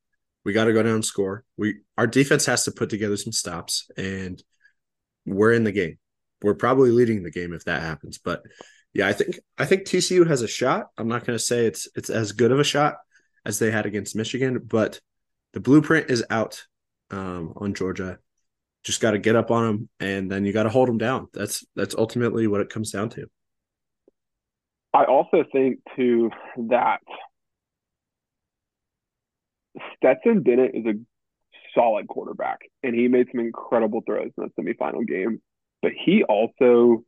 we 0.45 0.53
got 0.53 0.65
to 0.65 0.73
go 0.73 0.83
down 0.83 0.93
and 0.93 1.05
score. 1.05 1.43
We 1.57 1.79
our 1.97 2.07
defense 2.07 2.45
has 2.45 2.63
to 2.65 2.71
put 2.71 2.89
together 2.89 3.17
some 3.17 3.33
stops, 3.33 3.89
and 3.97 4.41
we're 5.25 5.53
in 5.53 5.63
the 5.63 5.71
game. 5.71 5.97
We're 6.41 6.53
probably 6.53 6.91
leading 6.91 7.23
the 7.23 7.31
game 7.31 7.51
if 7.53 7.65
that 7.65 7.81
happens. 7.81 8.19
But 8.19 8.43
yeah, 8.93 9.07
I 9.07 9.13
think 9.13 9.39
I 9.57 9.65
think 9.65 9.83
TCU 9.83 10.25
has 10.27 10.43
a 10.43 10.47
shot. 10.47 10.87
I'm 10.97 11.07
not 11.07 11.25
going 11.25 11.37
to 11.37 11.43
say 11.43 11.65
it's 11.65 11.87
it's 11.95 12.11
as 12.11 12.31
good 12.31 12.51
of 12.51 12.59
a 12.59 12.63
shot 12.63 12.97
as 13.45 13.59
they 13.59 13.71
had 13.71 13.85
against 13.85 14.15
Michigan, 14.15 14.59
but 14.65 15.01
the 15.53 15.59
blueprint 15.59 16.09
is 16.09 16.23
out 16.29 16.63
um, 17.11 17.53
on 17.57 17.73
Georgia. 17.73 18.19
Just 18.83 19.01
got 19.01 19.11
to 19.11 19.17
get 19.17 19.35
up 19.35 19.49
on 19.49 19.65
them, 19.65 19.89
and 19.99 20.31
then 20.31 20.45
you 20.45 20.53
got 20.53 20.63
to 20.63 20.69
hold 20.69 20.87
them 20.87 20.99
down. 20.99 21.27
That's 21.33 21.65
that's 21.75 21.95
ultimately 21.95 22.45
what 22.45 22.61
it 22.61 22.69
comes 22.69 22.91
down 22.91 23.09
to. 23.09 23.25
I 24.93 25.05
also 25.05 25.43
think 25.51 25.79
too 25.95 26.29
that 26.69 27.01
Stetson 29.95 30.41
Bennett 30.41 30.71
is 30.73 30.85
a 30.85 30.93
solid 31.73 32.07
quarterback, 32.07 32.59
and 32.83 32.95
he 32.95 33.07
made 33.07 33.27
some 33.31 33.39
incredible 33.39 34.01
throws 34.05 34.31
in 34.37 34.49
the 34.55 34.61
semifinal 34.61 35.07
game. 35.07 35.41
But 35.81 35.91
he 35.93 36.23
also 36.23 37.03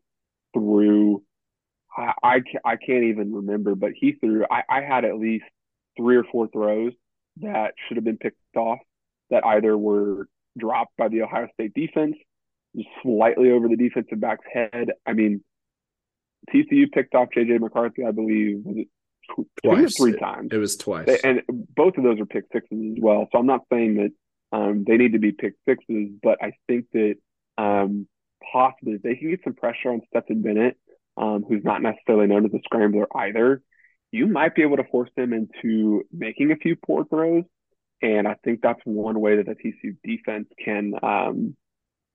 threw. 0.54 1.24
I, 1.96 2.14
I, 2.22 2.42
I 2.64 2.76
can't 2.76 3.06
even 3.06 3.34
remember, 3.34 3.76
but 3.76 3.92
he 3.96 4.14
threw. 4.14 4.46
I, 4.50 4.64
I 4.70 4.82
had 4.82 5.06
at 5.06 5.18
least 5.18 5.46
three 5.98 6.18
or 6.18 6.26
four 6.32 6.48
throws 6.48 6.94
that 7.42 7.74
should 7.88 7.98
have 7.98 8.04
been 8.04 8.18
picked 8.18 8.38
off 8.56 8.80
that 9.30 9.46
either 9.46 9.78
were 9.78 10.28
dropped 10.58 10.96
by 10.98 11.08
the 11.08 11.24
Ohio 11.24 11.48
State 11.54 11.74
defense, 11.74 12.16
slightly 13.04 13.52
over 13.52 13.68
the 13.68 13.76
defensive 13.76 14.20
back's 14.20 14.46
head. 14.52 14.92
I 15.06 15.14
mean, 15.14 15.44
TCU 16.54 16.92
picked 16.92 17.16
off 17.16 17.30
JJ 17.36 17.60
McCarthy, 17.60 18.06
I 18.06 18.12
believe, 18.12 18.64
twice, 19.28 19.48
two 19.64 19.70
or 19.70 19.90
three 19.90 20.20
times? 20.20 20.50
It 20.52 20.58
was 20.58 20.76
twice, 20.76 21.08
and 21.24 21.42
both 21.50 21.98
of 21.98 22.04
those 22.04 22.20
are 22.20 22.26
pick 22.26 22.46
sixes 22.52 22.94
as 22.98 22.98
well. 23.02 23.28
So 23.32 23.40
I'm 23.40 23.46
not 23.46 23.62
saying 23.72 23.96
that 23.96 24.58
um, 24.58 24.84
they 24.88 24.98
need 24.98 25.14
to 25.14 25.20
be 25.20 25.32
pick 25.32 25.54
sixes, 25.68 26.10
but 26.22 26.38
I 26.42 26.54
think 26.68 26.86
that 26.94 27.16
um, 27.58 28.08
possibly 28.52 28.98
they 28.98 29.16
can 29.16 29.30
get 29.30 29.44
some 29.44 29.54
pressure 29.54 29.90
on 29.92 30.02
Stetson 30.10 30.42
Bennett, 30.42 30.78
um, 31.18 31.44
who's 31.48 31.64
not 31.64 31.82
necessarily 31.82 32.28
known 32.28 32.46
as 32.46 32.54
a 32.54 32.60
scrambler 32.64 33.08
either. 33.16 33.62
you 34.12 34.28
might 34.28 34.56
be 34.56 34.62
able 34.62 34.78
to 34.78 34.84
force 34.86 35.10
them 35.16 35.34
into 35.34 36.04
making 36.12 36.52
a 36.52 36.56
few 36.56 36.76
poor 36.76 37.06
throws. 37.06 37.44
And 38.02 38.28
I 38.28 38.36
think 38.44 38.62
that's 38.62 38.80
one 38.84 39.20
way 39.20 39.38
that 39.38 39.48
the 39.48 39.56
TCU 39.56 39.98
defense 40.04 40.48
can 40.64 40.94
um, 41.02 41.56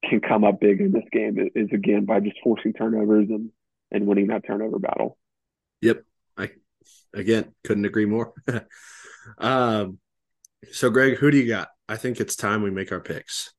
can 0.08 0.20
come 0.20 0.44
up 0.44 0.60
big 0.60 0.80
in 0.80 0.92
this 0.92 1.04
game 1.12 1.50
is 1.54 1.68
again 1.72 2.04
by 2.04 2.20
just 2.20 2.36
forcing 2.42 2.72
turnovers 2.72 3.28
and 3.28 3.50
and 3.90 4.06
winning 4.06 4.28
that 4.28 4.46
turnover 4.46 4.78
battle. 4.78 5.18
Yep, 5.80 6.04
again 7.14 7.52
couldn't 7.64 7.84
agree 7.84 8.06
more. 8.06 8.32
um, 9.38 9.98
so 10.70 10.90
Greg, 10.90 11.16
who 11.18 11.30
do 11.30 11.36
you 11.36 11.48
got? 11.48 11.68
I 11.88 11.96
think 11.96 12.20
it's 12.20 12.36
time 12.36 12.62
we 12.62 12.70
make 12.70 12.92
our 12.92 13.00
picks. 13.00 13.52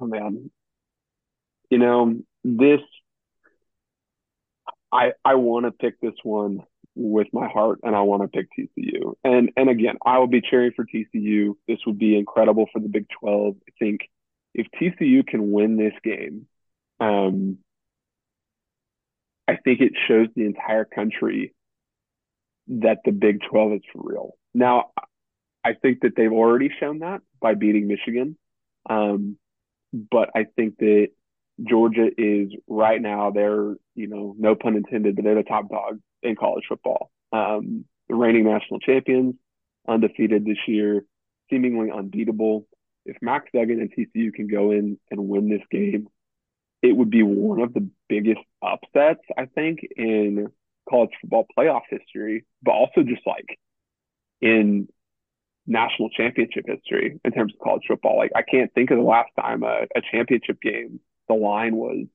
Oh 0.00 0.06
man, 0.06 0.50
you 1.70 1.78
know 1.78 2.14
this. 2.44 2.80
I 4.90 5.12
I 5.24 5.34
want 5.36 5.66
to 5.66 5.72
pick 5.72 6.00
this 6.00 6.14
one 6.22 6.60
with 6.94 7.28
my 7.32 7.48
heart, 7.48 7.80
and 7.82 7.96
I 7.96 8.02
want 8.02 8.22
to 8.22 8.28
pick 8.28 8.48
TCU. 8.58 9.14
And 9.24 9.50
and 9.56 9.68
again, 9.68 9.96
I 10.04 10.18
will 10.18 10.26
be 10.26 10.40
cheering 10.42 10.72
for 10.74 10.84
TCU. 10.84 11.54
This 11.66 11.78
would 11.86 11.98
be 11.98 12.16
incredible 12.16 12.66
for 12.72 12.80
the 12.80 12.88
Big 12.88 13.06
Twelve. 13.20 13.56
I 13.68 13.72
think 13.78 14.00
if 14.54 14.66
TCU 14.80 15.26
can 15.26 15.50
win 15.50 15.76
this 15.76 15.94
game, 16.04 16.46
um, 17.00 17.58
I 19.48 19.56
think 19.56 19.80
it 19.80 19.92
shows 20.06 20.28
the 20.34 20.44
entire 20.44 20.84
country 20.84 21.54
that 22.68 22.98
the 23.04 23.12
Big 23.12 23.40
12 23.50 23.72
is 23.74 23.80
for 23.92 24.02
real. 24.02 24.36
Now, 24.54 24.90
I 25.64 25.74
think 25.74 26.00
that 26.02 26.14
they've 26.16 26.32
already 26.32 26.70
shown 26.80 27.00
that 27.00 27.22
by 27.40 27.54
beating 27.54 27.86
Michigan. 27.86 28.36
Um, 28.88 29.36
but 29.92 30.30
I 30.34 30.46
think 30.56 30.78
that 30.78 31.08
Georgia 31.62 32.08
is 32.16 32.52
right 32.66 33.00
now, 33.00 33.30
they're, 33.30 33.74
you 33.94 34.08
know, 34.08 34.34
no 34.38 34.54
pun 34.54 34.76
intended, 34.76 35.16
but 35.16 35.24
they're 35.24 35.34
the 35.34 35.42
top 35.42 35.68
dog 35.68 36.00
in 36.22 36.36
college 36.36 36.64
football. 36.68 37.10
Um, 37.32 37.84
the 38.08 38.14
reigning 38.14 38.44
national 38.44 38.80
champions, 38.80 39.34
undefeated 39.86 40.44
this 40.44 40.58
year, 40.66 41.04
seemingly 41.50 41.90
unbeatable. 41.90 42.66
If 43.04 43.16
Max 43.20 43.48
Duggan 43.54 43.80
and 43.80 43.92
TCU 43.92 44.32
can 44.32 44.46
go 44.46 44.70
in 44.70 44.98
and 45.10 45.28
win 45.28 45.48
this 45.48 45.62
game, 45.70 46.08
it 46.82 46.96
would 46.96 47.10
be 47.10 47.22
one 47.22 47.60
of 47.60 47.74
the 47.74 47.88
biggest 48.08 48.40
upsets, 48.62 49.22
I 49.36 49.46
think, 49.46 49.80
in 49.96 50.48
college 50.92 51.10
football 51.20 51.46
playoff 51.56 51.82
history, 51.88 52.44
but 52.62 52.72
also 52.72 53.02
just 53.02 53.26
like 53.26 53.58
in 54.40 54.88
national 55.66 56.10
championship 56.10 56.64
history 56.66 57.20
in 57.24 57.32
terms 57.32 57.52
of 57.54 57.60
college 57.60 57.84
football. 57.88 58.16
Like 58.16 58.32
I 58.36 58.42
can't 58.42 58.72
think 58.74 58.90
of 58.90 58.98
the 58.98 59.04
last 59.04 59.30
time 59.40 59.62
a, 59.62 59.86
a 59.96 60.02
championship 60.12 60.60
game 60.60 61.00
the 61.28 61.34
line 61.34 61.76
was 61.76 62.06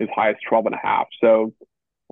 as 0.00 0.08
high 0.14 0.30
as 0.30 0.36
12 0.48 0.66
and 0.66 0.74
a 0.74 0.78
half. 0.82 1.06
So 1.20 1.54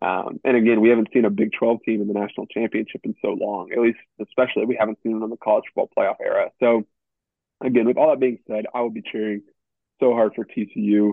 um, 0.03 0.41
and 0.45 0.57
again, 0.57 0.81
we 0.81 0.89
haven't 0.89 1.09
seen 1.13 1.25
a 1.25 1.31
Big 1.31 1.53
12 1.59 1.83
team 1.85 2.03
in 2.03 2.09
the 2.09 2.15
national 2.15 2.47
championship 2.47 3.03
in 3.05 3.15
so 3.23 3.29
long, 3.29 3.71
at 3.73 3.79
least, 3.79 3.99
especially 4.21 4.67
we 4.67 4.77
haven't 4.79 4.99
seen 5.03 5.13
them 5.13 5.23
in 5.23 5.31
the 5.31 5.37
college 5.37 5.65
football 5.75 5.91
playoff 5.97 6.17
era. 6.25 6.51
So, 6.61 6.85
again, 7.63 7.87
with 7.87 7.97
all 7.97 8.11
that 8.11 8.21
being 8.21 8.39
said, 8.49 8.67
I 8.75 8.81
will 8.81 8.91
be 8.91 9.03
cheering 9.03 9.43
so 10.01 10.13
hard 10.13 10.33
for 10.35 10.45
TCU. 10.45 11.13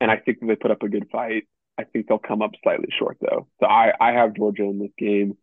And 0.00 0.10
I 0.10 0.18
think 0.18 0.38
they 0.40 0.56
put 0.56 0.70
up 0.70 0.82
a 0.82 0.88
good 0.88 1.08
fight. 1.10 1.48
I 1.78 1.84
think 1.84 2.06
they'll 2.06 2.18
come 2.18 2.42
up 2.42 2.52
slightly 2.62 2.88
short, 2.98 3.18
though. 3.20 3.48
So 3.60 3.66
I, 3.66 3.92
I 4.00 4.12
have 4.12 4.34
Georgia 4.34 4.64
in 4.64 4.78
this 4.78 4.92
game. 4.98 5.36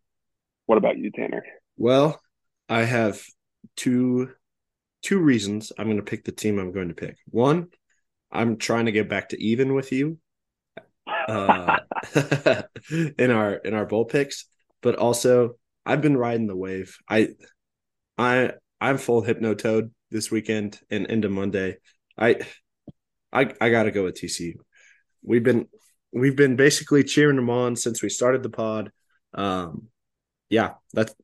What 0.66 0.78
about 0.78 0.98
you, 0.98 1.10
Tanner? 1.10 1.44
Well, 1.76 2.20
I 2.68 2.82
have 2.82 3.22
two 3.76 4.30
two 5.02 5.18
reasons 5.18 5.70
I'm 5.78 5.86
going 5.86 5.98
to 5.98 6.02
pick 6.02 6.24
the 6.24 6.32
team 6.32 6.58
I'm 6.58 6.72
going 6.72 6.88
to 6.88 6.94
pick. 6.94 7.16
One, 7.26 7.68
I'm 8.32 8.56
trying 8.56 8.86
to 8.86 8.92
get 8.92 9.08
back 9.08 9.28
to 9.28 9.42
even 9.42 9.74
with 9.74 9.92
you 9.92 10.18
uh, 11.28 11.76
in 13.18 13.30
our 13.30 13.54
in 13.54 13.74
our 13.74 13.86
bowl 13.86 14.06
picks, 14.06 14.46
but 14.82 14.96
also 14.96 15.56
I've 15.84 16.00
been 16.00 16.16
riding 16.16 16.46
the 16.46 16.56
wave. 16.56 16.96
I 17.08 17.28
I 18.16 18.52
I'm 18.80 18.98
full 18.98 19.22
hypnotoad 19.22 19.90
this 20.10 20.30
weekend 20.30 20.80
and 20.90 21.06
into 21.06 21.28
Monday. 21.28 21.76
I 22.16 22.40
I 23.32 23.52
I 23.60 23.70
got 23.70 23.84
to 23.84 23.90
go 23.90 24.04
with 24.04 24.20
TCU. 24.20 24.54
We've 25.22 25.42
been 25.42 25.68
we've 26.14 26.36
been 26.36 26.56
basically 26.56 27.04
cheering 27.04 27.36
them 27.36 27.50
on 27.50 27.76
since 27.76 28.02
we 28.02 28.08
started 28.08 28.42
the 28.42 28.50
pod. 28.50 28.90
Um, 29.34 29.88
yeah, 30.48 30.74
that's. 30.92 31.14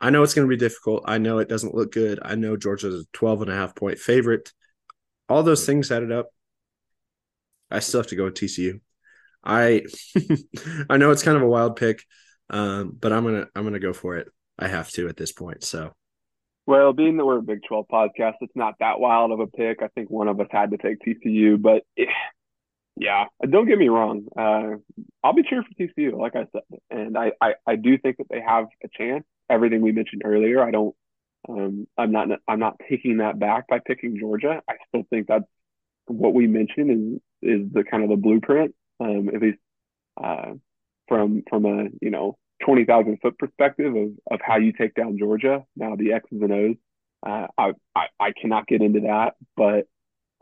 I 0.00 0.10
know 0.10 0.22
it's 0.22 0.34
going 0.34 0.48
to 0.48 0.50
be 0.50 0.56
difficult. 0.56 1.04
I 1.06 1.18
know 1.18 1.38
it 1.38 1.48
doesn't 1.48 1.74
look 1.74 1.92
good. 1.92 2.20
I 2.22 2.36
know 2.36 2.56
Georgia's 2.56 3.02
a 3.02 3.06
12 3.14 3.42
and 3.42 3.50
a 3.50 3.54
half 3.54 3.74
point 3.74 3.98
favorite. 3.98 4.52
All 5.28 5.42
those 5.42 5.66
things 5.66 5.90
added 5.90 6.12
up. 6.12 6.28
I 7.70 7.80
still 7.80 8.00
have 8.00 8.06
to 8.08 8.16
go 8.16 8.24
with 8.24 8.34
TCU. 8.34 8.80
I 9.44 9.84
I 10.90 10.96
know 10.96 11.10
it's 11.10 11.22
kind 11.22 11.36
of 11.36 11.42
a 11.42 11.48
wild 11.48 11.76
pick, 11.76 12.02
um, 12.50 12.96
but 12.98 13.12
I'm 13.12 13.24
gonna 13.24 13.46
I'm 13.54 13.64
gonna 13.64 13.78
go 13.78 13.92
for 13.92 14.16
it. 14.16 14.28
I 14.58 14.68
have 14.68 14.90
to 14.92 15.08
at 15.08 15.16
this 15.16 15.32
point. 15.32 15.62
So, 15.64 15.92
well, 16.66 16.92
being 16.92 17.16
that 17.16 17.26
we're 17.26 17.38
a 17.38 17.42
Big 17.42 17.60
Twelve 17.68 17.86
podcast, 17.92 18.34
it's 18.40 18.56
not 18.56 18.74
that 18.80 19.00
wild 19.00 19.32
of 19.32 19.40
a 19.40 19.46
pick. 19.46 19.82
I 19.82 19.88
think 19.88 20.10
one 20.10 20.28
of 20.28 20.40
us 20.40 20.48
had 20.50 20.70
to 20.70 20.78
take 20.78 20.98
TCU, 21.00 21.60
but 21.60 21.82
it, 21.96 22.08
yeah, 22.98 23.26
don't 23.48 23.66
get 23.68 23.78
me 23.78 23.88
wrong. 23.88 24.26
Uh, 24.36 24.76
I'll 25.22 25.32
be 25.32 25.44
cheering 25.44 25.64
for 25.64 25.82
TCU, 25.82 26.18
like 26.18 26.34
I 26.34 26.46
said, 26.52 26.80
and 26.90 27.16
I, 27.16 27.32
I 27.40 27.54
I 27.66 27.76
do 27.76 27.96
think 27.96 28.16
that 28.18 28.28
they 28.28 28.40
have 28.40 28.66
a 28.84 28.88
chance. 28.88 29.24
Everything 29.48 29.82
we 29.82 29.92
mentioned 29.92 30.22
earlier, 30.24 30.62
I 30.62 30.70
don't. 30.70 30.94
Um, 31.48 31.86
I'm 31.96 32.10
not 32.10 32.28
I'm 32.48 32.58
not 32.58 32.80
taking 32.88 33.18
that 33.18 33.38
back 33.38 33.68
by 33.68 33.78
picking 33.78 34.18
Georgia. 34.18 34.62
I 34.68 34.74
still 34.88 35.04
think 35.10 35.28
that's 35.28 35.44
what 36.06 36.34
we 36.34 36.46
mentioned 36.48 37.20
is 37.42 37.50
is 37.50 37.72
the 37.72 37.84
kind 37.84 38.02
of 38.02 38.10
the 38.10 38.16
blueprint, 38.16 38.74
um, 38.98 39.30
at 39.32 39.40
least 39.40 39.58
uh, 40.22 40.54
from 41.06 41.44
from 41.48 41.66
a 41.66 41.84
you 42.02 42.10
know 42.10 42.36
twenty 42.64 42.84
thousand 42.84 43.18
foot 43.22 43.38
perspective 43.38 43.94
of 43.94 44.10
of 44.30 44.40
how 44.42 44.56
you 44.56 44.72
take 44.72 44.94
down 44.94 45.18
Georgia. 45.18 45.64
Now 45.76 45.94
the 45.94 46.12
X's 46.14 46.42
and 46.42 46.52
O's, 46.52 46.76
uh, 47.24 47.46
I, 47.56 47.72
I 47.94 48.06
I 48.18 48.32
cannot 48.32 48.66
get 48.66 48.82
into 48.82 49.00
that, 49.00 49.34
but 49.56 49.86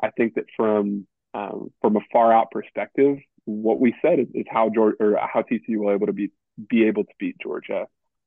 I 0.02 0.10
think 0.10 0.34
that 0.34 0.46
from 0.56 1.06
um, 1.34 1.70
from 1.80 1.96
a 1.96 2.00
far 2.12 2.32
out 2.32 2.50
perspective, 2.50 3.18
what 3.44 3.80
we 3.80 3.94
said 4.02 4.18
is, 4.18 4.26
is 4.34 4.46
how 4.48 4.70
Georgia 4.70 4.96
or 5.00 5.18
how 5.32 5.42
TCU 5.42 5.78
will 5.78 5.92
able 5.92 6.06
to 6.06 6.12
be 6.12 6.30
be 6.68 6.84
able 6.84 7.04
to 7.04 7.12
beat 7.18 7.36
Georgia. 7.40 7.86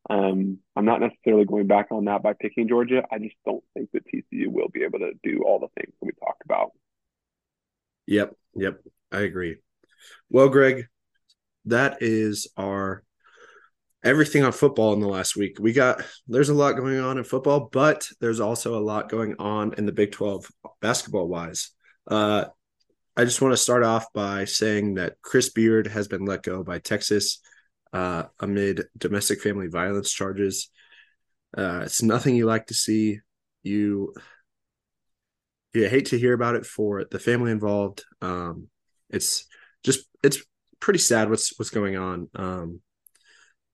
Um, 0.10 0.60
I'm 0.76 0.86
not 0.86 1.02
necessarily 1.02 1.46
going 1.46 1.68
back 1.68 1.88
on 1.92 2.06
that 2.06 2.24
by 2.24 2.34
picking 2.34 2.68
Georgia. 2.68 3.04
I 3.12 3.20
just 3.20 3.36
don't 3.46 3.64
think 3.74 3.90
that 3.94 4.06
TCU 4.08 4.48
will 4.48 4.70
be 4.70 4.84
able 4.84 5.00
to 5.00 5.12
do 5.24 5.44
all 5.46 5.60
the 5.60 5.68
things 5.76 5.94
that 6.00 6.06
we 6.06 6.12
talked 6.14 6.44
about. 6.46 6.72
Yep, 8.08 8.34
yep, 8.56 8.80
I 9.12 9.20
agree. 9.20 9.58
Well, 10.30 10.50
Greg, 10.50 10.86
that 11.66 12.02
is 12.02 12.48
our 12.58 13.04
everything 14.04 14.44
on 14.44 14.52
football 14.52 14.94
in 14.94 15.00
the 15.00 15.08
last 15.08 15.36
week. 15.36 15.58
We 15.60 15.74
got 15.74 16.04
there's 16.28 16.50
a 16.50 16.54
lot 16.54 16.74
going 16.74 17.00
on 17.00 17.18
in 17.18 17.24
football, 17.24 17.70
but 17.72 18.08
there's 18.22 18.40
also 18.40 18.78
a 18.78 18.82
lot 18.82 19.10
going 19.10 19.36
on 19.40 19.74
in 19.74 19.86
the 19.86 19.92
Big 19.92 20.12
12 20.12 20.50
basketball 20.82 21.28
wise. 21.28 21.72
Uh, 22.08 22.46
I 23.20 23.26
just 23.26 23.42
want 23.42 23.52
to 23.52 23.58
start 23.58 23.84
off 23.84 24.14
by 24.14 24.46
saying 24.46 24.94
that 24.94 25.22
Chris 25.22 25.50
Beard 25.50 25.88
has 25.88 26.08
been 26.08 26.24
let 26.24 26.42
go 26.42 26.64
by 26.64 26.80
Texas 26.80 27.42
uh, 27.92 28.24
amid 28.40 28.86
domestic 28.98 29.42
family 29.42 29.68
violence 29.68 30.10
charges. 30.10 30.70
Uh, 31.58 31.82
it's 31.84 32.02
nothing 32.02 32.38
you 32.38 32.46
like 32.46 32.68
to 32.68 32.74
see. 32.74 33.20
You 33.62 34.14
you 35.74 35.90
hate 35.90 36.06
to 36.06 36.18
hear 36.18 36.32
about 36.32 36.56
it 36.56 36.66
for 36.66 37.04
the 37.12 37.20
family 37.20 37.52
involved. 37.52 38.06
Um, 38.22 38.70
it's 39.10 39.48
just 39.84 40.06
it's 40.24 40.42
pretty 40.80 41.00
sad 41.00 41.30
what's 41.30 41.60
what's 41.60 41.72
going 41.72 41.98
on. 41.98 42.30
Um, 42.36 42.80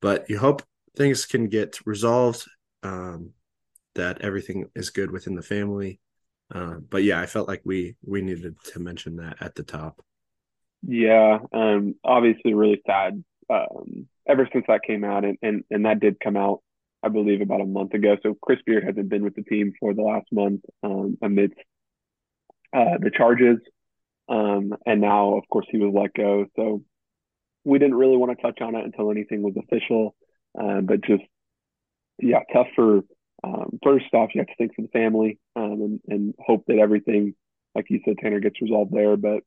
but 0.01 0.27
you 0.27 0.39
hope 0.39 0.63
things 0.97 1.27
can 1.27 1.49
get 1.49 1.77
resolved. 1.85 2.45
Um, 2.81 3.33
that 3.93 4.23
everything 4.23 4.71
is 4.75 4.89
good 4.89 5.11
within 5.11 5.35
the 5.35 5.43
family. 5.43 5.99
Uh, 6.53 6.75
but 6.89 7.03
yeah, 7.03 7.19
I 7.19 7.25
felt 7.25 7.47
like 7.47 7.61
we 7.65 7.95
we 8.05 8.21
needed 8.21 8.55
to 8.73 8.79
mention 8.79 9.17
that 9.17 9.37
at 9.41 9.55
the 9.55 9.63
top. 9.63 10.01
Yeah, 10.87 11.39
um, 11.51 11.95
obviously 12.03 12.53
really 12.53 12.81
sad. 12.85 13.23
Um, 13.49 14.07
ever 14.27 14.47
since 14.51 14.65
that 14.67 14.83
came 14.83 15.03
out, 15.03 15.25
and, 15.25 15.37
and 15.41 15.63
and 15.71 15.85
that 15.85 15.99
did 15.99 16.19
come 16.19 16.37
out, 16.37 16.61
I 17.01 17.09
believe, 17.09 17.41
about 17.41 17.61
a 17.61 17.65
month 17.65 17.93
ago. 17.93 18.17
So 18.21 18.35
Chris 18.41 18.59
Beard 18.65 18.83
hasn't 18.83 19.09
been 19.09 19.23
with 19.23 19.35
the 19.35 19.43
team 19.43 19.73
for 19.79 19.93
the 19.93 20.03
last 20.03 20.27
month 20.31 20.61
um, 20.83 21.17
amidst 21.21 21.57
uh, 22.73 22.97
the 22.99 23.11
charges. 23.11 23.57
Um, 24.27 24.73
and 24.85 25.01
now, 25.01 25.35
of 25.35 25.43
course, 25.49 25.67
he 25.69 25.77
was 25.77 25.93
let 25.93 26.13
go. 26.13 26.45
So 26.55 26.83
we 27.63 27.79
didn't 27.79 27.95
really 27.95 28.17
want 28.17 28.35
to 28.35 28.41
touch 28.41 28.59
on 28.61 28.75
it 28.75 28.83
until 28.83 29.11
anything 29.11 29.43
was 29.43 29.55
official. 29.57 30.15
Uh, 30.59 30.81
but 30.81 31.01
just, 31.01 31.23
yeah, 32.19 32.39
tough 32.51 32.67
for, 32.75 33.01
um, 33.43 33.79
first 33.83 34.05
off, 34.13 34.29
you 34.33 34.41
have 34.41 34.47
to 34.47 34.55
think 34.57 34.75
for 34.75 34.81
the 34.81 34.87
family 34.89 35.39
um, 35.55 35.81
and, 35.81 35.99
and 36.07 36.35
hope 36.39 36.65
that 36.67 36.77
everything, 36.77 37.35
like 37.73 37.85
you 37.89 37.99
said, 38.05 38.17
Tanner 38.19 38.39
gets 38.39 38.61
resolved 38.61 38.93
there. 38.93 39.17
But 39.17 39.43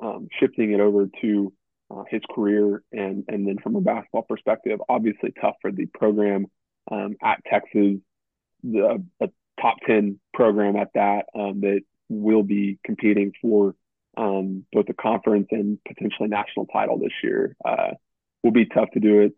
um, 0.00 0.28
shifting 0.38 0.72
it 0.72 0.80
over 0.80 1.08
to 1.20 1.52
uh, 1.90 2.04
his 2.08 2.22
career 2.34 2.82
and, 2.92 3.24
and 3.28 3.46
then 3.46 3.58
from 3.62 3.76
a 3.76 3.80
basketball 3.80 4.22
perspective, 4.22 4.80
obviously 4.88 5.32
tough 5.40 5.56
for 5.60 5.70
the 5.70 5.86
program 5.86 6.46
um, 6.90 7.16
at 7.22 7.44
Texas, 7.44 7.98
the 8.62 9.04
a 9.20 9.28
top 9.60 9.76
10 9.86 10.18
program 10.32 10.76
at 10.76 10.88
that, 10.94 11.26
um, 11.34 11.60
that 11.60 11.82
will 12.08 12.42
be 12.42 12.78
competing 12.84 13.32
for 13.40 13.74
um, 14.16 14.64
both 14.72 14.86
the 14.86 14.94
conference 14.94 15.48
and 15.50 15.78
potentially 15.86 16.28
national 16.28 16.66
title 16.66 16.98
this 16.98 17.12
year. 17.22 17.56
Uh, 17.64 17.90
will 18.42 18.50
be 18.50 18.66
tough 18.66 18.90
to 18.92 18.98
do 18.98 19.20
it 19.20 19.34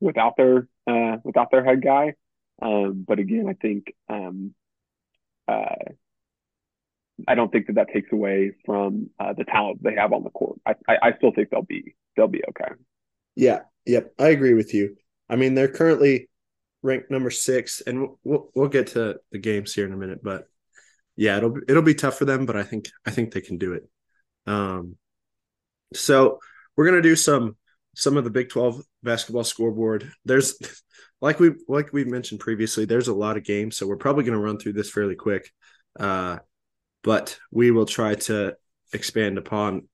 without 0.00 0.34
their 0.38 0.66
uh, 0.86 1.18
without 1.22 1.50
their 1.50 1.62
head 1.62 1.82
guy. 1.82 2.14
Um, 2.60 3.04
but 3.06 3.18
again, 3.18 3.46
I 3.48 3.54
think 3.54 3.94
um, 4.08 4.54
uh, 5.46 5.74
I 7.26 7.34
don't 7.34 7.50
think 7.50 7.66
that 7.66 7.74
that 7.76 7.92
takes 7.92 8.12
away 8.12 8.52
from 8.64 9.10
uh, 9.18 9.32
the 9.32 9.44
talent 9.44 9.82
they 9.82 9.94
have 9.94 10.12
on 10.12 10.24
the 10.24 10.30
court. 10.30 10.60
I, 10.66 10.74
I, 10.86 10.96
I 11.02 11.16
still 11.16 11.32
think 11.32 11.50
they'll 11.50 11.62
be 11.62 11.94
they'll 12.16 12.28
be 12.28 12.42
okay. 12.50 12.74
Yeah, 13.34 13.60
yep, 13.86 14.12
I 14.18 14.28
agree 14.28 14.54
with 14.54 14.74
you. 14.74 14.96
I 15.28 15.36
mean, 15.36 15.54
they're 15.54 15.68
currently 15.68 16.28
ranked 16.82 17.10
number 17.10 17.30
six, 17.30 17.80
and 17.80 18.08
we'll 18.24 18.50
we'll 18.54 18.68
get 18.68 18.88
to 18.88 19.20
the 19.32 19.38
games 19.38 19.74
here 19.74 19.86
in 19.86 19.92
a 19.92 19.96
minute. 19.96 20.22
But 20.22 20.48
yeah, 21.16 21.36
it'll 21.36 21.56
it'll 21.68 21.82
be 21.82 21.94
tough 21.94 22.18
for 22.18 22.24
them, 22.24 22.46
but 22.46 22.56
I 22.56 22.62
think 22.62 22.88
I 23.06 23.10
think 23.10 23.32
they 23.32 23.40
can 23.40 23.58
do 23.58 23.72
it. 23.72 23.88
Um, 24.46 24.96
so 25.94 26.38
we're 26.76 26.86
gonna 26.86 27.02
do 27.02 27.16
some 27.16 27.56
some 27.94 28.16
of 28.16 28.24
the 28.24 28.30
Big 28.30 28.48
Twelve 28.48 28.80
basketball 29.02 29.44
scoreboard. 29.44 30.12
There's 30.24 30.54
like 31.20 31.40
we 31.40 31.52
like 31.68 31.92
we've 31.92 32.06
mentioned 32.06 32.40
previously, 32.40 32.84
there's 32.84 33.08
a 33.08 33.14
lot 33.14 33.36
of 33.36 33.44
games, 33.44 33.76
so 33.76 33.86
we're 33.86 33.96
probably 33.96 34.24
gonna 34.24 34.38
run 34.38 34.58
through 34.58 34.74
this 34.74 34.90
fairly 34.90 35.16
quick. 35.16 35.50
Uh, 35.98 36.38
but 37.02 37.38
we 37.50 37.70
will 37.70 37.86
try 37.86 38.14
to 38.14 38.56
expand 38.92 39.38
upon 39.38 39.88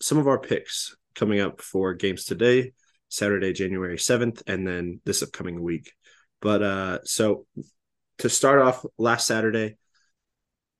some 0.00 0.18
of 0.18 0.28
our 0.28 0.38
picks 0.38 0.96
coming 1.14 1.40
up 1.40 1.60
for 1.60 1.94
games 1.94 2.24
today, 2.24 2.72
Saturday, 3.08 3.52
January 3.52 3.96
7th, 3.98 4.42
and 4.46 4.66
then 4.66 5.00
this 5.04 5.22
upcoming 5.22 5.62
week. 5.62 5.92
But 6.40 6.62
uh 6.62 6.98
so 7.04 7.46
to 8.18 8.28
start 8.28 8.60
off 8.60 8.84
last 8.96 9.26
Saturday, 9.26 9.76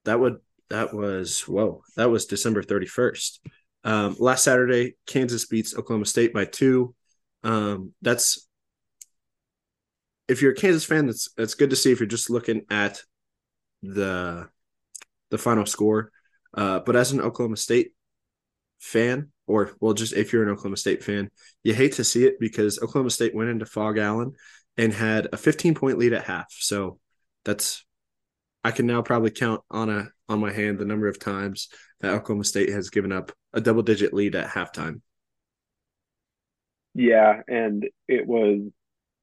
that 0.04 0.20
would 0.20 0.36
that 0.70 0.94
was 0.94 1.40
whoa, 1.42 1.82
that 1.96 2.10
was 2.10 2.26
December 2.26 2.62
31st. 2.62 3.40
Um 3.84 4.16
last 4.18 4.44
Saturday, 4.44 4.96
Kansas 5.06 5.46
beats 5.46 5.76
Oklahoma 5.76 6.06
State 6.06 6.32
by 6.32 6.44
two. 6.44 6.94
Um 7.42 7.92
that's 8.02 8.47
if 10.28 10.42
you're 10.42 10.52
a 10.52 10.56
Kansas 10.56 10.84
fan, 10.84 11.06
that's 11.06 11.32
that's 11.36 11.54
good 11.54 11.70
to 11.70 11.76
see 11.76 11.90
if 11.90 12.00
you're 12.00 12.06
just 12.06 12.30
looking 12.30 12.62
at 12.70 13.02
the 13.82 14.48
the 15.30 15.38
final 15.38 15.66
score. 15.66 16.10
Uh, 16.54 16.80
but 16.80 16.96
as 16.96 17.12
an 17.12 17.20
Oklahoma 17.20 17.56
State 17.56 17.92
fan, 18.80 19.30
or 19.46 19.72
well, 19.80 19.94
just 19.94 20.12
if 20.12 20.32
you're 20.32 20.42
an 20.42 20.50
Oklahoma 20.50 20.76
State 20.76 21.02
fan, 21.02 21.30
you 21.64 21.74
hate 21.74 21.94
to 21.94 22.04
see 22.04 22.24
it 22.24 22.38
because 22.40 22.78
Oklahoma 22.78 23.10
State 23.10 23.34
went 23.34 23.50
into 23.50 23.66
Phog 23.66 23.98
Allen 23.98 24.32
and 24.76 24.92
had 24.92 25.28
a 25.32 25.36
15 25.36 25.74
point 25.74 25.98
lead 25.98 26.12
at 26.12 26.24
half. 26.24 26.46
So 26.50 26.98
that's 27.44 27.84
I 28.64 28.70
can 28.70 28.86
now 28.86 29.02
probably 29.02 29.30
count 29.30 29.62
on 29.70 29.88
a 29.88 30.08
on 30.28 30.40
my 30.40 30.52
hand 30.52 30.78
the 30.78 30.84
number 30.84 31.08
of 31.08 31.18
times 31.18 31.68
that 32.00 32.12
Oklahoma 32.12 32.44
State 32.44 32.68
has 32.70 32.90
given 32.90 33.12
up 33.12 33.32
a 33.52 33.60
double 33.60 33.82
digit 33.82 34.12
lead 34.12 34.34
at 34.34 34.50
halftime. 34.50 35.00
Yeah, 36.94 37.42
and 37.48 37.88
it 38.08 38.26
was 38.26 38.70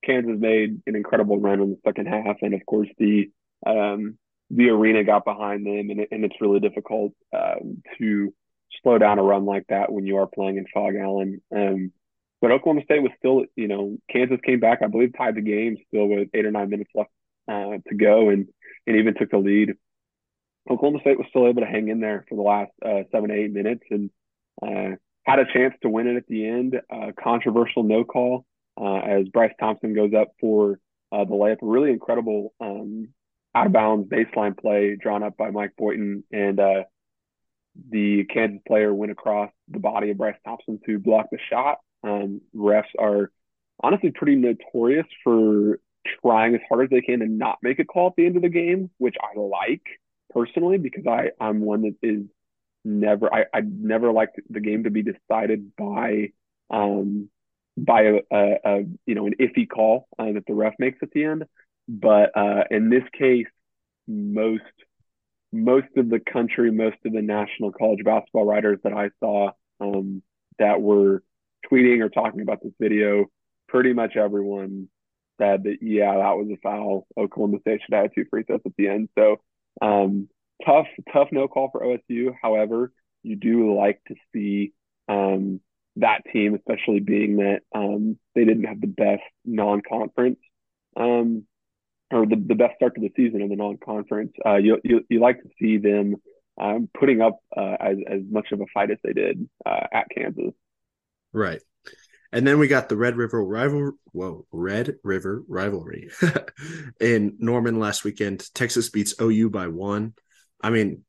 Kansas 0.06 0.38
made 0.40 0.82
an 0.88 0.96
incredible 0.96 1.40
run 1.40 1.62
in 1.62 1.72
the 1.72 1.80
second 1.86 2.08
half, 2.08 2.38
and 2.42 2.54
of 2.54 2.66
course 2.66 2.90
the 2.98 3.30
um, 3.66 4.18
the 4.50 4.70
arena 4.70 5.04
got 5.04 5.26
behind 5.26 5.66
them, 5.66 5.90
and, 5.90 6.08
and 6.12 6.26
it's 6.26 6.40
really 6.40 6.60
difficult 6.60 7.14
um, 7.34 7.82
to 7.98 8.34
slow 8.84 8.98
down 8.98 9.20
a 9.20 9.24
run 9.24 9.46
like 9.46 9.66
that 9.70 9.92
when 9.92 10.06
you 10.06 10.18
are 10.18 10.28
playing 10.28 10.58
in 10.58 10.66
Phog 10.74 10.96
Allen. 10.96 11.42
Um, 11.56 11.92
but 12.42 12.52
Oklahoma 12.52 12.84
State 12.84 13.02
was 13.02 13.12
still, 13.18 13.46
you 13.56 13.68
know, 13.68 13.98
Kansas 14.12 14.40
came 14.44 14.60
back, 14.60 14.80
I 14.84 14.88
believe, 14.88 15.14
tied 15.18 15.36
the 15.36 15.42
game 15.42 15.78
still 15.88 16.08
with 16.08 16.30
eight 16.34 16.46
or 16.46 16.52
nine 16.52 16.70
minutes 16.70 16.92
left 16.94 17.10
uh, 17.48 17.78
to 17.88 17.96
go, 17.96 18.30
and 18.30 18.48
and 18.86 18.98
even 18.98 19.16
took 19.16 19.32
the 19.32 19.38
lead. 19.38 19.74
Oklahoma 20.70 21.00
State 21.02 21.18
was 21.18 21.28
still 21.30 21.48
able 21.48 21.62
to 21.62 21.68
hang 21.68 21.88
in 21.88 22.00
there 22.00 22.26
for 22.30 22.36
the 22.36 22.42
last 22.42 22.72
uh, 22.84 23.04
seven 23.12 23.30
to 23.30 23.36
eight 23.36 23.52
minutes 23.52 23.84
and 23.90 24.10
uh, 24.62 24.96
had 25.24 25.40
a 25.40 25.52
chance 25.52 25.74
to 25.82 25.90
win 25.90 26.08
it 26.08 26.18
at 26.18 26.28
the 26.28 26.48
end. 26.48 26.80
Uh, 26.90 27.12
controversial 27.20 27.84
no 27.84 28.04
call 28.04 28.46
uh, 28.80 28.98
as 28.98 29.28
Bryce 29.30 29.54
Thompson 29.60 29.94
goes 29.94 30.14
up 30.14 30.30
for 30.40 30.80
uh, 31.12 31.24
the 31.26 31.32
layup. 31.32 31.62
A 31.62 31.66
really 31.66 31.92
incredible 31.92 32.54
um, 32.60 33.10
out 33.54 33.68
of 33.68 33.74
bounds 33.74 34.10
baseline 34.10 34.58
play 34.58 34.96
drawn 34.96 35.24
up 35.24 35.38
by 35.38 35.52
Mike 35.52 35.74
Boynton, 35.78 36.24
and 36.32 36.60
uh, 36.60 36.84
the 37.90 38.26
Kansas 38.26 38.62
player 38.68 38.94
went 38.94 39.12
across 39.12 39.52
the 39.68 39.80
body 39.80 40.12
of 40.12 40.18
Bryce 40.18 40.36
Thompson 40.46 40.80
to 40.86 41.00
block 41.00 41.28
the 41.32 41.40
shot. 41.50 41.80
Um, 42.04 42.42
refs 42.56 42.84
are 43.00 43.32
honestly 43.82 44.12
pretty 44.12 44.36
notorious 44.36 45.08
for 45.24 45.80
trying 46.22 46.56
as 46.56 46.62
hard 46.70 46.86
as 46.86 46.90
they 46.92 47.02
can 47.02 47.20
to 47.20 47.28
not 47.28 47.58
make 47.62 47.80
a 47.80 47.86
call 47.86 48.08
at 48.08 48.14
the 48.16 48.26
end 48.26 48.36
of 48.36 48.44
the 48.44 48.50
game, 48.50 48.90
which 48.98 49.16
I 49.22 49.40
like 49.40 49.84
personally 50.32 50.78
because 50.78 51.06
I 51.08 51.32
I'm 51.40 51.62
one 51.62 51.82
that 51.84 51.96
is 52.04 52.24
never 52.84 53.34
I 53.34 53.46
I 53.54 53.62
never 53.62 54.12
liked 54.12 54.40
the 54.50 54.60
game 54.60 54.84
to 54.84 54.92
be 54.92 55.04
decided 55.04 55.76
by 55.76 56.32
um 56.70 57.30
by 57.78 58.04
a, 58.04 58.20
a, 58.32 58.58
a 58.64 58.84
you 59.06 59.16
know 59.16 59.28
an 59.28 59.34
iffy 59.40 59.68
call 59.68 60.08
uh, 60.18 60.32
that 60.32 60.46
the 60.48 60.54
ref 60.54 60.74
makes 60.80 61.00
at 61.02 61.12
the 61.12 61.24
end. 61.26 61.46
But 61.88 62.36
uh, 62.36 62.64
in 62.72 62.90
this 62.90 63.04
case, 63.18 63.48
most 64.08 64.64
most 65.52 65.88
of 65.98 66.10
the 66.10 66.20
country, 66.20 66.72
most 66.72 66.98
of 67.06 67.14
the 67.14 67.22
national 67.22 67.72
college 67.72 68.04
basketball 68.04 68.46
writers 68.46 68.80
that 68.84 68.94
I 68.94 69.10
saw 69.20 69.52
um, 69.80 70.22
that 70.60 70.82
were 70.82 71.24
tweeting 71.72 72.02
or 72.02 72.10
talking 72.10 72.42
about 72.42 72.62
this 72.62 72.74
video, 72.80 73.26
pretty 73.68 73.94
much 73.94 74.16
everyone 74.16 74.90
said 75.40 75.64
that 75.64 75.78
yeah, 75.82 76.16
that 76.16 76.38
was 76.38 76.48
a 76.52 76.58
foul. 76.62 77.08
Oklahoma 77.18 77.60
State 77.62 77.82
should 77.86 77.96
have 77.96 78.14
two 78.14 78.26
free 78.30 78.44
throws 78.44 78.62
at 78.66 78.72
the 78.78 78.88
end. 78.88 79.10
So 79.18 79.38
um, 79.82 80.30
tough, 80.66 80.88
tough 81.12 81.30
no 81.32 81.48
call 81.48 81.70
for 81.72 81.82
OSU. 81.82 82.34
However, 82.42 82.92
you 83.24 83.36
do 83.36 83.76
like 83.76 84.02
to 84.08 84.16
see 84.34 84.74
um, 85.08 85.60
that 85.98 86.22
team, 86.32 86.56
especially 86.56 87.00
being 87.00 87.38
that 87.38 87.62
um, 87.74 88.18
they 88.34 88.46
didn't 88.46 88.66
have 88.66 88.82
the 88.82 88.88
best 88.88 89.24
non-conference 89.46 90.40
um, 90.98 91.46
or 92.12 92.26
the, 92.26 92.36
the 92.36 92.56
best 92.56 92.76
start 92.76 92.96
to 92.96 93.02
the 93.02 93.12
season 93.16 93.42
in 93.42 93.50
the 93.50 93.56
non-conference. 93.56 94.34
Uh, 94.46 94.56
you, 94.56 94.80
you 94.84 95.02
you 95.10 95.20
like 95.20 95.42
to 95.42 95.50
see 95.60 95.78
them 95.78 96.16
um, 96.60 96.90
putting 96.98 97.22
up 97.22 97.40
uh, 97.56 97.76
as 97.80 97.98
as 98.10 98.22
much 98.30 98.52
of 98.52 98.62
a 98.62 98.66
fight 98.74 98.92
as 98.92 98.98
they 99.04 99.14
did 99.14 99.48
uh, 99.66 99.88
at 99.92 100.08
Kansas. 100.16 100.54
Right. 101.34 101.62
And 102.32 102.46
then 102.46 102.60
we 102.60 102.68
got 102.68 102.90
the 102.90 102.98
Red 102.98 103.16
River 103.16 103.44
rival. 103.44 103.94
Whoa, 104.12 104.46
Red 104.52 104.96
River 105.04 105.44
rivalry 105.48 106.10
in 107.00 107.38
Norman 107.40 107.80
last 107.80 108.04
weekend. 108.04 108.54
Texas 108.54 108.90
beats 108.90 109.14
OU 109.22 109.50
by 109.52 109.68
one. 109.68 110.14
I 110.62 110.70
mean, 110.70 111.04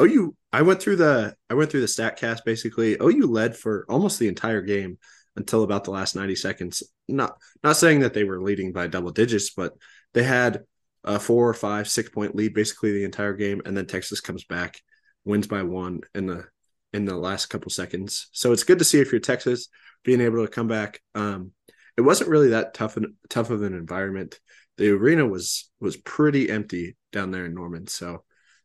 OU. 0.00 0.34
I 0.52 0.62
went 0.62 0.80
through 0.80 0.96
the 0.96 1.34
I 1.50 1.54
went 1.54 1.70
through 1.70 1.82
the 1.82 1.88
stat 1.88 2.16
cast 2.16 2.44
basically. 2.44 2.96
OU 3.00 3.26
led 3.26 3.56
for 3.56 3.84
almost 3.88 4.18
the 4.18 4.28
entire 4.28 4.62
game 4.62 4.98
until 5.36 5.62
about 5.62 5.84
the 5.84 5.90
last 5.90 6.16
90 6.16 6.34
seconds. 6.36 6.82
Not 7.08 7.36
not 7.62 7.76
saying 7.76 8.00
that 8.00 8.14
they 8.14 8.24
were 8.24 8.42
leading 8.42 8.72
by 8.72 8.86
double 8.86 9.10
digits, 9.10 9.50
but 9.50 9.74
they 10.14 10.22
had 10.22 10.64
a 11.04 11.18
four 11.18 11.48
or 11.48 11.54
five, 11.54 11.88
six 11.88 12.10
point 12.10 12.34
lead 12.34 12.54
basically 12.54 12.92
the 12.92 13.04
entire 13.04 13.34
game, 13.34 13.62
and 13.64 13.76
then 13.76 13.86
Texas 13.86 14.20
comes 14.20 14.44
back, 14.44 14.80
wins 15.24 15.46
by 15.46 15.62
one 15.62 16.00
in 16.14 16.26
the 16.26 16.44
in 16.92 17.04
the 17.04 17.16
last 17.16 17.46
couple 17.46 17.70
seconds. 17.70 18.28
So 18.32 18.52
it's 18.52 18.64
good 18.64 18.78
to 18.78 18.84
see 18.84 19.00
if 19.00 19.12
you're 19.12 19.20
Texas 19.20 19.68
being 20.04 20.20
able 20.20 20.44
to 20.44 20.50
come 20.50 20.68
back. 20.68 21.00
Um, 21.14 21.52
it 21.96 22.02
wasn't 22.02 22.30
really 22.30 22.50
that 22.50 22.74
tough 22.74 22.96
and 22.96 23.14
tough 23.28 23.50
of 23.50 23.62
an 23.62 23.74
environment. 23.74 24.38
The 24.76 24.90
arena 24.90 25.26
was 25.26 25.70
was 25.80 25.96
pretty 25.96 26.50
empty 26.50 26.96
down 27.12 27.30
there 27.30 27.46
in 27.46 27.54
Norman, 27.54 27.86
so 27.86 28.24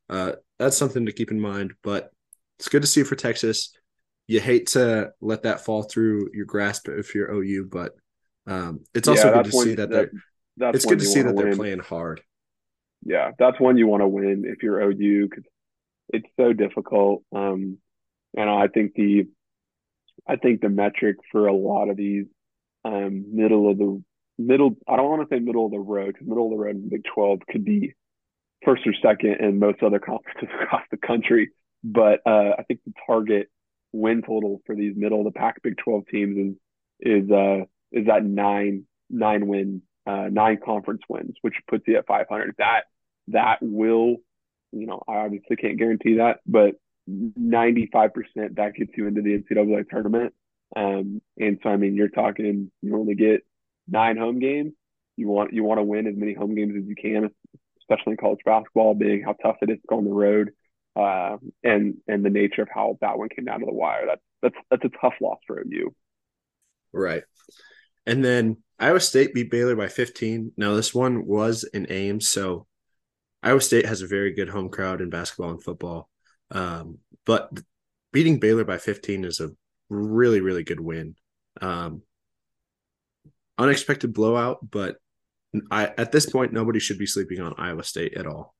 uh, 0.10 0.34
that's 0.64 0.78
something 0.78 1.06
to 1.06 1.12
keep 1.12 1.32
in 1.32 1.40
mind. 1.40 1.74
But 1.84 2.12
it's 2.60 2.70
good 2.70 2.82
to 2.82 2.88
see 2.88 3.04
for 3.04 3.16
Texas. 3.16 3.76
You 4.28 4.40
hate 4.40 4.68
to 4.68 5.12
let 5.22 5.44
that 5.44 5.66
fall 5.66 5.84
through 5.84 6.30
your 6.34 6.46
grasp 6.46 6.88
if 6.88 7.14
you're 7.14 7.32
OU, 7.32 7.68
but 7.72 7.94
um, 8.48 8.82
it's 8.94 9.08
also 9.08 9.28
yeah, 9.28 9.34
good 9.34 9.46
to 9.46 9.52
see 9.52 9.76
that, 9.76 9.90
that 9.90 9.90
they're 9.90 10.12
that's 10.58 10.76
it's 10.78 10.86
good 10.86 11.00
to 11.00 11.06
see 11.06 11.22
that 11.22 11.36
they're 11.36 11.56
playing 11.56 11.80
hard. 11.80 12.22
Yeah, 13.06 13.32
that's 13.38 13.60
one 13.60 13.78
you 13.78 13.88
want 13.88 14.02
to 14.02 14.08
win 14.08 14.44
if 14.46 14.64
you're 14.64 14.82
OU 14.82 15.28
because 15.30 15.44
it's 16.10 16.28
so 16.38 16.54
difficult. 16.54 17.24
Um, 17.36 17.80
and 18.36 18.50
I 18.50 18.68
think 18.68 18.94
the 18.96 19.28
I 20.28 20.38
think 20.38 20.62
the 20.62 20.70
metric 20.70 21.18
for 21.32 21.48
a 21.48 21.54
lot 21.54 21.90
of 21.90 21.98
these 21.98 22.26
um, 22.86 23.26
middle 23.36 23.70
of 23.70 23.78
the 23.78 24.04
middle 24.38 24.78
I 24.88 24.96
don't 24.96 25.10
want 25.10 25.28
to 25.28 25.36
say 25.36 25.40
middle 25.40 25.66
of 25.66 25.72
the 25.72 25.80
road 25.80 26.14
because 26.14 26.28
middle 26.28 26.46
of 26.46 26.52
the 26.52 26.64
road 26.64 26.76
in 26.76 26.90
Big 26.90 27.04
Twelve 27.14 27.40
could 27.50 27.66
be 27.66 27.94
first 28.66 28.86
or 28.86 28.94
second 29.02 29.38
in 29.40 29.60
most 29.60 29.84
other 29.84 30.00
conferences 30.00 30.50
across 30.62 30.84
the 30.92 30.98
country. 30.98 31.52
But 31.84 32.22
uh, 32.26 32.56
I 32.58 32.64
think 32.68 32.82
the 32.86 32.94
target 33.06 33.50
win 33.92 34.22
total 34.22 34.62
for 34.66 34.76
these 34.76 34.96
middle 34.96 35.20
of 35.20 35.26
the 35.26 35.38
pack 35.38 35.62
Big 35.62 35.78
Twelve 35.78 36.08
teams 36.08 36.38
is 36.38 37.24
is 37.24 37.32
uh, 37.32 37.66
is 37.92 38.08
that 38.08 38.24
nine 38.24 38.86
nine 39.10 39.48
win 39.48 39.82
uh, 40.06 40.30
nine 40.32 40.60
conference 40.64 41.02
wins, 41.08 41.36
which 41.42 41.56
puts 41.68 41.84
you 41.88 41.98
at 41.98 42.08
500. 42.08 42.56
That 42.58 42.82
that 43.30 43.60
will, 43.62 44.18
you 44.72 44.88
know, 44.88 45.02
I 45.08 45.18
obviously 45.18 45.56
can't 45.56 45.78
guarantee 45.78 46.16
that, 46.16 46.40
but 46.46 46.76
95% 47.10 48.12
that 48.56 48.76
gets 48.76 48.92
you 48.98 49.08
into 49.08 49.22
the 49.22 49.38
NCAA 49.38 49.90
tournament. 49.90 50.34
Um, 50.76 51.22
and 51.38 51.60
so, 51.64 51.70
I 51.70 51.78
mean, 51.78 51.96
you're 51.96 52.10
talking, 52.10 52.72
you 52.82 52.96
only 52.96 53.16
get 53.16 53.46
nine 53.88 54.18
home 54.18 54.40
games. 54.40 54.74
You 55.16 55.28
want 55.28 55.54
you 55.54 55.64
want 55.64 55.78
to 55.78 55.84
win 55.84 56.08
as 56.08 56.16
many 56.18 56.34
home 56.34 56.56
games 56.56 56.74
as 56.76 56.88
you 56.88 56.96
can, 56.96 57.30
especially 57.84 58.12
in 58.12 58.18
college 58.18 58.40
basketball, 58.46 58.96
being 58.96 59.24
how 59.24 59.34
tough 59.34 59.58
it 59.62 59.70
is 59.70 59.78
to 59.78 59.88
go 59.88 59.98
on 59.98 60.06
the 60.06 60.12
road, 60.12 60.52
uh, 60.96 61.38
and 61.64 61.96
and 62.08 62.24
the 62.24 62.30
nature 62.30 62.62
of 62.62 62.70
how 62.74 62.98
that 63.02 63.18
one 63.18 63.30
came 63.30 63.46
down 63.46 63.60
to 63.60 63.66
the 63.66 63.74
wire. 63.74 64.06
That's 64.08 64.22
that's 64.42 64.56
that's 64.70 64.86
a 64.86 64.98
tough 65.02 65.16
loss 65.22 65.40
for 65.48 65.64
you. 65.66 65.94
Right. 66.92 67.24
And 68.06 68.24
then 68.24 68.58
Iowa 68.80 69.00
State 69.00 69.34
beat 69.34 69.50
Baylor 69.50 69.76
by 69.76 69.88
15. 69.88 70.52
Now, 70.58 70.76
this 70.76 70.94
one 70.94 71.26
was 71.26 71.64
in 71.64 71.88
Ames, 71.90 72.28
so 72.30 72.68
Iowa 73.42 73.62
State 73.62 73.86
has 73.86 74.02
a 74.02 74.08
very 74.08 74.34
good 74.34 74.50
home 74.50 74.70
crowd 74.70 75.02
in 75.02 75.10
basketball 75.10 75.52
and 75.52 75.64
football. 75.64 76.10
Um, 76.52 77.00
but 77.26 77.50
beating 78.12 78.40
Baylor 78.40 78.66
by 78.66 78.78
15 78.78 79.26
is 79.26 79.40
a 79.40 79.52
really, 79.90 80.42
really 80.42 80.64
good 80.64 80.80
win. 80.80 81.16
Um, 81.62 82.02
unexpected 83.58 84.14
blowout, 84.14 84.70
but 84.70 84.98
I 85.72 85.94
at 85.98 86.12
this 86.12 86.26
point 86.26 86.54
nobody 86.54 86.80
should 86.80 86.98
be 86.98 87.06
sleeping 87.06 87.40
on 87.40 87.54
Iowa 87.58 87.84
State 87.84 88.16
at 88.16 88.26
all. 88.26 88.56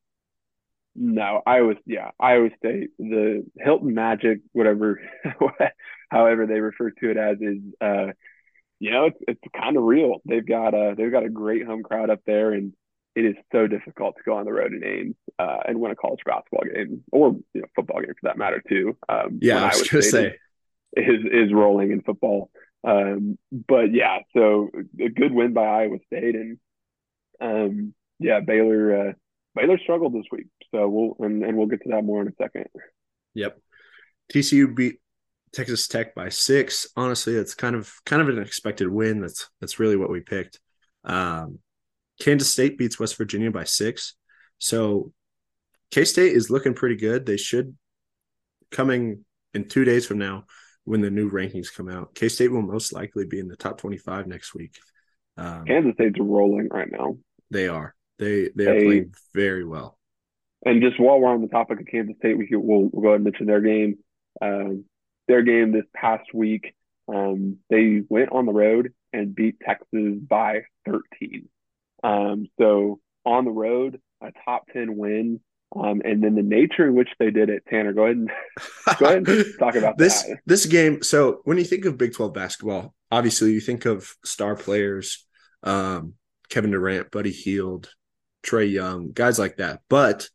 No, 0.96 1.42
Iowa, 1.46 1.74
yeah, 1.86 2.12
Iowa 2.20 2.50
State, 2.58 2.92
the 3.00 3.44
Hilton 3.58 3.96
Magic, 3.96 4.42
whatever, 4.52 5.02
however 6.10 6.46
they 6.46 6.60
refer 6.60 6.92
to 6.92 7.10
it 7.10 7.18
as, 7.18 7.38
is, 7.42 7.62
uh, 7.82 8.14
you 8.80 8.92
know, 8.92 9.06
it's 9.06 9.18
it's 9.28 9.42
kind 9.60 9.76
of 9.76 9.84
real. 9.84 10.18
They've 10.26 10.46
got 10.46 10.76
a 10.76 10.94
they've 10.96 11.12
got 11.12 11.24
a 11.24 11.30
great 11.30 11.66
home 11.66 11.82
crowd 11.82 12.12
up 12.12 12.20
there, 12.28 12.52
and 12.52 12.74
it 13.16 13.26
is 13.26 13.36
so 13.52 13.66
difficult 13.66 14.16
to 14.18 14.24
go 14.24 14.38
on 14.38 14.46
the 14.46 14.54
road 14.54 14.74
in 14.74 14.84
Ames 14.84 15.16
uh, 15.40 15.60
and 15.66 15.80
win 15.80 15.92
a 15.92 15.96
college 15.96 16.20
basketball 16.26 16.66
game 16.72 17.04
or 17.12 17.36
you 17.54 17.62
know 17.62 17.68
football 17.76 18.02
game 18.02 18.14
for 18.20 18.28
that 18.28 18.38
matter 18.38 18.62
too. 18.68 18.96
Um, 19.10 19.40
yeah, 19.42 19.64
I 19.64 19.68
was 19.68 19.90
going 19.90 20.04
to 20.04 20.10
say 20.10 20.26
is, 20.96 21.08
is 21.08 21.48
is 21.48 21.54
rolling 21.54 21.92
in 21.92 22.02
football. 22.02 22.52
Um, 22.84 23.40
but 23.52 23.94
yeah, 23.94 24.20
so 24.36 24.70
a 25.00 25.10
good 25.10 25.32
win 25.32 25.54
by 25.54 25.66
Iowa 25.66 25.98
State, 26.08 26.36
and 26.36 26.60
um, 27.42 27.94
yeah, 28.20 28.40
Baylor 28.40 29.10
uh, 29.10 29.14
Baylor 29.56 29.78
struggled 29.80 30.14
this 30.14 30.26
week, 30.32 30.48
so 30.74 30.88
we'll 30.88 31.16
and, 31.20 31.44
and 31.44 31.58
we'll 31.58 31.68
get 31.68 31.82
to 31.84 31.90
that 31.90 32.04
more 32.04 32.22
in 32.22 32.28
a 32.28 32.36
second. 32.42 32.66
Yep, 33.34 33.60
TCU 34.32 34.76
beat 34.76 35.00
Texas 35.54 35.88
Tech 35.88 36.16
by 36.16 36.30
six. 36.30 36.88
Honestly, 36.96 37.36
it's 37.36 37.56
kind 37.56 37.76
of 37.76 37.94
kind 38.06 38.22
of 38.22 38.30
an 38.30 38.40
expected 38.40 38.88
win. 38.88 39.22
That's 39.22 39.50
that's 39.60 39.80
really 39.80 39.98
what 39.98 40.10
we 40.10 40.22
picked. 40.22 40.60
Um, 41.04 41.60
Kansas 42.20 42.52
State 42.52 42.78
beats 42.78 43.00
West 43.00 43.18
Virginia 43.18 43.52
by 43.52 43.64
six, 43.64 44.16
so 44.58 45.12
K 45.92 46.06
State 46.06 46.34
is 46.34 46.50
looking 46.50 46.74
pretty 46.74 46.96
good. 46.96 47.26
They 47.26 47.38
should 47.38 47.76
coming 48.72 49.24
in 49.54 49.68
two 49.68 49.86
days 49.86 50.06
from 50.06 50.18
now 50.18 50.46
when 50.86 51.02
the 51.02 51.12
new 51.12 51.30
rankings 51.30 51.74
come 51.74 51.90
out. 51.90 52.16
K 52.16 52.30
State 52.30 52.52
will 52.52 52.62
most 52.62 52.94
likely 52.94 53.26
be 53.26 53.40
in 53.40 53.48
the 53.48 53.56
top 53.56 53.78
25 53.78 54.28
next 54.28 54.54
week. 54.56 54.78
Um, 55.38 55.66
Kansas 55.66 55.94
State's 55.96 56.20
rolling 56.20 56.70
right 56.70 56.92
now. 56.92 57.18
They 57.52 57.68
are. 57.68 57.96
They 58.20 58.50
they 58.56 58.68
are 58.68 58.82
playing 58.84 59.14
very 59.34 59.66
well. 59.66 59.98
And 60.66 60.82
just 60.82 61.00
while 61.00 61.20
we're 61.20 61.30
on 61.30 61.42
the 61.42 61.48
topic 61.48 61.80
of 61.80 61.88
Kansas 61.88 62.16
State, 62.18 62.38
we 62.38 62.48
could, 62.48 62.60
we'll, 62.60 62.90
we'll 62.92 63.02
go 63.02 63.08
ahead 63.10 63.16
and 63.16 63.24
mention 63.26 63.48
their 63.48 63.62
game. 63.62 63.98
Um, 64.42 64.86
their 65.28 65.42
game 65.42 65.72
this 65.72 65.86
past 65.94 66.34
week, 66.34 66.74
um, 67.14 67.58
they 67.70 68.02
went 68.08 68.32
on 68.32 68.46
the 68.46 68.54
road 68.54 68.94
and 69.12 69.36
beat 69.36 69.60
Texas 69.60 70.20
by 70.28 70.62
13. 70.86 71.50
Um, 72.04 72.48
so 72.60 73.00
on 73.26 73.46
the 73.46 73.52
road, 73.52 74.00
a 74.22 74.32
top 74.46 74.68
10 74.72 74.96
win 74.96 75.40
um, 75.76 76.02
and 76.06 76.24
then 76.24 76.36
the 76.36 76.44
nature 76.44 76.88
in 76.88 76.96
which 76.96 77.10
they 77.20 77.32
did 77.32 77.50
it, 77.50 77.64
Tanner, 77.70 77.94
go 77.94 78.04
ahead 78.04 78.18
and 78.18 78.32
go 79.00 79.06
ahead 79.06 79.28
and 79.28 79.46
talk 79.60 79.76
about 79.76 79.98
this 79.98 80.24
that. 80.24 80.40
this 80.46 80.66
game. 80.66 81.02
So 81.02 81.42
when 81.46 81.58
you 81.58 81.64
think 81.64 81.86
of 81.86 81.98
Big 81.98 82.14
Twelve 82.14 82.34
basketball, 82.34 82.94
obviously 83.12 83.52
you 83.52 83.62
think 83.62 83.86
of 83.86 84.14
star 84.24 84.56
players, 84.56 85.26
um, 85.64 86.14
Kevin 86.50 86.72
Durant, 86.72 87.12
Buddy 87.12 87.32
Hield, 87.32 87.90
Trae 88.44 88.72
Young, 88.72 89.12
guys 89.12 89.40
like 89.40 89.58
that. 89.58 89.82
But 89.90 90.28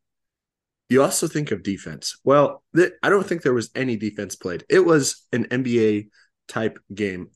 you 0.88 1.02
also 1.02 1.28
think 1.28 1.50
of 1.50 1.62
defense. 1.62 2.18
Well, 2.24 2.62
th- 2.74 2.92
I 3.02 3.10
don't 3.10 3.26
think 3.26 3.42
there 3.42 3.54
was 3.54 3.70
any 3.74 3.96
defense 3.96 4.36
played. 4.36 4.64
It 4.68 4.80
was 4.80 5.26
an 5.32 5.44
NBA 5.44 6.08
type 6.48 6.78
game. 6.92 7.28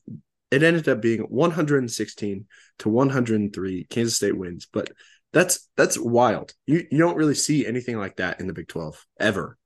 It 0.51 0.63
ended 0.63 0.89
up 0.89 1.01
being 1.01 1.21
116 1.21 2.45
to 2.79 2.89
103. 2.89 3.85
Kansas 3.89 4.15
State 4.15 4.37
wins, 4.37 4.67
but 4.71 4.89
that's 5.33 5.67
that's 5.75 5.97
wild. 5.97 6.53
You 6.67 6.85
you 6.89 6.99
don't 6.99 7.17
really 7.17 7.35
see 7.35 7.65
anything 7.65 7.97
like 7.97 8.17
that 8.17 8.39
in 8.39 8.47
the 8.47 8.53
Big 8.53 8.67
12 8.67 9.05
ever. 9.19 9.57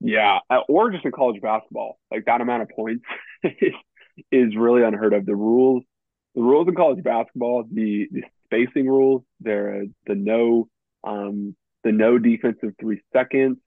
Yeah, 0.00 0.38
uh, 0.48 0.60
or 0.68 0.90
just 0.90 1.04
in 1.04 1.10
college 1.10 1.42
basketball, 1.42 1.98
like 2.10 2.24
that 2.26 2.40
amount 2.40 2.62
of 2.62 2.68
points 2.68 3.04
is, 3.42 3.74
is 4.30 4.56
really 4.56 4.84
unheard 4.84 5.12
of. 5.12 5.26
The 5.26 5.34
rules, 5.34 5.82
the 6.36 6.40
rules 6.40 6.68
in 6.68 6.76
college 6.76 7.02
basketball, 7.02 7.64
the 7.70 8.08
the 8.12 8.22
spacing 8.44 8.86
rules, 8.86 9.24
there 9.40 9.84
the 10.06 10.14
no 10.14 10.68
um 11.02 11.56
the 11.82 11.90
no 11.90 12.18
defensive 12.18 12.74
three 12.80 13.02
seconds. 13.12 13.58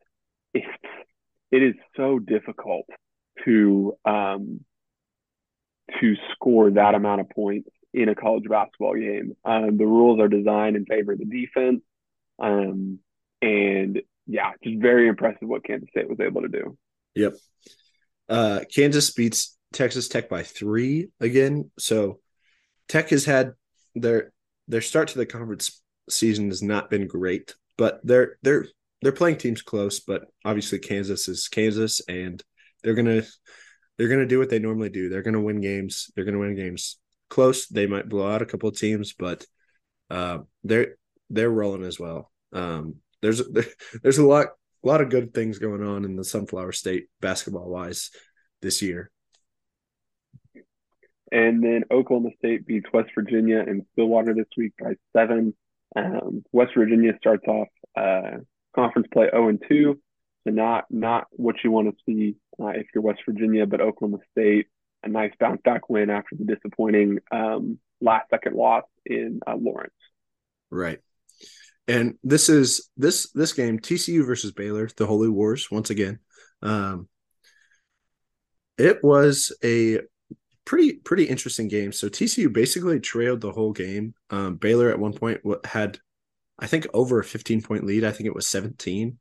It, 0.54 0.64
it 1.52 1.64
is 1.64 1.76
so 1.98 2.18
difficult 2.18 2.86
to 3.44 3.98
um 4.06 4.62
to 6.00 6.16
score 6.34 6.72
that 6.72 6.96
amount 6.96 7.20
of 7.20 7.30
points 7.30 7.70
in 7.94 8.10
a 8.10 8.16
college 8.16 8.48
basketball 8.48 8.96
game. 8.96 9.36
Um, 9.44 9.78
the 9.78 9.86
rules 9.86 10.20
are 10.20 10.28
designed 10.28 10.76
in 10.76 10.86
favor 10.86 11.14
of 11.14 11.20
the 11.20 11.26
defense. 11.26 11.82
Um, 12.40 13.00
and 13.42 14.02
yeah, 14.28 14.52
just 14.64 14.82
very 14.82 15.08
impressive 15.08 15.48
what 15.48 15.64
Kansas 15.64 15.90
State 15.90 16.10
was 16.10 16.20
able 16.20 16.42
to 16.42 16.48
do. 16.48 16.78
Yep. 17.16 17.34
Uh, 18.30 18.62
Kansas 18.74 19.12
beats 19.12 19.58
Texas 19.74 20.08
Tech 20.08 20.30
by 20.30 20.44
three 20.44 21.10
again. 21.20 21.70
So 21.78 22.20
Tech 22.88 23.10
has 23.10 23.26
had 23.26 23.54
their 23.96 24.32
their 24.68 24.82
start 24.82 25.10
to 25.10 25.18
the 25.18 25.26
conference 25.26 25.82
season 26.10 26.50
has 26.50 26.64
not 26.64 26.90
been 26.90 27.08
great, 27.08 27.56
but 27.78 28.00
they're 28.04 28.38
they're 28.42 28.68
they're 29.02 29.12
playing 29.12 29.38
teams 29.38 29.62
close. 29.62 30.00
But 30.00 30.24
obviously 30.46 30.80
Kansas 30.80 31.28
is 31.28 31.50
Kansas, 31.50 32.02
and 32.08 32.42
they're 32.84 32.94
gonna 32.94 33.24
they're 33.98 34.08
gonna 34.08 34.26
do 34.26 34.40
what 34.40 34.50
they 34.50 34.60
normally 34.60 34.90
do. 34.90 35.10
They're 35.10 35.24
gonna 35.24 35.42
win 35.42 35.60
games. 35.60 36.10
They're 36.16 36.26
gonna 36.26 36.40
win 36.40 36.56
games 36.56 37.01
close. 37.32 37.68
They 37.68 37.88
might 37.88 38.10
blow 38.10 38.30
out 38.30 38.44
a 38.44 38.46
couple 38.46 38.70
of 38.70 38.78
teams, 38.78 39.14
but 39.14 39.46
uh, 40.12 40.40
they're 40.64 40.98
they're 41.32 41.50
rolling 41.50 41.84
as 41.84 42.00
well. 42.00 42.30
Um, 42.54 42.98
there's 43.22 43.42
there's 44.04 44.20
a 44.20 44.26
lot 44.26 44.48
a 44.84 44.88
lot 44.88 45.02
of 45.02 45.10
good 45.10 45.34
things 45.34 45.58
going 45.58 45.84
on 45.84 46.06
in 46.06 46.16
the 46.16 46.24
Sunflower 46.24 46.74
State 46.74 47.06
basketball 47.20 47.70
wise 47.70 48.12
this 48.62 48.82
year. 48.84 49.10
And 51.32 51.64
then 51.64 51.86
Oklahoma 51.90 52.32
State 52.38 52.68
beats 52.68 52.88
West 52.94 53.10
Virginia 53.16 53.60
and 53.60 53.86
Stillwater 53.94 54.34
this 54.34 54.48
week 54.58 54.74
by 54.78 54.96
seven. 55.16 55.56
Um, 55.96 56.44
West 56.52 56.74
Virginia 56.76 57.14
starts 57.18 57.46
off 57.48 57.68
uh, 57.98 58.40
conference 58.76 59.08
play 59.14 59.30
0 59.32 59.50
and 59.50 59.64
2, 59.68 60.00
so 60.44 60.50
not 60.50 60.86
not 60.90 61.28
what 61.32 61.56
you 61.64 61.72
want 61.72 61.90
to 61.90 61.96
see 62.06 62.36
uh, 62.62 62.68
if 62.68 62.88
you're 62.94 63.02
West 63.02 63.22
Virginia, 63.26 63.66
but 63.66 63.80
Oklahoma 63.80 64.20
State 64.32 64.68
a 65.04 65.10
nice 65.10 65.32
bounce 65.40 65.62
back 65.64 65.90
win 65.90 66.10
after 66.10 66.36
the 66.36 66.46
disappointing 66.46 67.20
um, 67.32 67.80
last 68.00 68.30
second 68.30 68.56
loss 68.56 68.84
in 69.06 69.40
uh, 69.48 69.56
Lawrence. 69.56 69.94
Right. 70.70 71.00
And 71.88 72.16
this 72.24 72.50
is 72.50 72.90
this 72.96 73.32
this 73.32 73.54
game 73.54 73.80
TCU 73.80 74.26
versus 74.26 74.52
Baylor, 74.52 74.90
the 74.96 75.08
Holy 75.08 75.30
Wars 75.30 75.70
once 75.72 75.90
again. 75.90 76.20
Um, 76.62 77.10
it 78.78 79.04
was 79.04 79.56
a 79.64 80.00
pretty 80.66 80.94
pretty 80.94 81.26
interesting 81.26 81.68
game. 81.68 81.92
So 81.92 82.08
TCU 82.08 82.52
basically 82.54 83.00
trailed 83.00 83.42
the 83.42 83.52
whole 83.52 83.74
game. 83.74 84.14
Um, 84.30 84.56
Baylor 84.56 84.90
at 84.90 85.00
one 85.00 85.14
point 85.14 85.42
had, 85.66 86.00
I 86.60 86.68
think, 86.68 86.88
over 86.94 87.20
a 87.20 87.24
15 87.24 87.62
point 87.62 87.86
lead. 87.86 88.04
I 88.04 88.12
think 88.12 88.28
it 88.28 88.36
was 88.36 88.48
17. 88.48 89.18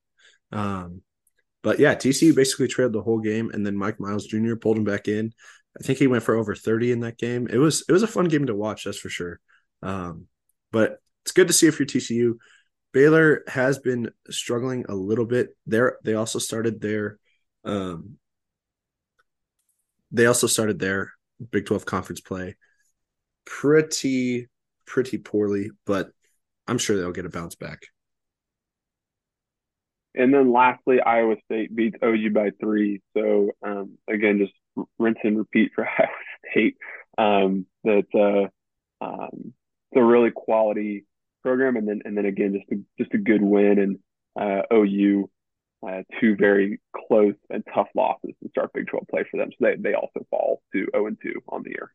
Um, 0.52 1.02
but 1.62 1.78
yeah, 1.78 1.94
TCU 1.94 2.34
basically 2.34 2.68
trailed 2.68 2.92
the 2.92 3.02
whole 3.02 3.20
game, 3.20 3.50
and 3.52 3.66
then 3.66 3.76
Mike 3.76 4.00
Miles 4.00 4.26
Jr. 4.26 4.54
pulled 4.54 4.78
him 4.78 4.84
back 4.84 5.08
in, 5.08 5.32
I 5.78 5.82
think 5.82 5.98
he 5.98 6.06
went 6.06 6.22
for 6.22 6.34
over 6.34 6.54
30 6.54 6.92
in 6.92 7.00
that 7.00 7.18
game. 7.18 7.46
It 7.48 7.58
was 7.58 7.84
it 7.88 7.92
was 7.92 8.02
a 8.02 8.08
fun 8.08 8.26
game 8.26 8.46
to 8.46 8.54
watch, 8.54 8.84
that's 8.84 8.98
for 8.98 9.08
sure. 9.08 9.40
Um, 9.82 10.26
but 10.72 10.98
it's 11.22 11.32
good 11.32 11.48
to 11.48 11.54
see 11.54 11.66
if 11.66 11.78
you're 11.78 11.86
TCU. 11.86 12.34
Baylor 12.92 13.42
has 13.46 13.78
been 13.78 14.10
struggling 14.30 14.84
a 14.88 14.94
little 14.94 15.26
bit. 15.26 15.50
There 15.66 15.98
they 16.04 16.14
also 16.14 16.38
started 16.38 16.80
their 16.80 17.18
um, 17.64 18.16
they 20.10 20.26
also 20.26 20.46
started 20.46 20.78
their 20.78 21.12
Big 21.50 21.66
12 21.66 21.86
conference 21.86 22.20
play 22.20 22.56
pretty 23.46 24.48
pretty 24.86 25.18
poorly, 25.18 25.70
but 25.86 26.10
I'm 26.66 26.78
sure 26.78 26.96
they'll 26.96 27.12
get 27.12 27.26
a 27.26 27.30
bounce 27.30 27.54
back. 27.54 27.82
And 30.14 30.34
then 30.34 30.52
lastly, 30.52 31.00
Iowa 31.00 31.36
State 31.44 31.74
beats 31.74 31.96
OU 32.04 32.30
by 32.30 32.50
three. 32.60 33.00
So 33.16 33.52
um, 33.64 33.96
again, 34.08 34.38
just 34.38 34.52
rinse 34.98 35.18
and 35.24 35.38
repeat 35.38 35.72
for 35.74 35.86
Iowa 35.98 36.08
State. 36.50 36.76
Um, 37.18 37.66
that's 37.84 38.14
uh, 38.14 38.46
um, 39.00 39.52
it's 39.92 39.96
a 39.96 40.04
really 40.04 40.30
quality 40.30 41.06
program, 41.42 41.76
and 41.76 41.88
then 41.88 42.02
and 42.04 42.16
then 42.16 42.26
again, 42.26 42.54
just 42.54 42.70
a 42.72 43.02
just 43.02 43.14
a 43.14 43.18
good 43.18 43.42
win 43.42 43.78
and 43.78 43.98
uh, 44.40 44.62
OU. 44.72 45.30
Uh, 45.82 46.02
two 46.20 46.36
very 46.36 46.78
close 46.94 47.32
and 47.48 47.64
tough 47.74 47.88
losses 47.94 48.32
to 48.42 48.50
start 48.50 48.70
Big 48.74 48.86
12 48.86 49.06
play 49.08 49.24
for 49.30 49.38
them. 49.38 49.50
So 49.50 49.56
they, 49.64 49.76
they 49.76 49.94
also 49.94 50.26
fall 50.28 50.60
to 50.74 50.86
0 50.92 51.06
and 51.06 51.16
2 51.22 51.32
on 51.48 51.62
the 51.62 51.70
year. 51.70 51.90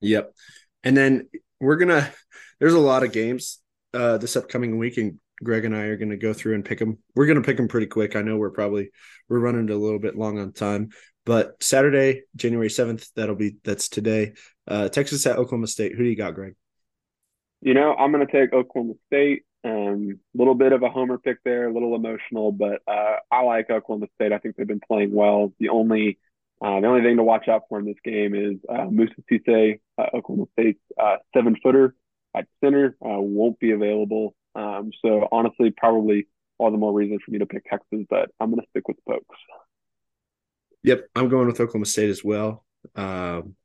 Yep. 0.00 0.32
And 0.84 0.96
then 0.96 1.28
we're 1.60 1.76
going 1.76 1.88
to, 1.88 2.10
there's 2.60 2.72
a 2.72 2.78
lot 2.78 3.02
of 3.02 3.12
games 3.12 3.60
uh, 3.92 4.18
this 4.18 4.36
upcoming 4.36 4.78
week, 4.78 4.96
and 4.96 5.18
Greg 5.42 5.64
and 5.64 5.76
I 5.76 5.82
are 5.82 5.96
going 5.96 6.10
to 6.10 6.16
go 6.16 6.32
through 6.32 6.54
and 6.54 6.64
pick 6.64 6.78
them. 6.78 6.98
We're 7.14 7.26
going 7.26 7.40
to 7.40 7.46
pick 7.46 7.56
them 7.56 7.68
pretty 7.68 7.86
quick. 7.86 8.16
I 8.16 8.22
know 8.22 8.36
we're 8.36 8.50
probably, 8.50 8.90
we're 9.28 9.38
running 9.38 9.68
a 9.70 9.76
little 9.76 9.98
bit 9.98 10.16
long 10.16 10.38
on 10.38 10.52
time, 10.52 10.90
But 11.26 11.60
Saturday, 11.62 12.22
January 12.36 12.68
7th, 12.68 13.10
that'll 13.16 13.34
be 13.34 13.56
that's 13.64 13.88
today. 13.88 14.32
Uh, 14.66 14.88
Texas 14.88 15.26
at 15.26 15.36
Oklahoma 15.36 15.66
State. 15.66 15.92
Who 15.92 16.04
do 16.04 16.08
you 16.08 16.16
got, 16.16 16.34
Greg? 16.34 16.54
You 17.60 17.74
know, 17.74 17.94
I'm 17.94 18.12
going 18.12 18.26
to 18.26 18.32
take 18.32 18.54
Oklahoma 18.54 18.94
State. 19.08 19.42
A 19.64 19.68
um, 19.68 20.20
little 20.32 20.54
bit 20.54 20.72
of 20.72 20.84
a 20.84 20.88
homer 20.88 21.18
pick 21.18 21.38
there, 21.44 21.68
a 21.68 21.72
little 21.72 21.96
emotional, 21.96 22.52
but 22.52 22.82
uh, 22.86 23.16
I 23.32 23.40
like 23.40 23.68
Oklahoma 23.68 24.06
State. 24.14 24.32
I 24.32 24.38
think 24.38 24.54
they've 24.54 24.66
been 24.66 24.80
playing 24.86 25.12
well. 25.12 25.52
The 25.58 25.70
only 25.70 26.18
uh, 26.62 26.80
the 26.80 26.86
only 26.86 27.02
thing 27.02 27.16
to 27.16 27.24
watch 27.24 27.48
out 27.48 27.64
for 27.68 27.80
in 27.80 27.84
this 27.84 27.96
game 28.04 28.34
is 28.34 28.58
uh, 28.68 28.84
Moussa 28.84 29.14
Cisse, 29.30 29.80
uh, 29.98 30.06
Oklahoma 30.14 30.46
State's 30.52 30.80
uh, 30.98 31.16
seven 31.34 31.56
footer 31.60 31.96
at 32.34 32.46
center, 32.62 32.96
uh, 33.04 33.20
won't 33.20 33.58
be 33.58 33.72
available. 33.72 34.36
Um, 34.54 34.90
so 35.04 35.26
honestly, 35.32 35.74
probably 35.76 36.28
all 36.58 36.70
the 36.70 36.78
more 36.78 36.92
reason 36.92 37.18
for 37.24 37.32
me 37.32 37.40
to 37.40 37.46
pick 37.46 37.64
Texas, 37.64 38.06
but 38.08 38.30
I'm 38.38 38.50
going 38.50 38.62
to 38.62 38.68
stick 38.70 38.86
with 38.86 38.96
Pokes. 39.06 39.36
Yep, 40.86 41.08
I'm 41.16 41.28
going 41.28 41.48
with 41.48 41.60
Oklahoma 41.60 41.84
State 41.84 42.10
as 42.10 42.22
well. 42.22 42.64
Um, 42.94 43.56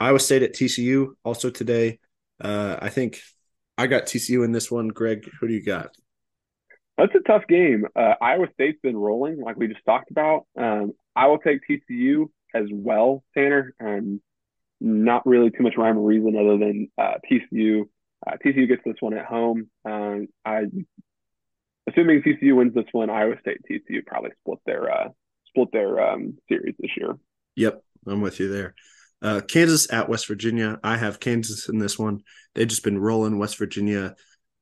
Iowa 0.00 0.18
State 0.18 0.42
at 0.42 0.52
TCU 0.52 1.12
also 1.24 1.48
today. 1.48 2.00
Uh, 2.40 2.76
I 2.82 2.88
think 2.88 3.20
I 3.78 3.86
got 3.86 4.06
TCU 4.06 4.44
in 4.44 4.50
this 4.50 4.68
one. 4.68 4.88
Greg, 4.88 5.30
who 5.40 5.46
do 5.46 5.54
you 5.54 5.64
got? 5.64 5.90
That's 6.98 7.14
a 7.14 7.20
tough 7.20 7.44
game. 7.48 7.86
Uh, 7.94 8.14
Iowa 8.20 8.48
State's 8.54 8.80
been 8.82 8.96
rolling, 8.96 9.40
like 9.40 9.56
we 9.56 9.68
just 9.68 9.84
talked 9.86 10.10
about. 10.10 10.46
Um, 10.58 10.92
I 11.14 11.28
will 11.28 11.38
take 11.38 11.60
TCU 11.70 12.30
as 12.52 12.64
well, 12.72 13.22
Tanner. 13.32 13.72
Um, 13.80 14.20
not 14.80 15.24
really 15.24 15.50
too 15.50 15.62
much 15.62 15.76
rhyme 15.76 15.96
or 15.96 16.04
reason 16.04 16.36
other 16.36 16.58
than 16.58 16.90
uh, 16.98 17.18
TCU. 17.30 17.82
Uh, 18.26 18.32
TCU 18.44 18.66
gets 18.66 18.82
this 18.84 18.96
one 18.98 19.16
at 19.16 19.26
home. 19.26 19.70
Um, 19.84 20.26
I, 20.44 20.62
assuming 21.88 22.22
TCU 22.22 22.56
wins 22.56 22.74
this 22.74 22.86
one, 22.90 23.08
Iowa 23.08 23.36
State 23.40 23.60
TCU 23.70 24.04
probably 24.04 24.32
split 24.40 24.58
their 24.66 24.90
uh, 24.90 25.08
split 25.56 25.72
their 25.72 26.00
um, 26.00 26.36
series 26.48 26.74
this 26.78 26.90
year. 26.96 27.16
Yep, 27.56 27.82
I'm 28.06 28.20
with 28.20 28.38
you 28.40 28.52
there. 28.52 28.74
Uh, 29.22 29.40
Kansas 29.40 29.90
at 29.92 30.08
West 30.08 30.28
Virginia. 30.28 30.78
I 30.84 30.96
have 30.98 31.20
Kansas 31.20 31.68
in 31.68 31.78
this 31.78 31.98
one. 31.98 32.20
They've 32.54 32.68
just 32.68 32.84
been 32.84 32.98
rolling. 32.98 33.38
West 33.38 33.56
Virginia 33.56 34.14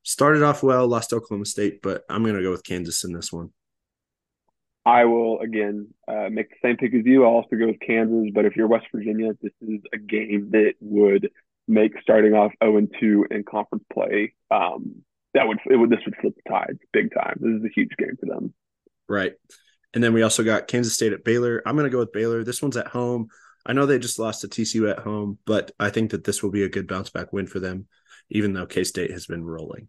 started 0.03 0.43
off 0.43 0.63
well, 0.63 0.87
lost 0.87 1.11
Oklahoma 1.11 1.45
State, 1.45 1.81
but 1.81 2.03
I'm 2.09 2.23
going 2.23 2.35
to 2.35 2.41
go 2.41 2.51
with 2.51 2.63
Kansas 2.63 3.03
in 3.03 3.11
this 3.11 3.33
one. 3.33 3.49
I 4.85 5.05
will 5.05 5.39
again 5.39 5.87
uh, 6.07 6.29
make 6.29 6.49
the 6.49 6.55
same 6.61 6.77
pick 6.77 6.93
as 6.93 7.05
you. 7.05 7.23
I'll 7.23 7.31
also 7.31 7.55
go 7.55 7.67
with 7.67 7.79
Kansas, 7.79 8.31
but 8.33 8.45
if 8.45 8.55
you're 8.55 8.67
West 8.67 8.85
Virginia, 8.93 9.31
this 9.41 9.51
is 9.61 9.81
a 9.93 9.97
game 9.97 10.49
that 10.51 10.73
would 10.79 11.31
make 11.67 11.93
starting 12.01 12.33
off 12.33 12.51
0 12.63 12.77
and 12.77 12.95
2 12.99 13.25
in 13.31 13.43
conference 13.43 13.83
play. 13.91 14.33
Um, 14.51 15.03
that 15.33 15.47
would 15.47 15.57
it 15.65 15.75
would 15.75 15.89
this 15.89 15.99
would 16.05 16.15
flip 16.21 16.33
the 16.35 16.49
tides 16.49 16.79
big 16.93 17.13
time. 17.13 17.37
This 17.39 17.59
is 17.59 17.65
a 17.65 17.73
huge 17.75 17.91
game 17.97 18.15
for 18.19 18.27
them. 18.27 18.53
Right. 19.09 19.33
And 19.95 20.03
then 20.03 20.13
we 20.13 20.21
also 20.21 20.43
got 20.43 20.67
Kansas 20.67 20.93
State 20.93 21.13
at 21.13 21.23
Baylor. 21.23 21.63
I'm 21.65 21.75
going 21.75 21.85
to 21.85 21.89
go 21.89 21.99
with 21.99 22.11
Baylor. 22.11 22.43
This 22.43 22.61
one's 22.61 22.75
at 22.75 22.87
home. 22.87 23.29
I 23.65 23.71
know 23.71 23.85
they 23.85 23.97
just 23.97 24.19
lost 24.19 24.41
to 24.41 24.47
TCU 24.47 24.91
at 24.91 24.99
home, 24.99 25.39
but 25.45 25.71
I 25.79 25.89
think 25.89 26.11
that 26.11 26.25
this 26.25 26.43
will 26.43 26.51
be 26.51 26.63
a 26.63 26.69
good 26.69 26.87
bounce 26.87 27.09
back 27.09 27.31
win 27.31 27.47
for 27.47 27.59
them, 27.59 27.87
even 28.29 28.53
though 28.53 28.65
K 28.65 28.83
State 28.83 29.11
has 29.11 29.25
been 29.25 29.43
rolling. 29.43 29.87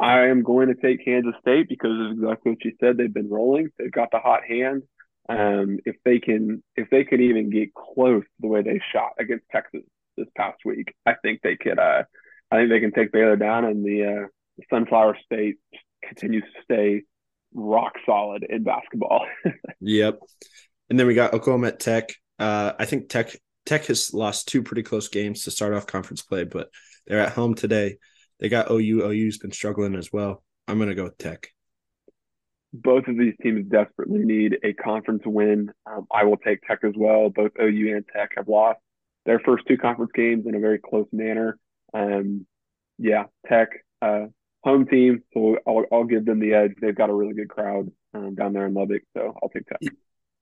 I 0.00 0.26
am 0.26 0.42
going 0.42 0.68
to 0.68 0.74
take 0.74 1.04
Kansas 1.04 1.34
State 1.40 1.68
because 1.68 1.92
of 1.92 2.18
exactly 2.18 2.50
what 2.52 2.64
you 2.64 2.72
said. 2.80 2.96
They've 2.96 3.14
been 3.14 3.30
rolling. 3.30 3.68
They've 3.78 3.92
got 3.92 4.10
the 4.10 4.18
hot 4.18 4.42
hand. 4.44 4.82
Um, 5.28 5.78
if 5.86 5.96
they 6.04 6.18
can, 6.18 6.62
if 6.74 6.90
they 6.90 7.04
could 7.04 7.20
even 7.20 7.48
get 7.48 7.72
close 7.72 8.24
the 8.40 8.48
way 8.48 8.62
they 8.62 8.80
shot 8.92 9.12
against 9.18 9.46
Texas 9.50 9.82
this 10.16 10.26
past 10.36 10.58
week, 10.64 10.92
I 11.06 11.14
think 11.22 11.40
they 11.42 11.56
could. 11.56 11.78
Uh, 11.78 12.02
I 12.50 12.56
think 12.56 12.70
they 12.70 12.80
can 12.80 12.92
take 12.92 13.12
Baylor 13.12 13.36
down, 13.36 13.64
and 13.64 13.84
the, 13.84 14.04
uh, 14.04 14.26
Sunflower 14.68 15.16
State 15.24 15.56
continues 16.06 16.44
to 16.44 16.62
stay 16.62 17.02
rock 17.54 17.94
solid 18.04 18.44
in 18.48 18.62
basketball. 18.64 19.26
yep. 19.80 20.18
And 20.90 20.98
then 20.98 21.06
we 21.06 21.14
got 21.14 21.32
Oklahoma 21.32 21.68
at 21.68 21.80
Tech. 21.80 22.12
Uh, 22.38 22.72
I 22.78 22.84
think 22.84 23.08
Tech 23.08 23.36
Tech 23.64 23.86
has 23.86 24.12
lost 24.12 24.48
two 24.48 24.62
pretty 24.62 24.82
close 24.82 25.08
games 25.08 25.44
to 25.44 25.50
start 25.50 25.72
off 25.72 25.86
conference 25.86 26.22
play, 26.22 26.44
but 26.44 26.68
they're 27.06 27.20
at 27.20 27.32
home 27.32 27.54
today. 27.54 27.96
They 28.40 28.48
got 28.48 28.70
OU. 28.70 29.04
OU's 29.04 29.38
been 29.38 29.52
struggling 29.52 29.94
as 29.94 30.12
well. 30.12 30.42
I'm 30.68 30.76
going 30.76 30.88
to 30.88 30.94
go 30.94 31.04
with 31.04 31.18
Tech. 31.18 31.48
Both 32.72 33.06
of 33.06 33.16
these 33.16 33.34
teams 33.40 33.66
desperately 33.70 34.18
need 34.18 34.58
a 34.64 34.72
conference 34.72 35.22
win. 35.24 35.70
Um, 35.86 36.06
I 36.12 36.24
will 36.24 36.36
take 36.36 36.60
Tech 36.62 36.80
as 36.82 36.94
well. 36.96 37.30
Both 37.30 37.52
OU 37.60 37.96
and 37.96 38.04
Tech 38.14 38.32
have 38.36 38.48
lost 38.48 38.80
their 39.24 39.38
first 39.38 39.64
two 39.66 39.78
conference 39.78 40.10
games 40.14 40.44
in 40.46 40.54
a 40.54 40.60
very 40.60 40.78
close 40.78 41.06
manner. 41.12 41.58
Um, 41.94 42.46
yeah, 42.98 43.24
Tech, 43.48 43.68
uh, 44.02 44.26
home 44.64 44.86
team, 44.86 45.22
so 45.34 45.58
I'll, 45.66 45.84
I'll, 45.92 46.04
give 46.04 46.24
them 46.24 46.40
the 46.40 46.54
edge. 46.54 46.72
They've 46.80 46.94
got 46.94 47.10
a 47.10 47.14
really 47.14 47.34
good 47.34 47.50
crowd 47.50 47.90
um, 48.14 48.34
down 48.34 48.54
there 48.54 48.66
in 48.66 48.72
Lubbock, 48.74 49.02
so 49.14 49.36
I'll 49.42 49.50
take 49.50 49.66
Tech. 49.66 49.78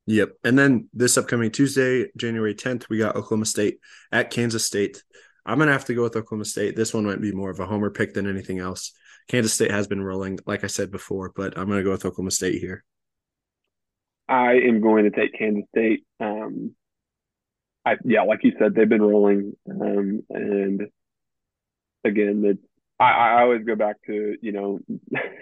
Yep. 0.06 0.30
And 0.44 0.58
then 0.58 0.88
this 0.94 1.18
upcoming 1.18 1.50
Tuesday, 1.50 2.06
January 2.16 2.54
10th, 2.54 2.88
we 2.88 2.98
got 2.98 3.16
Oklahoma 3.16 3.46
State 3.46 3.78
at 4.12 4.30
Kansas 4.30 4.64
State. 4.64 5.02
I'm 5.44 5.58
gonna 5.58 5.72
have 5.72 5.84
to 5.86 5.94
go 5.94 6.04
with 6.04 6.16
Oklahoma 6.16 6.44
State. 6.44 6.76
This 6.76 6.94
one 6.94 7.04
might 7.04 7.20
be 7.20 7.32
more 7.32 7.50
of 7.50 7.58
a 7.58 7.66
homer 7.66 7.90
pick 7.90 8.14
than 8.14 8.28
anything 8.28 8.60
else. 8.60 8.92
Kansas 9.28 9.52
State 9.52 9.72
has 9.72 9.88
been 9.88 10.02
rolling, 10.02 10.38
like 10.46 10.62
I 10.62 10.68
said 10.68 10.90
before, 10.90 11.32
but 11.34 11.58
I'm 11.58 11.68
gonna 11.68 11.82
go 11.82 11.90
with 11.90 12.04
Oklahoma 12.04 12.30
State 12.30 12.60
here. 12.60 12.84
I 14.28 14.54
am 14.54 14.80
going 14.80 15.04
to 15.04 15.10
take 15.10 15.36
Kansas 15.36 15.64
State. 15.70 16.04
Um, 16.20 16.74
I 17.84 17.96
yeah, 18.04 18.22
like 18.22 18.44
you 18.44 18.52
said, 18.58 18.74
they've 18.74 18.88
been 18.88 19.02
rolling, 19.02 19.54
um, 19.68 20.22
and 20.30 20.82
again, 22.04 22.42
it's 22.44 22.62
I, 23.00 23.10
I 23.10 23.42
always 23.42 23.64
go 23.64 23.74
back 23.74 23.96
to 24.06 24.36
you 24.40 24.52
know 24.52 24.78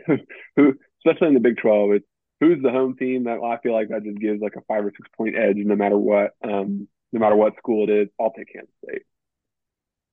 who, 0.57 0.75
especially 0.99 1.29
in 1.29 1.35
the 1.35 1.41
Big 1.41 1.59
Twelve, 1.59 1.93
it's 1.93 2.07
who's 2.41 2.63
the 2.63 2.71
home 2.71 2.97
team 2.97 3.25
that 3.25 3.39
I 3.41 3.59
feel 3.63 3.73
like 3.73 3.89
that 3.89 4.05
just 4.05 4.19
gives 4.19 4.41
like 4.41 4.57
a 4.57 4.63
five 4.63 4.85
or 4.85 4.91
six 4.91 5.09
point 5.17 5.37
edge 5.37 5.57
no 5.59 5.77
matter 5.77 5.99
what, 5.99 6.33
um, 6.43 6.89
no 7.13 7.21
matter 7.21 7.37
what 7.37 7.57
school 7.59 7.89
it 7.89 7.93
is. 7.93 8.09
I'll 8.19 8.33
take 8.33 8.53
Kansas 8.53 8.75
State. 8.85 9.03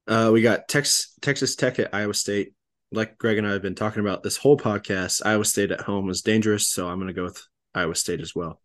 Uh, 0.07 0.31
we 0.31 0.41
got 0.41 0.67
Texas 0.67 1.13
Texas 1.21 1.55
Tech 1.55 1.79
at 1.79 1.93
Iowa 1.93 2.13
State. 2.13 2.53
Like 2.91 3.17
Greg 3.17 3.37
and 3.37 3.45
I 3.47 3.51
have 3.51 3.61
been 3.61 3.75
talking 3.75 3.99
about 3.99 4.23
this 4.23 4.37
whole 4.37 4.57
podcast, 4.57 5.21
Iowa 5.25 5.43
State 5.43 5.71
at 5.71 5.81
home 5.81 6.09
is 6.09 6.21
dangerous, 6.21 6.69
so 6.69 6.87
I'm 6.87 6.97
going 6.97 7.07
to 7.07 7.13
go 7.13 7.25
with 7.25 7.45
Iowa 7.75 7.95
State 7.95 8.21
as 8.21 8.33
well. 8.33 8.61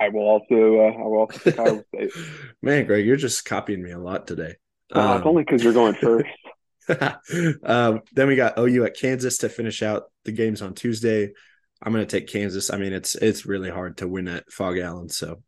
I 0.00 0.08
will 0.08 0.22
also. 0.22 0.80
Uh, 0.80 0.98
I 0.98 1.06
will 1.06 1.18
also 1.18 1.62
Iowa 1.62 1.84
State. 1.94 2.10
Man, 2.60 2.86
Greg, 2.86 3.06
you're 3.06 3.16
just 3.16 3.44
copying 3.44 3.82
me 3.82 3.92
a 3.92 3.98
lot 3.98 4.26
today. 4.26 4.56
Uh, 4.92 5.00
um, 5.00 5.16
it's 5.18 5.26
only 5.26 5.44
because 5.44 5.62
you're 5.62 5.72
going 5.72 5.94
first. 6.02 6.26
um, 7.64 8.00
then 8.12 8.28
we 8.28 8.36
got 8.36 8.58
OU 8.58 8.84
at 8.84 8.96
Kansas 8.96 9.38
to 9.38 9.48
finish 9.48 9.82
out 9.82 10.04
the 10.24 10.32
games 10.32 10.62
on 10.62 10.74
Tuesday. 10.74 11.32
I'm 11.82 11.92
going 11.92 12.06
to 12.06 12.20
take 12.20 12.28
Kansas. 12.28 12.70
I 12.72 12.76
mean, 12.76 12.92
it's 12.92 13.14
it's 13.14 13.46
really 13.46 13.70
hard 13.70 13.98
to 13.98 14.08
win 14.08 14.28
at 14.28 14.50
Phog 14.52 14.78
Allen, 14.78 15.08
so 15.08 15.42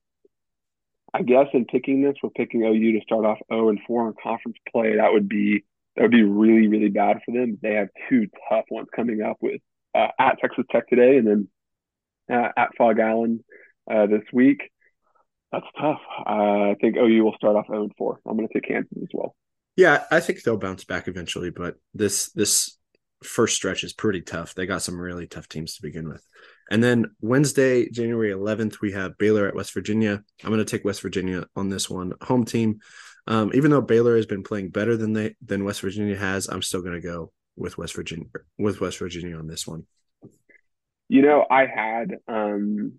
I 1.13 1.23
guess 1.23 1.47
in 1.53 1.65
picking 1.65 2.03
this, 2.03 2.17
we're 2.23 2.31
picking 2.31 2.65
OU 2.65 2.99
to 2.99 3.01
start 3.05 3.25
off 3.25 3.39
0 3.49 3.69
and 3.69 3.79
4 3.87 4.09
in 4.09 4.15
conference 4.21 4.57
play. 4.71 4.97
That 4.97 5.13
would 5.13 5.29
be 5.29 5.65
that 5.95 6.03
would 6.03 6.11
be 6.11 6.25
really 6.25 6.67
really 6.67 6.89
bad 6.89 7.21
for 7.25 7.33
them. 7.33 7.59
They 7.63 7.75
have 7.75 7.89
two 8.09 8.27
tough 8.49 8.65
ones 8.69 8.89
coming 8.95 9.23
up 9.23 9.37
with 9.41 9.61
uh, 9.95 10.09
at 10.19 10.39
Texas 10.41 10.65
Tech 10.73 10.89
today, 10.89 11.19
and 11.19 11.27
then 11.27 11.49
uh, 12.33 12.49
at 12.57 12.71
Phog 12.77 12.99
Allen 12.99 13.45
uh, 13.89 14.07
this 14.07 14.25
week. 14.33 14.71
That's 15.53 15.67
tough. 15.81 16.01
Uh, 16.27 16.73
I 16.73 16.77
think 16.81 16.97
OU 16.97 17.23
will 17.23 17.37
start 17.37 17.55
off 17.55 17.69
0 17.69 17.85
and 17.85 17.93
4. 17.97 18.21
I'm 18.27 18.37
going 18.37 18.49
to 18.49 18.55
take 18.55 18.67
Kansas 18.67 18.99
as 19.01 19.09
well. 19.13 19.37
Yeah, 19.77 20.05
I 20.11 20.21
think 20.21 20.43
they'll 20.43 20.57
bounce 20.57 20.85
back 20.85 21.09
eventually, 21.09 21.51
but 21.51 21.77
this 21.95 22.31
this 22.33 22.79
first 23.23 23.57
stretch 23.57 23.83
is 23.83 23.93
pretty 23.93 24.21
tough. 24.23 24.55
They 24.55 24.67
got 24.67 24.83
some 24.83 25.01
really 25.01 25.27
tough 25.27 25.49
teams 25.49 25.77
to 25.77 25.83
begin 25.83 26.09
with. 26.09 26.25
And 26.71 26.83
then 26.83 27.07
Wednesday, 27.21 27.89
January 27.91 28.31
11th, 28.31 28.81
we 28.81 28.93
have 28.93 29.19
Baylor 29.19 29.47
at 29.47 29.55
West 29.55 29.75
Virginia. 29.75 30.23
I'm 30.43 30.51
going 30.51 30.65
to 30.65 30.65
take 30.65 30.85
West 30.85 31.03
Virginia 31.03 31.47
on 31.57 31.69
this 31.69 31.91
one. 31.91 32.13
Home 32.23 32.45
team. 32.45 32.81
Um, 33.27 33.51
even 33.55 33.71
though 33.71 33.81
Baylor 33.81 34.17
has 34.17 34.27
been 34.27 34.43
playing 34.43 34.71
better 34.71 34.97
than 34.97 35.15
they 35.15 35.35
than 35.45 35.65
West 35.65 35.81
Virginia 35.81 36.17
has, 36.17 36.49
I'm 36.49 36.63
still 36.63 36.83
going 36.83 36.95
to 36.95 37.01
go 37.01 37.33
with 37.57 37.79
West 37.79 37.95
Virginia 37.95 38.27
with 38.59 38.81
West 38.81 38.99
Virginia 38.99 39.37
on 39.37 39.47
this 39.47 39.67
one. 39.67 39.87
You 41.09 41.23
know, 41.23 41.47
I 41.51 41.67
had 41.67 42.17
um 42.29 42.95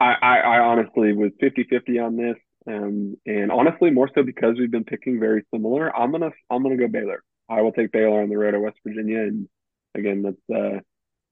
I, 0.00 0.14
I, 0.20 0.38
I 0.38 0.58
honestly 0.58 1.12
was 1.12 1.30
50-50 1.40 2.04
on 2.04 2.16
this. 2.16 2.36
Um, 2.66 3.16
and 3.26 3.50
honestly, 3.50 3.90
more 3.90 4.08
so 4.14 4.22
because 4.22 4.56
we've 4.58 4.70
been 4.70 4.84
picking 4.84 5.18
very 5.18 5.44
similar. 5.52 5.94
I'm 5.94 6.12
gonna 6.12 6.30
I'm 6.50 6.62
gonna 6.62 6.76
go 6.76 6.88
Baylor. 6.88 7.22
I 7.48 7.62
will 7.62 7.72
take 7.72 7.92
Baylor 7.92 8.22
on 8.22 8.28
the 8.28 8.38
road 8.38 8.54
at 8.54 8.60
West 8.60 8.78
Virginia, 8.86 9.20
and 9.20 9.48
again, 9.94 10.22
that's 10.22 10.58
uh, 10.58 10.80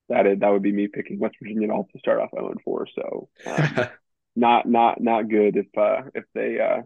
that 0.09 0.27
is, 0.27 0.41
that 0.41 0.49
would 0.49 0.63
be 0.63 0.73
me 0.73 0.89
picking 0.89 1.19
West 1.19 1.37
Virginia 1.41 1.69
to 1.69 1.75
also 1.75 1.99
start 1.99 2.21
off 2.21 2.31
0 2.35 2.55
4. 2.65 2.87
So 2.95 3.29
um, 3.47 3.89
not 4.37 4.69
not 4.69 5.01
not 5.01 5.29
good 5.29 5.57
if 5.57 5.67
uh, 5.79 6.09
if 6.15 6.25
they 6.35 6.59
uh, 6.61 6.83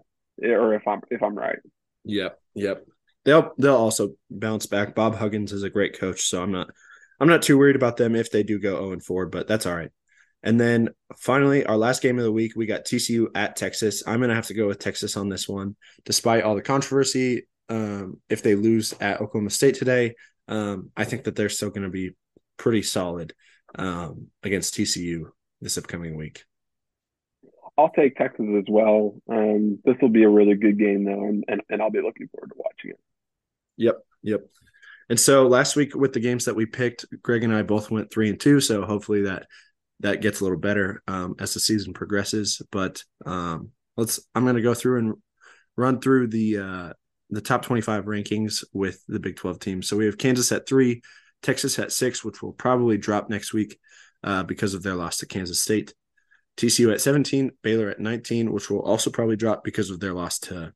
or 0.47 0.75
if 0.75 0.87
I'm 0.87 1.01
if 1.11 1.23
I'm 1.23 1.37
right. 1.37 1.59
Yep, 2.05 2.39
yep. 2.55 2.87
They'll 3.25 3.53
they'll 3.59 3.77
also 3.77 4.15
bounce 4.31 4.67
back. 4.67 4.95
Bob 4.95 5.17
Huggins 5.17 5.53
is 5.53 5.63
a 5.63 5.71
great 5.71 5.99
coach, 5.99 6.29
so 6.29 6.43
I'm 6.43 6.53
not 6.53 6.69
I'm 7.19 7.29
not 7.29 7.43
too 7.43 7.57
worried 7.57 7.77
about 7.77 7.97
them 7.97 8.15
if 8.15 8.31
they 8.31 8.43
do 8.43 8.59
go 8.59 8.77
0 8.77 9.01
4, 9.01 9.27
but 9.27 9.49
that's 9.49 9.65
all 9.65 9.75
right. 9.75 9.91
And 10.45 10.61
then 10.61 10.91
finally, 11.17 11.65
our 11.65 11.77
last 11.77 12.03
game 12.03 12.19
of 12.19 12.25
the 12.25 12.31
week, 12.31 12.53
we 12.55 12.67
got 12.67 12.85
TCU 12.85 13.29
at 13.35 13.57
Texas. 13.57 14.03
I'm 14.07 14.21
gonna 14.21 14.35
have 14.35 14.47
to 14.49 14.55
go 14.55 14.69
with 14.69 14.79
Texas 14.79 15.17
on 15.17 15.29
this 15.29 15.49
one, 15.49 15.75
despite 16.05 16.45
all 16.45 16.55
the 16.55 16.63
controversy. 16.63 17.49
Um, 17.69 18.21
if 18.29 18.43
they 18.43 18.55
lose 18.55 18.95
at 19.01 19.21
Oklahoma 19.21 19.51
State 19.51 19.75
today, 19.75 20.15
um, 20.49 20.91
I 20.97 21.05
think 21.05 21.25
that 21.25 21.35
they're 21.35 21.49
still 21.49 21.71
going 21.71 21.85
to 21.85 21.91
be 21.91 22.11
pretty 22.57 22.83
solid 22.83 23.33
um, 23.77 24.29
against 24.43 24.75
TCU 24.75 25.31
this 25.61 25.79
upcoming 25.79 26.17
week. 26.17 26.45
I'll 27.77 27.91
take 27.91 28.17
Texas 28.17 28.47
as 28.57 28.65
well. 28.69 29.17
Um, 29.29 29.81
this 29.85 29.97
will 30.01 30.11
be 30.11 30.23
a 30.23 30.29
really 30.29 30.55
good 30.55 30.79
game 30.79 31.05
though, 31.05 31.25
and, 31.25 31.45
and, 31.49 31.61
and 31.69 31.83
I'll 31.83 31.91
be 31.91 32.03
looking 32.03 32.29
forward 32.29 32.49
to 32.49 32.55
watching 32.57 32.91
it. 32.91 33.01
Yep, 33.79 33.97
yep. 34.23 34.41
And 35.09 35.19
so 35.19 35.49
last 35.49 35.75
week 35.75 35.95
with 35.95 36.13
the 36.13 36.21
games 36.21 36.45
that 36.45 36.55
we 36.55 36.67
picked, 36.67 37.05
Greg 37.23 37.43
and 37.43 37.55
I 37.55 37.63
both 37.63 37.91
went 37.91 38.13
three 38.13 38.29
and 38.31 38.39
two. 38.39 38.61
So 38.61 38.85
hopefully 38.85 39.23
that 39.23 39.47
that 40.01 40.21
gets 40.21 40.41
a 40.41 40.45
little 40.45 40.59
better 40.59 41.03
um, 41.07 41.37
as 41.39 41.55
the 41.55 41.61
season 41.61 41.93
progresses. 41.93 42.61
But 42.71 43.03
um, 43.25 43.71
let's 43.97 44.21
I'm 44.35 44.45
going 44.45 44.57
to 44.57 44.63
go 44.63 44.75
through 44.75 44.99
and 44.99 45.15
run 45.77 46.01
through 46.01 46.29
the 46.29 46.59
uh, 46.59 46.93
the 47.31 47.41
top 47.41 47.63
25 47.63 48.05
rankings 48.05 48.65
with 48.73 49.03
the 49.09 49.21
Big 49.21 49.37
12 49.37 49.59
teams. 49.59 49.89
So 49.89 49.97
we 49.97 50.07
have 50.07 50.19
Kansas 50.19 50.53
at 50.53 50.69
three, 50.69 51.03
Texas 51.43 51.79
at 51.79 51.93
six, 51.93 52.25
which 52.25 52.43
will 52.43 52.53
probably 52.53 52.99
drop 52.99 53.29
next 53.29 53.53
week 53.53 53.79
uh, 54.23 54.43
because 54.43 54.75
of 54.75 54.83
their 54.83 54.95
loss 54.95 55.19
to 55.19 55.27
Kansas 55.27 55.61
State. 55.61 55.95
TCU 56.57 56.93
at 56.93 57.01
17, 57.01 57.51
Baylor 57.63 57.91
at 57.91 57.99
19, 57.99 58.53
which 58.53 58.71
will 58.71 58.81
also 58.81 59.11
probably 59.11 59.37
drop 59.37 59.65
because 59.65 59.91
of 59.91 59.99
their 59.99 60.13
loss 60.13 60.39
to 60.41 60.73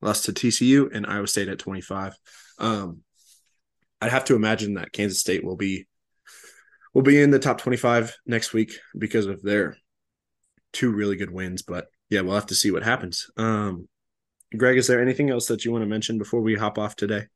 loss 0.00 0.22
to 0.22 0.32
TCU, 0.32 0.94
and 0.94 1.06
Iowa 1.06 1.26
State 1.26 1.48
at 1.48 1.58
25. 1.58 2.14
Um, 2.58 3.00
I'd 4.00 4.10
have 4.10 4.26
to 4.26 4.36
imagine 4.36 4.74
that 4.74 4.92
Kansas 4.92 5.20
State 5.20 5.44
will 5.44 5.56
be 5.56 5.86
will 6.96 7.02
be 7.02 7.20
in 7.20 7.30
the 7.30 7.38
top 7.38 7.58
25 7.58 8.16
next 8.24 8.54
week 8.54 8.72
because 8.96 9.26
of 9.26 9.42
their 9.42 9.76
two 10.72 10.90
really 10.90 11.14
good 11.14 11.30
wins. 11.30 11.60
But 11.60 11.88
yeah, 12.08 12.22
we'll 12.22 12.36
have 12.36 12.46
to 12.46 12.54
see 12.54 12.70
what 12.70 12.84
happens. 12.84 13.30
Um, 13.36 13.86
Greg, 14.56 14.78
is 14.78 14.86
there 14.86 15.02
anything 15.02 15.28
else 15.28 15.46
that 15.48 15.62
you 15.62 15.72
want 15.72 15.82
to 15.82 15.86
mention 15.86 16.16
before 16.16 16.40
we 16.40 16.54
hop 16.54 16.78
off 16.78 16.96
today? 16.96 17.26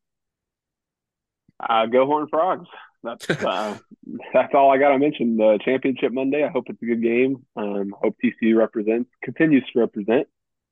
Uh, 1.61 1.85
go 1.85 2.07
Horn 2.07 2.27
Frogs. 2.31 2.69
That's 3.03 3.29
uh, 3.29 3.77
that's 4.33 4.55
all 4.55 4.71
I 4.71 4.79
got 4.79 4.93
to 4.93 4.99
mention. 4.99 5.37
The 5.37 5.59
championship 5.63 6.11
Monday. 6.11 6.43
I 6.43 6.49
hope 6.49 6.65
it's 6.71 6.81
a 6.81 6.87
good 6.87 7.03
game. 7.03 7.45
Um, 7.55 7.95
hope 8.03 8.17
TCU 8.25 8.57
represents 8.57 9.11
continues 9.23 9.65
to 9.75 9.81
represent. 9.81 10.27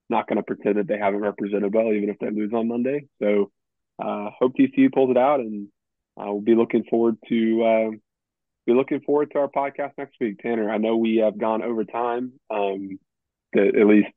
Not 0.09 0.29
going 0.29 0.39
to 0.39 0.43
pretend 0.43 0.79
that 0.79 0.87
they 0.87 0.97
haven't 0.97 1.21
represented 1.21 1.75
well, 1.75 1.93
even 1.93 2.09
if 2.09 2.19
they 2.21 2.31
lose 2.31 2.55
on 2.55 2.69
Monday. 2.69 3.05
So 3.21 3.51
uh, 4.03 4.31
hope 4.39 4.55
TCU 4.59 4.91
pulls 4.91 5.11
it 5.11 5.19
out, 5.19 5.41
and 5.41 5.69
uh, 6.19 6.33
we'll 6.33 6.41
be 6.41 6.55
looking 6.55 6.85
forward 6.85 7.19
to 7.29 7.99
be 8.69 8.75
looking 8.75 9.01
forward 9.01 9.31
to 9.31 9.39
our 9.39 9.49
podcast 9.49 9.93
next 9.97 10.17
week. 10.21 10.41
Tanner, 10.41 10.71
I 10.71 10.77
know 10.77 10.97
we 10.97 11.17
have 11.17 11.39
gone 11.39 11.63
over 11.63 11.85
time, 11.85 12.35
um, 12.51 12.99
at 13.57 13.87
least 13.87 14.09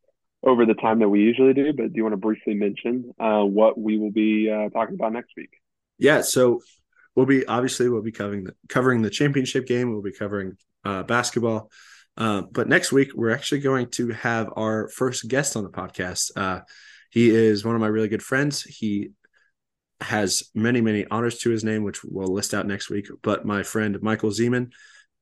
over 0.44 0.66
the 0.66 0.74
time 0.74 1.00
that 1.00 1.08
we 1.08 1.22
usually 1.22 1.54
do. 1.54 1.72
But 1.72 1.94
do 1.94 1.94
you 1.96 2.04
want 2.04 2.14
to 2.14 2.18
briefly 2.18 2.54
mention 2.54 3.14
uh, 3.18 3.44
what 3.44 3.80
we 3.80 3.98
will 3.98 4.12
be 4.12 4.52
uh, 4.52 4.70
talking 4.70 4.96
about 4.96 5.14
next 5.14 5.32
week? 5.38 5.52
Yeah, 5.98 6.22
so 6.22 6.60
we'll 7.16 7.26
be 7.26 7.46
obviously 7.46 7.88
we'll 7.88 8.02
be 8.02 8.12
covering 8.12 8.44
the 8.44 8.54
covering 8.68 9.02
the 9.02 9.10
championship 9.10 9.66
game. 9.68 9.90
We'll 9.90 10.02
be 10.02 10.12
covering 10.12 10.58
uh, 10.84 11.04
basketball. 11.04 11.72
Uh, 12.18 12.42
but 12.52 12.68
next 12.68 12.92
week 12.92 13.12
we're 13.16 13.32
actually 13.32 13.62
going 13.62 13.88
to 13.92 14.10
have 14.10 14.50
our 14.58 14.90
first 14.90 15.30
guest 15.30 15.56
on 15.56 15.64
the 15.64 15.70
podcast. 15.70 16.30
Uh, 16.36 16.60
he 17.10 17.30
is 17.30 17.64
one 17.64 17.76
of 17.76 17.80
my 17.80 17.88
really 17.88 18.10
good 18.10 18.22
friends. 18.22 18.64
He 18.64 19.12
has 20.02 20.50
many 20.56 20.82
many 20.82 21.06
honors 21.10 21.40
to 21.40 21.50
his 21.50 21.64
name, 21.64 21.84
which 21.84 22.04
we'll 22.04 22.34
list 22.34 22.54
out 22.54 22.68
next 22.68 22.90
week. 22.90 23.08
But 23.22 23.46
my 23.46 23.64
friend 23.64 24.02
Michael 24.02 24.32
Zeman, 24.32 24.72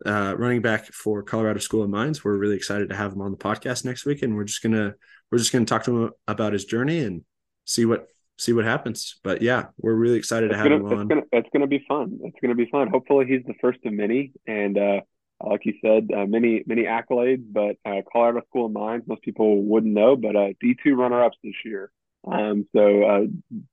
uh, 0.06 0.36
running 0.38 0.62
back 0.62 0.86
for 0.86 1.22
Colorado 1.24 1.60
School 1.60 1.84
of 1.84 1.90
Mines, 1.90 2.24
we're 2.24 2.38
really 2.38 2.56
excited 2.56 2.90
to 2.90 2.96
have 2.96 3.14
him 3.14 3.22
on 3.22 3.32
the 3.32 3.38
podcast 3.38 3.86
next 3.86 4.06
week, 4.06 4.22
and 4.24 4.36
we're 4.36 4.46
just 4.46 4.64
gonna 4.64 4.96
we're 5.32 5.38
just 5.38 5.52
gonna 5.52 5.66
talk 5.66 5.84
to 5.84 6.06
him 6.06 6.12
about 6.28 6.54
his 6.54 6.66
journey 6.66 7.00
and 7.00 7.24
see 7.66 7.86
what 7.86 8.08
see 8.38 8.54
what 8.54 8.66
happens. 8.66 9.20
But 9.24 9.42
yeah, 9.42 9.66
we're 9.78 9.94
really 9.94 10.18
excited 10.18 10.52
it's 10.52 10.54
to 10.54 10.58
have 10.58 10.70
gonna, 10.70 10.78
him 10.78 10.86
on. 10.86 11.02
It's 11.02 11.10
gonna, 11.10 11.26
it's 11.32 11.50
gonna 11.54 11.68
be 11.68 11.86
fun. 11.88 12.20
It's 12.24 12.38
gonna 12.42 12.56
be 12.56 12.68
fun. 12.72 12.88
Hopefully, 12.90 13.26
he's 13.28 13.44
the 13.46 13.56
first 13.62 13.80
of 13.86 13.94
many, 13.94 14.32
and 14.48 14.78
uh, 14.78 15.02
like 15.42 15.66
you 15.66 15.74
said, 15.82 16.10
uh, 16.16 16.26
many 16.26 16.64
many 16.66 16.84
accolades. 16.84 17.44
But 17.52 17.76
uh, 17.86 18.02
Colorado 18.12 18.42
School 18.48 18.68
of 18.68 18.72
Mines, 18.72 19.04
most 19.08 19.22
people 19.22 19.62
wouldn't 19.64 19.94
know, 19.94 20.16
but 20.16 20.36
uh, 20.36 20.50
D 20.60 20.76
two 20.82 20.96
runner 20.96 21.24
ups 21.24 21.38
this 21.44 21.54
year. 21.66 21.92
Um, 22.28 22.68
so 22.76 23.04
uh, 23.04 23.22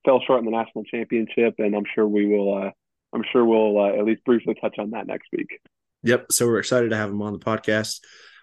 fell 0.05 0.21
short 0.27 0.41
in 0.41 0.45
the 0.45 0.51
national 0.51 0.85
championship, 0.85 1.55
and 1.59 1.75
I'm 1.75 1.85
sure 1.95 2.07
we 2.07 2.27
will. 2.27 2.55
Uh, 2.55 2.71
I'm 3.13 3.25
sure 3.33 3.45
we'll 3.45 3.79
uh, 3.79 3.99
at 3.99 4.05
least 4.05 4.25
briefly 4.25 4.55
touch 4.61 4.77
on 4.79 4.91
that 4.91 5.07
next 5.07 5.29
week. 5.33 5.61
Yep. 6.03 6.33
So 6.33 6.47
we're 6.47 6.59
excited 6.59 6.91
to 6.91 6.97
have 6.97 7.11
him 7.11 7.23
on 7.23 7.33
the 7.33 7.39
podcast. 7.39 8.01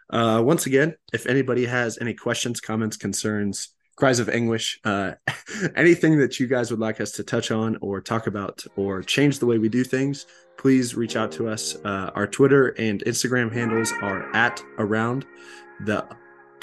Uh, 0.09 0.41
once 0.43 0.65
again, 0.65 0.95
if 1.13 1.25
anybody 1.27 1.65
has 1.65 1.97
any 1.99 2.13
questions, 2.13 2.59
comments, 2.59 2.97
concerns, 2.97 3.69
cries 3.95 4.19
of 4.19 4.29
anguish, 4.29 4.79
uh, 4.83 5.13
anything 5.75 6.17
that 6.19 6.39
you 6.39 6.47
guys 6.47 6.71
would 6.71 6.79
like 6.79 6.99
us 6.99 7.11
to 7.13 7.23
touch 7.23 7.51
on 7.51 7.77
or 7.81 8.01
talk 8.01 8.27
about 8.27 8.63
or 8.75 9.01
change 9.01 9.39
the 9.39 9.45
way 9.45 9.57
we 9.57 9.69
do 9.69 9.83
things, 9.83 10.25
please 10.57 10.95
reach 10.95 11.15
out 11.15 11.31
to 11.31 11.47
us. 11.47 11.75
Uh, 11.83 12.11
our 12.15 12.27
Twitter 12.27 12.69
and 12.77 13.03
Instagram 13.05 13.51
handles 13.51 13.91
are 14.01 14.35
at 14.35 14.61
around 14.77 15.25
the 15.85 16.05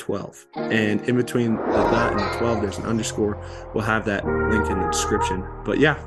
12. 0.01 0.47
And 0.57 1.01
in 1.09 1.17
between 1.17 1.57
the 1.57 1.63
and 1.63 2.19
the 2.19 2.39
12, 2.39 2.63
there's 2.63 2.79
an 2.79 2.85
underscore. 2.85 3.41
We'll 3.75 3.85
have 3.85 4.05
that 4.07 4.25
link 4.27 4.69
in 4.69 4.81
the 4.81 4.89
description. 4.91 5.45
But 5.65 5.79
yeah, 5.79 6.03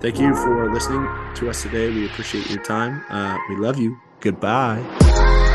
thank 0.00 0.18
you 0.18 0.34
for 0.34 0.72
listening 0.72 1.06
to 1.36 1.48
us 1.48 1.62
today. 1.62 1.88
We 1.90 2.06
appreciate 2.06 2.50
your 2.50 2.62
time. 2.62 3.04
Uh, 3.08 3.38
we 3.48 3.56
love 3.56 3.78
you. 3.78 3.98
Goodbye. 4.20 5.45